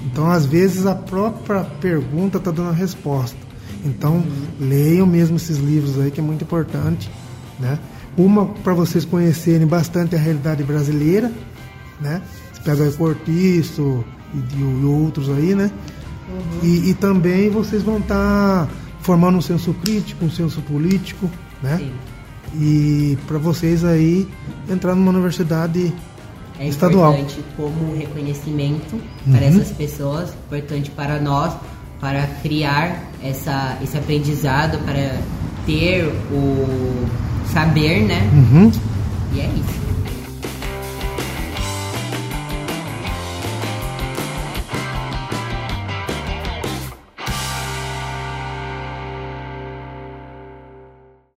Então, 0.05 0.29
às 0.29 0.45
vezes, 0.45 0.85
a 0.85 0.93
própria 0.93 1.63
pergunta 1.63 2.37
está 2.37 2.51
dando 2.51 2.69
a 2.69 2.73
resposta. 2.73 3.37
Então, 3.83 4.23
leiam 4.59 5.07
mesmo 5.07 5.37
esses 5.37 5.57
livros 5.57 5.99
aí, 5.99 6.11
que 6.11 6.19
é 6.19 6.23
muito 6.23 6.43
importante, 6.43 7.09
né? 7.59 7.79
Uma 8.15 8.45
para 8.45 8.75
vocês 8.75 9.03
conhecerem 9.03 9.65
bastante 9.65 10.15
a 10.15 10.19
realidade 10.19 10.63
brasileira, 10.63 11.31
né? 11.99 12.21
Você 12.53 12.61
pega 12.61 12.83
aí 12.83 12.91
Cortiço 12.93 14.05
e, 14.31 14.59
e 14.59 14.85
outros 14.85 15.27
aí, 15.27 15.55
né? 15.55 15.71
E, 16.61 16.91
e 16.91 16.93
também 16.93 17.49
vocês 17.49 17.81
vão 17.81 17.97
estar 17.97 18.67
formando 19.07 19.37
um 19.37 19.41
senso 19.41 19.73
crítico, 19.75 20.25
um 20.25 20.29
senso 20.29 20.59
político, 20.61 21.29
né? 21.63 21.77
Sim. 21.77 21.91
E 22.59 23.17
para 23.25 23.37
vocês 23.37 23.85
aí 23.85 24.27
entrar 24.69 24.95
numa 24.95 25.11
universidade 25.11 25.93
É 26.59 26.67
estadual. 26.67 27.13
importante 27.13 27.41
como 27.55 27.95
reconhecimento 27.95 28.95
Uhum. 28.95 29.33
para 29.33 29.45
essas 29.45 29.71
pessoas, 29.71 30.29
importante 30.45 30.91
para 30.91 31.21
nós, 31.21 31.53
para 32.01 32.27
criar 32.43 33.01
essa, 33.23 33.77
esse 33.81 33.97
aprendizado, 33.97 34.77
para 34.85 35.17
ter 35.65 36.03
o 36.31 37.05
saber, 37.53 38.01
né? 38.03 38.29
Uhum. 38.33 38.71
E 39.33 39.39
é 39.39 39.45
isso. 39.45 39.86